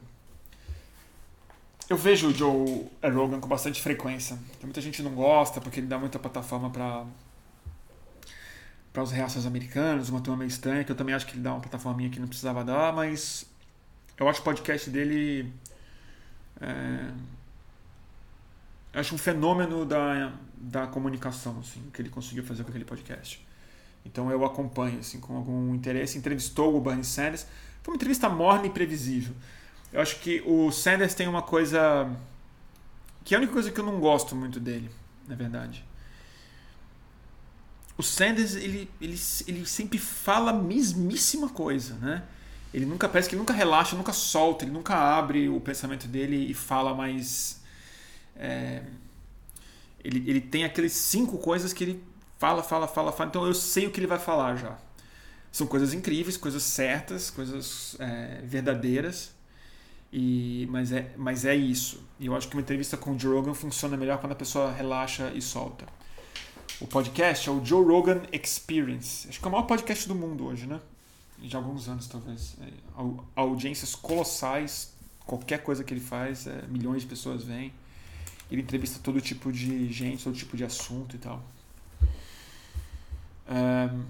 Eu 1.90 1.96
vejo 1.96 2.28
o 2.28 2.32
Joe 2.32 2.88
Rogan 3.02 3.40
com 3.40 3.48
bastante 3.48 3.82
frequência. 3.82 4.36
Tem 4.36 4.62
muita 4.62 4.80
gente 4.80 4.98
que 4.98 5.02
não 5.02 5.12
gosta 5.12 5.60
porque 5.60 5.80
ele 5.80 5.88
dá 5.88 5.98
muita 5.98 6.20
plataforma 6.20 6.70
para 6.70 7.04
para 8.92 9.02
os 9.02 9.10
reações 9.10 9.44
americanos, 9.44 10.08
uma 10.08 10.20
turma 10.20 10.38
meio 10.38 10.48
estranha, 10.48 10.84
que 10.84 10.92
eu 10.92 10.96
também 10.96 11.14
acho 11.14 11.26
que 11.26 11.32
ele 11.32 11.42
dá 11.42 11.52
uma 11.52 11.60
plataforminha 11.60 12.08
que 12.08 12.20
não 12.20 12.28
precisava 12.28 12.64
dar, 12.64 12.92
mas 12.92 13.44
eu 14.16 14.28
acho 14.28 14.40
o 14.40 14.44
podcast 14.44 14.88
dele. 14.88 15.52
É, 16.60 17.10
acho 18.94 19.14
um 19.16 19.18
fenômeno 19.18 19.84
da, 19.84 20.32
da 20.56 20.86
comunicação, 20.86 21.58
assim, 21.58 21.82
que 21.92 22.00
ele 22.00 22.08
conseguiu 22.08 22.44
fazer 22.44 22.62
com 22.62 22.70
aquele 22.70 22.84
podcast. 22.84 23.44
Então 24.04 24.30
eu 24.30 24.44
acompanho, 24.44 25.00
assim, 25.00 25.18
com 25.18 25.36
algum 25.36 25.74
interesse. 25.74 26.16
Entrevistou 26.16 26.76
o 26.76 26.80
Bernie 26.80 27.04
Sanders. 27.04 27.46
Foi 27.82 27.92
uma 27.92 27.96
entrevista 27.96 28.28
morna 28.28 28.66
e 28.66 28.70
previsível. 28.70 29.34
Eu 29.92 30.00
acho 30.00 30.20
que 30.20 30.42
o 30.46 30.70
Sanders 30.70 31.14
tem 31.14 31.26
uma 31.26 31.42
coisa. 31.42 32.08
que 33.24 33.34
é 33.34 33.36
a 33.36 33.40
única 33.40 33.52
coisa 33.52 33.70
que 33.70 33.80
eu 33.80 33.84
não 33.84 33.98
gosto 34.00 34.36
muito 34.36 34.60
dele, 34.60 34.90
na 35.26 35.34
verdade. 35.34 35.84
O 37.98 38.02
Sanders, 38.02 38.54
ele, 38.54 38.90
ele, 39.00 39.20
ele 39.46 39.66
sempre 39.66 39.98
fala 39.98 40.52
a 40.52 40.54
mesmíssima 40.54 41.48
coisa, 41.50 41.94
né? 41.96 42.22
Ele 42.72 42.86
nunca 42.86 43.08
parece 43.08 43.28
que 43.28 43.36
nunca 43.36 43.52
relaxa, 43.52 43.96
nunca 43.96 44.12
solta, 44.12 44.64
ele 44.64 44.72
nunca 44.72 44.94
abre 44.94 45.48
o 45.48 45.60
pensamento 45.60 46.06
dele 46.06 46.50
e 46.50 46.54
fala 46.54 46.94
mais. 46.94 47.60
É, 48.36 48.82
ele, 50.02 50.30
ele 50.30 50.40
tem 50.40 50.64
aqueles 50.64 50.92
cinco 50.92 51.36
coisas 51.38 51.72
que 51.72 51.84
ele 51.84 52.04
fala, 52.38 52.62
fala, 52.62 52.86
fala, 52.86 53.12
fala. 53.12 53.28
Então 53.28 53.44
eu 53.44 53.54
sei 53.54 53.86
o 53.86 53.90
que 53.90 53.98
ele 53.98 54.06
vai 54.06 54.18
falar 54.18 54.56
já. 54.56 54.78
São 55.50 55.66
coisas 55.66 55.92
incríveis, 55.92 56.36
coisas 56.36 56.62
certas, 56.62 57.28
coisas 57.28 57.96
é, 57.98 58.40
verdadeiras. 58.44 59.34
E, 60.12 60.66
mas, 60.70 60.90
é, 60.92 61.12
mas 61.16 61.44
é 61.44 61.54
isso. 61.54 62.02
E 62.18 62.26
eu 62.26 62.34
acho 62.34 62.48
que 62.48 62.54
uma 62.54 62.62
entrevista 62.62 62.96
com 62.96 63.12
o 63.12 63.18
Joe 63.18 63.34
Rogan 63.34 63.54
funciona 63.54 63.96
melhor 63.96 64.18
quando 64.18 64.32
a 64.32 64.36
pessoa 64.36 64.72
relaxa 64.72 65.30
e 65.34 65.40
solta. 65.40 65.86
O 66.80 66.86
podcast 66.86 67.48
é 67.48 67.52
o 67.52 67.64
Joe 67.64 67.84
Rogan 67.84 68.22
Experience. 68.32 69.28
Acho 69.28 69.38
que 69.38 69.44
é 69.44 69.48
o 69.48 69.52
maior 69.52 69.64
podcast 69.64 70.08
do 70.08 70.14
mundo 70.14 70.46
hoje, 70.46 70.66
né? 70.66 70.80
De 71.38 71.54
alguns 71.54 71.88
anos, 71.88 72.06
talvez. 72.06 72.56
É, 72.60 72.68
audiências 73.36 73.94
colossais. 73.94 74.92
Qualquer 75.26 75.62
coisa 75.62 75.84
que 75.84 75.94
ele 75.94 76.00
faz, 76.00 76.46
é, 76.46 76.62
milhões 76.68 77.02
de 77.02 77.08
pessoas 77.08 77.44
vêm. 77.44 77.72
Ele 78.50 78.62
entrevista 78.62 78.98
todo 79.02 79.20
tipo 79.20 79.52
de 79.52 79.92
gente, 79.92 80.24
todo 80.24 80.34
tipo 80.34 80.56
de 80.56 80.64
assunto 80.64 81.14
e 81.14 81.18
tal. 81.18 81.42
Um, 83.48 84.04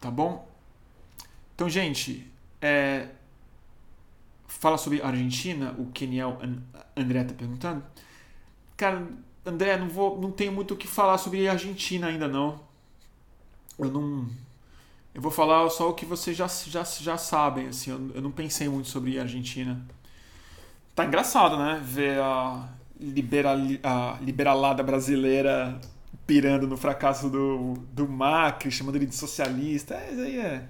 Tá 0.00 0.10
bom? 0.10 0.48
Então, 1.54 1.68
gente, 1.68 2.30
é, 2.60 3.08
fala 4.46 4.78
sobre 4.78 5.00
Argentina, 5.02 5.74
o 5.78 5.86
Keniel 5.86 6.38
André 6.96 7.24
tá 7.24 7.34
perguntando. 7.34 7.82
Cara, 8.76 9.06
André, 9.44 9.76
não, 9.76 9.88
vou, 9.88 10.20
não 10.20 10.30
tenho 10.30 10.52
muito 10.52 10.74
o 10.74 10.76
que 10.76 10.86
falar 10.86 11.18
sobre 11.18 11.48
Argentina 11.48 12.08
ainda 12.08 12.28
não. 12.28 12.60
Eu 13.78 13.90
não. 13.90 14.28
Eu 15.14 15.22
vou 15.22 15.30
falar 15.30 15.68
só 15.70 15.88
o 15.88 15.94
que 15.94 16.04
vocês 16.04 16.36
já, 16.36 16.46
já, 16.46 16.84
já 16.84 17.16
sabem, 17.16 17.68
assim, 17.68 17.90
eu, 17.90 18.10
eu 18.16 18.20
não 18.20 18.30
pensei 18.30 18.68
muito 18.68 18.88
sobre 18.88 19.18
Argentina. 19.18 19.80
Tá 20.94 21.04
engraçado, 21.04 21.56
né? 21.56 21.80
Ver 21.82 22.18
a, 22.20 22.68
liberal, 23.00 23.56
a 23.82 24.18
liberalada 24.20 24.82
brasileira 24.82 25.80
pirando 26.26 26.66
no 26.66 26.76
fracasso 26.76 27.30
do, 27.30 27.74
do 27.92 28.08
Macri, 28.08 28.70
chamando 28.70 28.96
ele 28.96 29.06
de 29.06 29.14
socialista. 29.14 29.94
É, 29.94 30.10
isso 30.10 30.20
aí 30.20 30.38
é. 30.38 30.68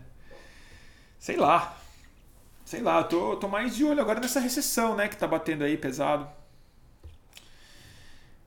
Sei 1.18 1.36
lá. 1.36 1.76
Sei 2.64 2.82
lá, 2.82 3.02
tô, 3.04 3.36
tô 3.36 3.48
mais 3.48 3.76
de 3.76 3.84
olho 3.84 4.00
agora 4.00 4.20
nessa 4.20 4.40
recessão, 4.40 4.96
né? 4.96 5.08
Que 5.08 5.16
tá 5.16 5.26
batendo 5.26 5.64
aí 5.64 5.78
pesado. 5.78 6.28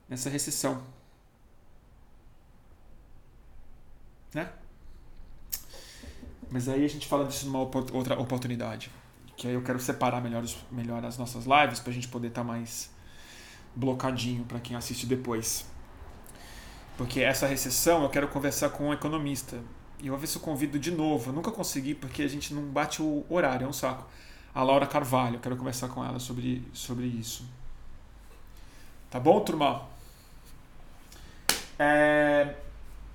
Nessa 0.07 0.29
recessão. 0.29 0.83
Né? 4.33 4.51
Mas 6.51 6.67
aí 6.67 6.83
a 6.83 6.89
gente 6.89 7.07
fala 7.07 7.25
disso 7.25 7.45
numa 7.45 7.59
outra 7.59 8.19
oportunidade. 8.19 8.91
Que 9.37 9.47
aí 9.47 9.53
eu 9.53 9.63
quero 9.63 9.79
separar 9.79 10.21
melhor, 10.21 10.43
melhor 10.69 11.03
as 11.05 11.17
nossas 11.17 11.45
lives 11.45 11.79
pra 11.79 11.93
gente 11.93 12.07
poder 12.07 12.27
estar 12.27 12.41
tá 12.41 12.47
mais 12.47 12.91
blocadinho 13.75 14.43
para 14.43 14.59
quem 14.59 14.75
assiste 14.75 15.05
depois. 15.05 15.65
Porque 16.99 17.21
essa 17.21 17.47
recessão 17.47 18.03
eu 18.03 18.09
quero 18.09 18.27
conversar 18.27 18.71
com 18.71 18.89
um 18.89 18.93
economista. 18.93 19.57
E 20.01 20.07
eu 20.07 20.11
vou 20.11 20.19
ver 20.19 20.27
se 20.27 20.35
eu 20.35 20.41
convido 20.41 20.77
de 20.77 20.91
novo. 20.91 21.29
Eu 21.29 21.33
nunca 21.33 21.49
consegui 21.49 21.95
porque 21.95 22.21
a 22.21 22.27
gente 22.27 22.53
não 22.53 22.61
bate 22.61 23.01
o 23.01 23.25
horário, 23.29 23.63
é 23.63 23.69
um 23.69 23.71
saco. 23.71 24.05
A 24.53 24.61
Laura 24.61 24.85
Carvalho, 24.85 25.37
eu 25.37 25.39
quero 25.39 25.55
conversar 25.55 25.87
com 25.87 26.03
ela 26.03 26.19
sobre, 26.19 26.61
sobre 26.73 27.05
isso. 27.05 27.45
Tá 29.09 29.17
bom, 29.17 29.39
turma? 29.39 29.87
É... 31.79 32.55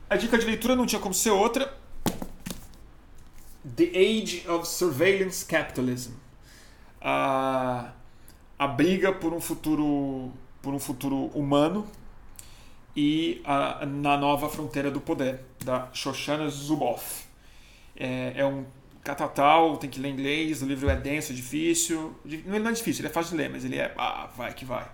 A 0.08 0.16
dica 0.16 0.38
de 0.38 0.46
leitura 0.46 0.74
não 0.74 0.86
tinha 0.86 0.98
como 0.98 1.12
ser 1.12 1.32
outra. 1.32 1.76
The 3.76 3.84
Age 3.84 4.48
of 4.48 4.66
Surveillance 4.66 5.44
Capitalism. 5.44 6.12
A, 7.02 7.92
a 8.58 8.66
briga 8.66 9.12
por 9.12 9.34
um 9.34 9.42
futuro 9.42 10.32
por 10.62 10.72
um 10.72 10.78
futuro 10.78 11.26
humano 11.34 11.86
e 12.96 13.42
a, 13.44 13.84
na 13.84 14.16
Nova 14.16 14.48
Fronteira 14.48 14.90
do 14.90 15.00
Poder, 15.00 15.40
da 15.64 15.88
Shoshana 15.92 16.48
Zuboff. 16.48 17.24
É, 17.96 18.34
é 18.36 18.46
um 18.46 18.64
catatal, 19.02 19.76
tem 19.76 19.90
que 19.90 20.00
ler 20.00 20.10
inglês, 20.10 20.62
o 20.62 20.66
livro 20.66 20.88
é 20.88 20.96
denso, 20.96 21.32
é 21.32 21.34
difícil. 21.34 22.14
Ele 22.24 22.58
não 22.58 22.70
é 22.70 22.72
difícil, 22.72 23.02
ele 23.02 23.08
é 23.08 23.12
fácil 23.12 23.32
de 23.32 23.42
ler, 23.42 23.50
mas 23.50 23.64
ele 23.64 23.76
é. 23.76 23.92
Ah, 23.96 24.28
vai 24.36 24.52
que 24.54 24.64
vai. 24.64 24.86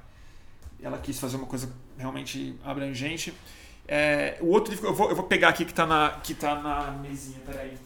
Ela 0.83 0.99
quis 0.99 1.19
fazer 1.21 1.37
uma 1.37 1.47
coisa 1.47 1.71
realmente 1.99 2.59
abrangente. 2.65 3.35
É, 3.87 4.39
o 4.41 4.47
outro 4.47 4.73
livro, 4.73 4.89
eu 4.89 4.95
vou, 4.95 5.11
eu 5.11 5.17
vou 5.17 5.27
pegar 5.27 5.49
aqui 5.49 5.65
que 5.65 5.73
está 5.73 5.85
na, 5.85 6.21
que 6.23 6.35
tá 6.35 6.55
na 6.55 6.93
mesinha, 6.93 7.41
peraí. 7.45 7.77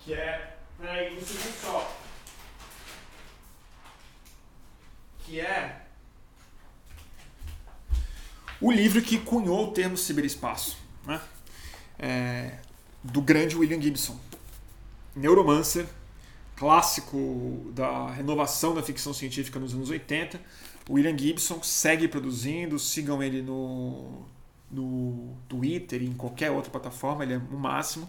Que 0.00 0.14
é. 0.14 0.56
Peraí, 0.78 1.16
um 1.16 1.20
segundo 1.20 1.54
só. 1.60 1.96
Que 5.20 5.40
é 5.40 5.85
o 8.60 8.70
livro 8.70 9.02
que 9.02 9.18
cunhou 9.18 9.68
o 9.68 9.72
termo 9.72 9.96
ciberespaço, 9.96 10.76
né? 11.06 11.20
é, 11.98 12.52
do 13.02 13.20
grande 13.20 13.56
William 13.56 13.80
Gibson. 13.80 14.18
Neuromancer, 15.14 15.86
clássico 16.56 17.70
da 17.74 18.10
renovação 18.10 18.74
da 18.74 18.82
ficção 18.82 19.14
científica 19.14 19.58
nos 19.58 19.74
anos 19.74 19.90
80. 19.90 20.40
William 20.88 21.16
Gibson 21.16 21.62
segue 21.62 22.06
produzindo, 22.06 22.78
sigam 22.78 23.22
ele 23.22 23.42
no, 23.42 24.24
no 24.70 25.36
Twitter 25.48 26.02
e 26.02 26.06
em 26.06 26.12
qualquer 26.12 26.50
outra 26.50 26.70
plataforma, 26.70 27.24
ele 27.24 27.34
é 27.34 27.38
o 27.38 27.58
máximo. 27.58 28.08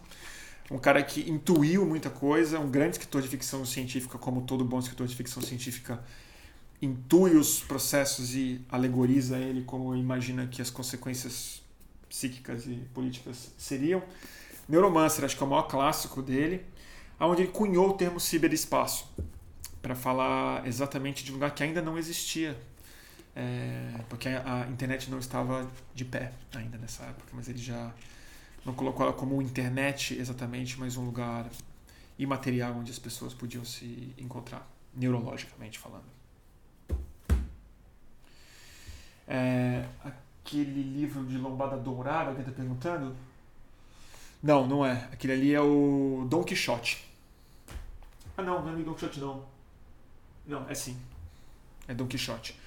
Um 0.69 0.77
cara 0.77 1.01
que 1.01 1.29
intuiu 1.29 1.85
muita 1.85 2.09
coisa, 2.09 2.59
um 2.59 2.69
grande 2.69 2.97
escritor 2.97 3.21
de 3.21 3.29
ficção 3.29 3.65
científica, 3.65 4.17
como 4.17 4.41
todo 4.41 4.65
bom 4.65 4.79
escritor 4.79 5.07
de 5.07 5.15
ficção 5.15 5.41
científica 5.41 6.03
intui 6.81 7.35
os 7.35 7.59
processos 7.59 8.35
e 8.35 8.61
alegoriza 8.69 9.37
ele 9.37 9.63
como 9.63 9.95
imagina 9.95 10.45
que 10.47 10.61
as 10.61 10.69
consequências 10.69 11.61
psíquicas 12.07 12.65
e 12.65 12.75
políticas 12.93 13.51
seriam. 13.57 14.01
Neuromancer, 14.67 15.23
acho 15.23 15.35
que 15.35 15.43
é 15.43 15.45
o 15.45 15.49
maior 15.49 15.63
clássico 15.63 16.21
dele, 16.21 16.65
onde 17.19 17.43
ele 17.43 17.51
cunhou 17.51 17.89
o 17.89 17.93
termo 17.93 18.19
ciberespaço 18.19 19.09
para 19.81 19.95
falar 19.95 20.67
exatamente 20.67 21.23
de 21.23 21.31
um 21.31 21.35
lugar 21.35 21.51
que 21.55 21.63
ainda 21.63 21.81
não 21.81 21.97
existia, 21.97 22.59
é, 23.35 23.93
porque 24.09 24.27
a, 24.27 24.67
internet 24.69 25.09
não 25.09 25.19
estava 25.19 25.69
de 25.95 26.03
pé 26.03 26.33
ainda 26.53 26.77
nessa 26.77 27.03
época, 27.03 27.29
mas 27.33 27.47
ele 27.47 27.59
já 27.59 27.93
não 28.65 28.73
colocou 28.73 29.05
ela 29.05 29.13
como 29.13 29.41
internet 29.41 30.17
exatamente, 30.19 30.77
mas 30.79 30.97
um 30.97 31.05
lugar 31.05 31.49
imaterial 32.19 32.73
onde 32.73 32.91
as 32.91 32.99
pessoas 32.99 33.33
podiam 33.33 33.63
se 33.63 34.13
encontrar, 34.17 34.67
neurologicamente 34.93 35.79
falando. 35.79 36.16
É, 39.27 39.85
aquele 40.03 40.81
livro 40.81 41.25
de 41.25 41.37
Lombada 41.37 41.75
Dourada, 41.77 42.29
alguém 42.29 42.41
está 42.41 42.51
perguntando? 42.51 43.15
Não, 44.41 44.65
não 44.65 44.85
é. 44.85 45.07
Aquele 45.11 45.33
ali 45.33 45.53
é 45.53 45.61
o 45.61 46.25
Don 46.29 46.43
Quixote. 46.43 47.05
Ah, 48.37 48.41
não, 48.41 48.63
não 48.63 48.79
é 48.79 48.83
Don 48.83 48.93
Quixote, 48.93 49.19
não. 49.19 49.43
Não, 50.45 50.69
é 50.69 50.73
sim. 50.73 50.97
É 51.87 51.93
Don 51.93 52.07
Quixote. 52.07 52.57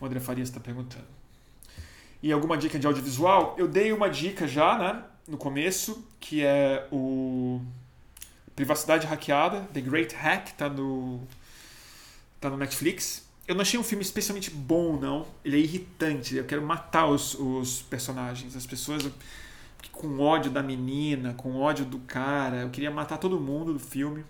O 0.00 0.06
André 0.06 0.20
Farias 0.20 0.48
está 0.48 0.60
perguntando. 0.60 1.06
E 2.22 2.30
alguma 2.32 2.58
dica 2.58 2.78
de 2.78 2.86
audiovisual? 2.86 3.54
Eu 3.56 3.66
dei 3.66 3.92
uma 3.92 4.10
dica 4.10 4.46
já, 4.46 4.76
né? 4.78 5.04
No 5.26 5.38
começo, 5.38 6.04
que 6.18 6.44
é 6.44 6.86
o 6.92 7.60
Privacidade 8.54 9.06
Hackeada, 9.06 9.62
The 9.72 9.80
Great 9.80 10.14
Hack, 10.14 10.52
tá 10.52 10.68
no, 10.68 11.22
tá 12.38 12.50
no 12.50 12.58
Netflix. 12.58 13.26
Eu 13.50 13.56
não 13.56 13.62
achei 13.62 13.80
um 13.80 13.82
filme 13.82 14.04
especialmente 14.04 14.48
bom, 14.48 14.96
não. 14.96 15.26
Ele 15.44 15.56
é 15.56 15.58
irritante. 15.58 16.36
Eu 16.36 16.44
quero 16.44 16.62
matar 16.62 17.08
os, 17.08 17.34
os 17.34 17.82
personagens. 17.82 18.54
As 18.54 18.64
pessoas 18.64 19.10
com 19.90 20.20
ódio 20.20 20.52
da 20.52 20.62
menina, 20.62 21.34
com 21.34 21.56
ódio 21.56 21.84
do 21.84 21.98
cara. 21.98 22.58
Eu 22.58 22.70
queria 22.70 22.92
matar 22.92 23.18
todo 23.18 23.40
mundo 23.40 23.72
do 23.72 23.80
filme. 23.80 24.24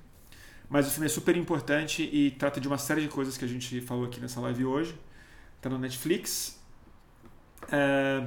Mas 0.70 0.88
o 0.88 0.90
filme 0.90 1.04
é 1.04 1.10
super 1.10 1.36
importante 1.36 2.02
e 2.02 2.30
trata 2.30 2.58
de 2.58 2.66
uma 2.66 2.78
série 2.78 3.02
de 3.02 3.08
coisas 3.08 3.36
que 3.36 3.44
a 3.44 3.48
gente 3.48 3.82
falou 3.82 4.06
aqui 4.06 4.18
nessa 4.18 4.40
live 4.40 4.64
hoje. 4.64 4.98
Tá 5.60 5.68
no 5.68 5.76
Netflix. 5.76 6.58
É... 7.70 8.26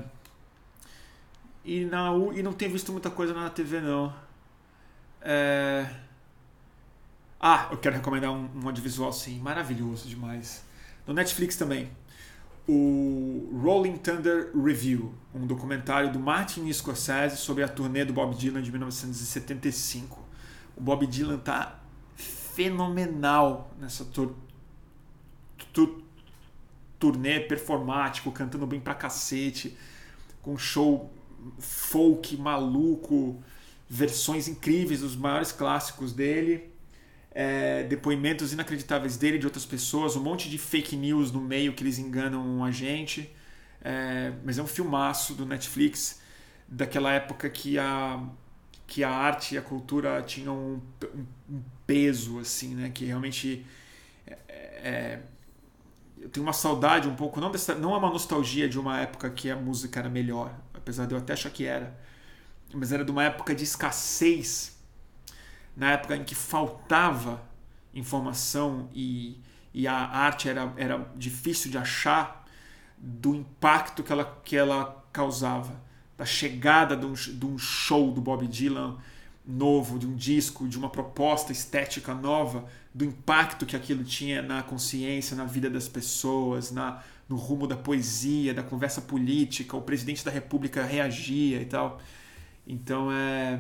E, 1.66 1.86
na, 1.86 2.12
e 2.36 2.44
não 2.44 2.54
tenho 2.54 2.72
visto 2.72 2.92
muita 2.92 3.10
coisa 3.10 3.34
na 3.34 3.50
TV, 3.50 3.82
não. 3.82 4.14
É... 5.22 5.90
Ah, 7.42 7.70
eu 7.72 7.80
quero 7.80 7.96
recomendar 7.96 8.30
um, 8.30 8.48
um 8.62 8.68
audiovisual, 8.68 9.12
sim, 9.12 9.40
maravilhoso 9.40 10.08
demais. 10.08 10.72
No 11.06 11.14
Netflix 11.14 11.56
também. 11.56 11.92
O 12.68 13.60
Rolling 13.62 13.98
Thunder 13.98 14.52
Review, 14.56 15.14
um 15.36 15.46
documentário 15.46 16.12
do 16.12 16.20
Martin 16.20 16.72
Scorsese 16.72 17.38
sobre 17.38 17.64
a 17.64 17.68
turnê 17.68 18.06
do 18.06 18.14
Bob 18.14 18.36
Dylan 18.36 18.62
de 18.62 18.72
1975. 18.72 20.24
O 20.78 20.82
Bob 20.82 21.06
Dylan 21.06 21.38
tá 21.38 21.80
fenomenal 22.16 23.72
nessa 23.80 24.06
tur 24.06 24.36
tur 25.74 26.04
turnê 27.00 27.42
performático, 27.42 28.32
cantando 28.32 28.66
bem 28.66 28.80
pra 28.80 28.96
cacete, 28.96 29.78
com 30.42 30.58
show 30.58 31.12
folk 31.60 32.38
maluco, 32.38 33.44
versões 33.90 34.48
incríveis 34.48 35.02
dos 35.02 35.16
maiores 35.16 35.52
clássicos 35.52 36.14
dele, 36.14 36.73
é, 37.34 37.84
depoimentos 37.84 38.54
inacreditáveis 38.54 39.18
dele 39.18 39.38
de 39.38 39.46
outras 39.46 39.66
pessoas, 39.66 40.16
um 40.16 40.22
monte 40.22 40.50
de 40.50 40.58
fake 40.58 40.96
news 40.96 41.32
no 41.32 41.42
meio 41.42 41.74
que 41.74 41.84
eles 41.84 41.98
enganam 41.98 42.64
a 42.64 42.72
gente. 42.72 43.34
É, 43.82 44.32
mas 44.46 44.58
é 44.58 44.64
um 44.64 44.68
filmaço 44.68 45.34
do 45.34 45.46
Netflix 45.46 46.22
daquela 46.68 47.12
época 47.12 47.50
que 47.50 47.78
a 47.78 48.24
que 48.86 49.04
a 49.04 49.10
arte 49.10 49.56
e 49.56 49.58
a 49.58 49.62
cultura 49.62 50.22
tinham 50.22 50.56
um, 50.56 50.82
um 51.50 51.64
peso 51.88 52.40
assim, 52.40 52.76
né? 52.76 52.92
Que 52.94 53.06
realmente 53.06 53.66
é, 54.28 54.38
é, 54.48 55.20
eu 56.22 56.30
tenho 56.30 56.46
uma 56.46 56.54
saudade 56.54 57.08
um 57.08 57.16
pouco 57.16 57.40
não 57.42 57.52
dessa, 57.52 57.76
não 57.76 57.94
é 57.94 57.98
uma 57.98 58.10
nostalgia 58.10 58.70
de 58.70 58.80
uma 58.80 59.02
época 59.02 59.30
que 59.30 59.50
a 59.50 59.56
música 59.56 60.00
era 60.00 60.10
melhor, 60.10 60.54
apesar 60.74 61.06
de 61.08 61.14
eu 61.14 61.18
até 61.18 61.34
achar 61.34 61.50
que 61.50 61.66
era 61.66 61.98
mas 62.74 62.92
era 62.92 63.06
de 63.06 63.12
uma 63.12 63.24
época 63.24 63.54
de 63.54 63.64
escassez, 63.64 64.73
na 65.76 65.92
época 65.92 66.16
em 66.16 66.24
que 66.24 66.36
faltava 66.36 67.42
informação 67.94 68.90
e, 68.94 69.40
e 69.74 69.88
a 69.88 69.96
arte 69.96 70.50
era, 70.50 70.74
era 70.78 71.08
difícil 71.16 71.72
de 71.72 71.78
achar, 71.78 72.44
do 72.98 73.36
impacto 73.36 74.02
que 74.02 74.12
ela, 74.12 74.42
que 74.44 74.56
ela 74.56 75.04
causava, 75.12 75.82
da 76.18 76.26
chegada 76.26 76.96
de 76.96 77.06
um, 77.06 77.14
de 77.14 77.46
um 77.46 77.58
show 77.58 78.12
do 78.12 78.22
Bob 78.22 78.48
Dylan 78.48 78.98
novo, 79.46 80.00
de 80.00 80.08
um 80.08 80.16
disco, 80.16 80.68
de 80.68 80.78
uma 80.78 80.90
proposta 80.90 81.52
estética 81.52 82.14
nova, 82.14 82.66
do 82.94 83.04
impacto 83.04 83.66
que 83.66 83.76
aquilo 83.76 84.04
tinha 84.04 84.42
na 84.42 84.64
consciência, 84.64 85.36
na 85.36 85.46
vida 85.46 85.70
das 85.70 85.88
pessoas, 85.88 86.72
na, 86.72 87.04
no 87.28 87.36
rumo 87.36 87.68
da 87.68 87.76
poesia, 87.76 88.54
da 88.54 88.64
conversa 88.64 89.02
política, 89.02 89.76
o 89.76 89.82
presidente 89.82 90.24
da 90.24 90.32
república 90.32 90.84
reagia 90.84 91.62
e 91.62 91.66
tal. 91.66 92.00
Então 92.66 93.12
é. 93.12 93.60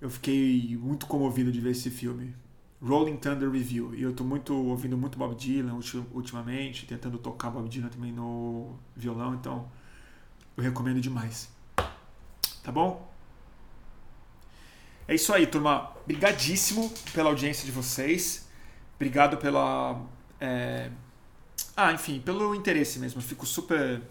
Eu 0.00 0.10
fiquei 0.10 0.76
muito 0.80 1.06
comovido 1.06 1.50
de 1.50 1.60
ver 1.60 1.70
esse 1.70 1.90
filme. 1.90 2.34
Rolling 2.82 3.16
Thunder 3.16 3.50
Review. 3.50 3.94
E 3.94 4.02
eu 4.02 4.12
tô 4.12 4.22
muito 4.24 4.54
ouvindo 4.54 4.96
muito 4.96 5.18
Bob 5.18 5.34
Dylan 5.34 5.78
ultimamente, 6.12 6.86
tentando 6.86 7.18
tocar 7.18 7.50
Bob 7.50 7.68
Dylan 7.68 7.88
também 7.88 8.12
no 8.12 8.76
violão, 8.94 9.34
então 9.34 9.70
eu 10.56 10.62
recomendo 10.62 11.00
demais. 11.00 11.48
Tá 12.62 12.70
bom? 12.70 13.10
É 15.08 15.14
isso 15.14 15.32
aí, 15.32 15.46
turma. 15.46 15.92
Obrigadíssimo 16.02 16.92
pela 17.14 17.30
audiência 17.30 17.64
de 17.64 17.72
vocês. 17.72 18.48
Obrigado 18.96 19.36
pela. 19.38 20.04
É... 20.40 20.90
Ah, 21.76 21.92
enfim, 21.92 22.20
pelo 22.20 22.54
interesse 22.54 22.98
mesmo. 22.98 23.20
Eu 23.20 23.24
fico 23.24 23.46
super 23.46 24.02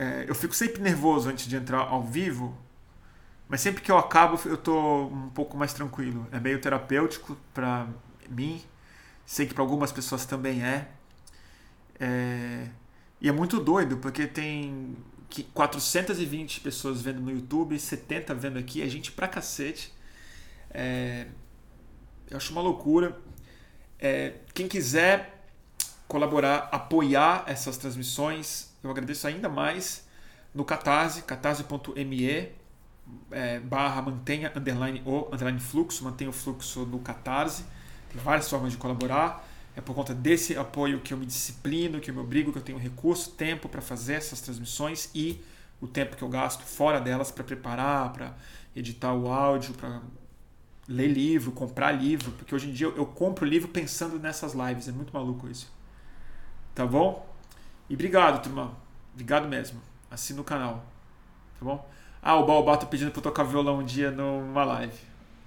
é, 0.00 0.24
eu 0.26 0.34
fico 0.34 0.54
sempre 0.54 0.80
nervoso 0.80 1.28
antes 1.28 1.46
de 1.46 1.54
entrar 1.56 1.80
ao 1.80 2.02
vivo, 2.02 2.56
mas 3.50 3.60
sempre 3.60 3.82
que 3.82 3.90
eu 3.90 3.98
acabo 3.98 4.40
eu 4.48 4.56
tô 4.56 5.06
um 5.06 5.28
pouco 5.30 5.56
mais 5.56 5.72
tranquilo. 5.72 6.24
É 6.30 6.38
meio 6.38 6.60
terapêutico 6.60 7.36
para 7.52 7.88
mim, 8.28 8.62
sei 9.26 9.44
que 9.44 9.52
para 9.52 9.64
algumas 9.64 9.90
pessoas 9.90 10.24
também 10.24 10.62
é. 10.62 10.88
é. 11.98 12.68
E 13.20 13.28
é 13.28 13.32
muito 13.32 13.58
doido, 13.58 13.96
porque 13.96 14.28
tem 14.28 14.96
420 15.52 16.60
pessoas 16.60 17.02
vendo 17.02 17.20
no 17.20 17.30
YouTube, 17.32 17.76
70 17.76 18.32
vendo 18.36 18.56
aqui, 18.56 18.82
é 18.82 18.88
gente 18.88 19.10
pra 19.10 19.26
cacete. 19.26 19.92
É, 20.70 21.26
eu 22.30 22.36
acho 22.36 22.52
uma 22.52 22.62
loucura. 22.62 23.18
É, 23.98 24.34
quem 24.54 24.68
quiser 24.68 25.44
colaborar, 26.06 26.68
apoiar 26.70 27.42
essas 27.48 27.76
transmissões, 27.76 28.72
eu 28.80 28.90
agradeço 28.92 29.26
ainda 29.26 29.48
mais 29.48 30.08
no 30.54 30.64
Catarse, 30.64 31.22
catarse.me 31.22 32.59
é, 33.30 33.60
barra 33.60 34.02
mantenha 34.02 34.52
underline 34.54 35.02
o 35.04 35.28
underline 35.32 35.60
fluxo, 35.60 36.04
mantenha 36.04 36.30
o 36.30 36.32
fluxo 36.32 36.84
no 36.86 36.98
Catarse. 36.98 37.64
Tem 38.12 38.20
várias 38.20 38.48
formas 38.48 38.72
de 38.72 38.78
colaborar. 38.78 39.46
É 39.76 39.80
por 39.80 39.94
conta 39.94 40.12
desse 40.14 40.56
apoio 40.56 41.00
que 41.00 41.14
eu 41.14 41.18
me 41.18 41.24
disciplino, 41.24 42.00
que 42.00 42.10
eu 42.10 42.14
me 42.14 42.20
obrigo, 42.20 42.52
que 42.52 42.58
eu 42.58 42.62
tenho 42.62 42.78
recurso, 42.78 43.30
tempo 43.32 43.68
para 43.68 43.80
fazer 43.80 44.14
essas 44.14 44.40
transmissões 44.40 45.10
e 45.14 45.40
o 45.80 45.86
tempo 45.86 46.16
que 46.16 46.22
eu 46.22 46.28
gasto 46.28 46.62
fora 46.62 47.00
delas 47.00 47.30
para 47.30 47.44
preparar, 47.44 48.12
para 48.12 48.34
editar 48.74 49.14
o 49.14 49.28
áudio, 49.32 49.74
para 49.74 50.00
ler 50.88 51.06
livro, 51.06 51.52
comprar 51.52 51.92
livro, 51.92 52.32
porque 52.32 52.54
hoje 52.54 52.68
em 52.68 52.72
dia 52.72 52.88
eu, 52.88 52.96
eu 52.96 53.06
compro 53.06 53.46
livro 53.46 53.68
pensando 53.68 54.18
nessas 54.18 54.54
lives, 54.54 54.88
é 54.88 54.92
muito 54.92 55.12
maluco 55.12 55.48
isso. 55.48 55.72
Tá 56.74 56.84
bom? 56.84 57.26
E 57.88 57.94
obrigado, 57.94 58.42
turma. 58.42 58.76
Obrigado 59.12 59.48
mesmo. 59.48 59.80
Assina 60.10 60.40
o 60.40 60.44
canal. 60.44 60.84
Tá 61.58 61.64
bom? 61.64 61.88
Ah, 62.22 62.36
o 62.36 62.44
Baobá 62.44 62.76
tá 62.76 62.86
pedindo 62.86 63.10
pra 63.10 63.18
eu 63.18 63.22
tocar 63.22 63.44
violão 63.44 63.78
um 63.78 63.84
dia 63.84 64.10
numa 64.10 64.64
live. 64.64 64.98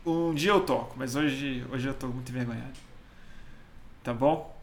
Um 0.05 0.33
dia 0.33 0.51
eu 0.51 0.61
toco, 0.61 0.95
mas 0.97 1.15
hoje, 1.15 1.65
hoje 1.71 1.87
eu 1.87 1.93
tô 1.93 2.07
muito 2.07 2.29
envergonhado. 2.29 2.73
Tá 4.03 4.13
bom? 4.13 4.53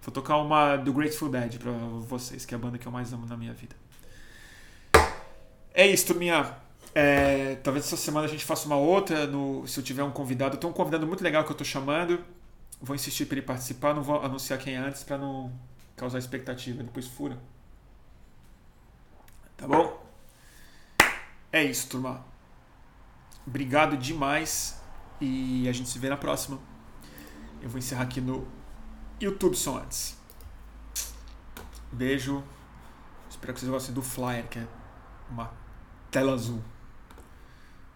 Vou 0.00 0.12
tocar 0.12 0.36
uma 0.38 0.76
do 0.76 0.92
Grateful 0.92 1.28
Dead 1.28 1.58
pra 1.58 1.72
vocês, 1.72 2.46
que 2.46 2.54
é 2.54 2.56
a 2.56 2.60
banda 2.60 2.78
que 2.78 2.86
eu 2.86 2.92
mais 2.92 3.12
amo 3.12 3.26
na 3.26 3.36
minha 3.36 3.52
vida. 3.52 3.76
É 5.74 5.86
isso, 5.86 6.06
turminha. 6.06 6.56
É, 6.94 7.56
talvez 7.56 7.84
essa 7.84 7.96
semana 7.96 8.26
a 8.26 8.30
gente 8.30 8.44
faça 8.44 8.66
uma 8.66 8.76
outra, 8.76 9.26
no, 9.26 9.66
se 9.66 9.78
eu 9.78 9.84
tiver 9.84 10.02
um 10.02 10.10
convidado. 10.10 10.56
Tenho 10.56 10.72
um 10.72 10.76
convidado 10.76 11.06
muito 11.06 11.22
legal 11.22 11.44
que 11.44 11.52
eu 11.52 11.56
tô 11.56 11.64
chamando. 11.64 12.24
Vou 12.80 12.94
insistir 12.94 13.26
para 13.26 13.38
ele 13.38 13.46
participar, 13.46 13.92
não 13.94 14.02
vou 14.02 14.22
anunciar 14.22 14.58
quem 14.58 14.74
é 14.74 14.78
antes 14.78 15.02
para 15.02 15.18
não 15.18 15.52
causar 15.96 16.18
expectativa, 16.18 16.82
depois 16.82 17.06
fura. 17.06 17.36
Tá 19.56 19.66
bom? 19.66 20.07
É 21.50 21.64
isso, 21.64 21.88
turma. 21.88 22.24
Obrigado 23.46 23.96
demais 23.96 24.80
e 25.20 25.66
a 25.68 25.72
gente 25.72 25.88
se 25.88 25.98
vê 25.98 26.08
na 26.08 26.16
próxima. 26.16 26.58
Eu 27.62 27.68
vou 27.68 27.78
encerrar 27.78 28.02
aqui 28.02 28.20
no 28.20 28.46
YouTube 29.20 29.56
só 29.56 29.78
antes. 29.78 30.16
Beijo. 31.90 32.44
Espero 33.30 33.54
que 33.54 33.60
vocês 33.60 33.70
gostem 33.70 33.94
do 33.94 34.02
flyer, 34.02 34.46
que 34.48 34.58
é 34.58 34.66
uma 35.30 35.50
tela 36.10 36.34
azul. 36.34 36.62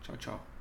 Tchau, 0.03 0.17
tchau. 0.17 0.52